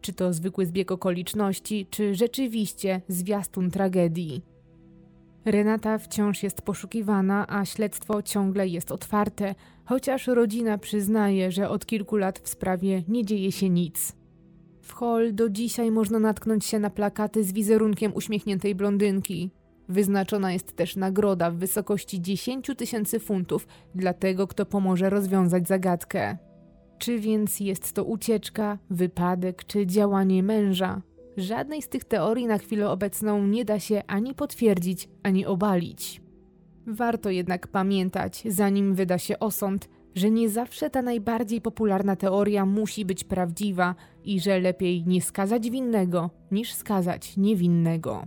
Czy 0.00 0.12
to 0.12 0.32
zwykły 0.32 0.66
zbieg 0.66 0.92
okoliczności, 0.92 1.86
czy 1.90 2.14
rzeczywiście 2.14 3.00
zwiastun 3.08 3.70
tragedii. 3.70 4.42
Renata 5.44 5.98
wciąż 5.98 6.42
jest 6.42 6.62
poszukiwana, 6.62 7.46
a 7.48 7.64
śledztwo 7.64 8.22
ciągle 8.22 8.68
jest 8.68 8.92
otwarte, 8.92 9.54
chociaż 9.84 10.26
rodzina 10.26 10.78
przyznaje, 10.78 11.52
że 11.52 11.68
od 11.68 11.86
kilku 11.86 12.16
lat 12.16 12.38
w 12.38 12.48
sprawie 12.48 13.02
nie 13.08 13.24
dzieje 13.24 13.52
się 13.52 13.70
nic. 13.70 14.12
W 14.80 14.94
hall 14.94 15.34
do 15.34 15.50
dzisiaj 15.50 15.90
można 15.90 16.18
natknąć 16.18 16.64
się 16.64 16.78
na 16.78 16.90
plakaty 16.90 17.44
z 17.44 17.52
wizerunkiem 17.52 18.12
uśmiechniętej 18.14 18.74
blondynki. 18.74 19.50
Wyznaczona 19.88 20.52
jest 20.52 20.76
też 20.76 20.96
nagroda 20.96 21.50
w 21.50 21.56
wysokości 21.56 22.22
10 22.22 22.70
tysięcy 22.76 23.20
funtów 23.20 23.66
dla 23.94 24.12
tego, 24.12 24.46
kto 24.46 24.66
pomoże 24.66 25.10
rozwiązać 25.10 25.68
zagadkę. 25.68 26.36
Czy 26.98 27.18
więc 27.18 27.60
jest 27.60 27.92
to 27.92 28.04
ucieczka, 28.04 28.78
wypadek 28.90 29.64
czy 29.64 29.86
działanie 29.86 30.42
męża? 30.42 31.02
Żadnej 31.36 31.82
z 31.82 31.88
tych 31.88 32.04
teorii 32.04 32.46
na 32.46 32.58
chwilę 32.58 32.90
obecną 32.90 33.46
nie 33.46 33.64
da 33.64 33.80
się 33.80 34.02
ani 34.06 34.34
potwierdzić, 34.34 35.08
ani 35.22 35.46
obalić. 35.46 36.20
Warto 36.86 37.30
jednak 37.30 37.68
pamiętać, 37.68 38.42
zanim 38.46 38.94
wyda 38.94 39.18
się 39.18 39.38
osąd, 39.38 39.88
że 40.14 40.30
nie 40.30 40.50
zawsze 40.50 40.90
ta 40.90 41.02
najbardziej 41.02 41.60
popularna 41.60 42.16
teoria 42.16 42.66
musi 42.66 43.04
być 43.04 43.24
prawdziwa 43.24 43.94
i 44.24 44.40
że 44.40 44.60
lepiej 44.60 45.04
nie 45.06 45.22
skazać 45.22 45.70
winnego 45.70 46.30
niż 46.50 46.72
skazać 46.72 47.36
niewinnego. 47.36 48.26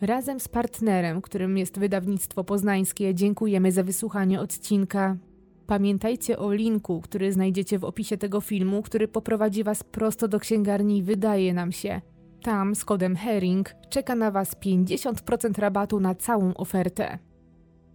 Razem 0.00 0.40
z 0.40 0.48
partnerem, 0.48 1.22
którym 1.22 1.58
jest 1.58 1.78
wydawnictwo 1.78 2.44
poznańskie, 2.44 3.14
dziękujemy 3.14 3.72
za 3.72 3.82
wysłuchanie 3.82 4.40
odcinka. 4.40 5.16
Pamiętajcie 5.68 6.38
o 6.38 6.52
linku, 6.52 7.00
który 7.00 7.32
znajdziecie 7.32 7.78
w 7.78 7.84
opisie 7.84 8.16
tego 8.16 8.40
filmu, 8.40 8.82
który 8.82 9.08
poprowadzi 9.08 9.64
Was 9.64 9.82
prosto 9.82 10.28
do 10.28 10.40
księgarni 10.40 11.02
Wydaje 11.02 11.54
nam 11.54 11.72
się. 11.72 12.00
Tam 12.42 12.74
z 12.74 12.84
kodem 12.84 13.16
HERING 13.16 13.74
czeka 13.90 14.14
na 14.14 14.30
Was 14.30 14.56
50% 14.56 15.58
rabatu 15.58 16.00
na 16.00 16.14
całą 16.14 16.54
ofertę. 16.54 17.18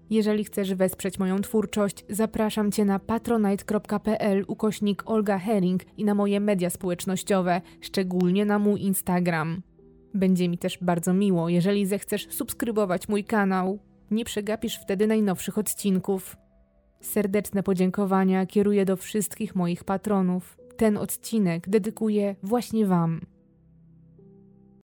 Jeżeli 0.10 0.44
chcesz 0.44 0.74
wesprzeć 0.74 1.20
moją 1.20 1.40
twórczość, 1.42 2.06
zapraszam 2.10 2.72
Cię 2.72 2.86
na 2.86 3.00
patronite.pl 3.00 4.46
ukośnik 4.48 5.04
Olga 5.06 5.38
Herring 5.38 5.84
i 5.98 6.06
na 6.06 6.16
moje 6.16 6.40
media 6.40 6.70
społecznościowe, 6.70 7.62
szczególnie 7.82 8.46
na 8.46 8.60
mój 8.60 8.82
Instagram. 8.82 9.62
Będzie 10.14 10.50
mi 10.50 10.58
też 10.58 10.78
bardzo 10.82 11.14
miło, 11.14 11.50
jeżeli 11.50 11.86
zechcesz 11.86 12.28
subskrybować 12.30 13.08
mój 13.08 13.24
kanał. 13.24 13.80
Nie 14.12 14.26
przegapisz 14.26 14.80
wtedy 14.82 15.08
najnowszych 15.08 15.58
odcinków. 15.58 16.43
Serdeczne 17.04 17.64
podziękowania 17.64 18.46
kieruję 18.46 18.86
do 18.86 18.98
wszystkich 18.98 19.56
moich 19.56 19.84
patronów. 19.84 20.58
Ten 20.78 20.98
odcinek 20.98 21.70
dedykuję 21.70 22.36
właśnie 22.44 22.86
Wam. 22.86 23.22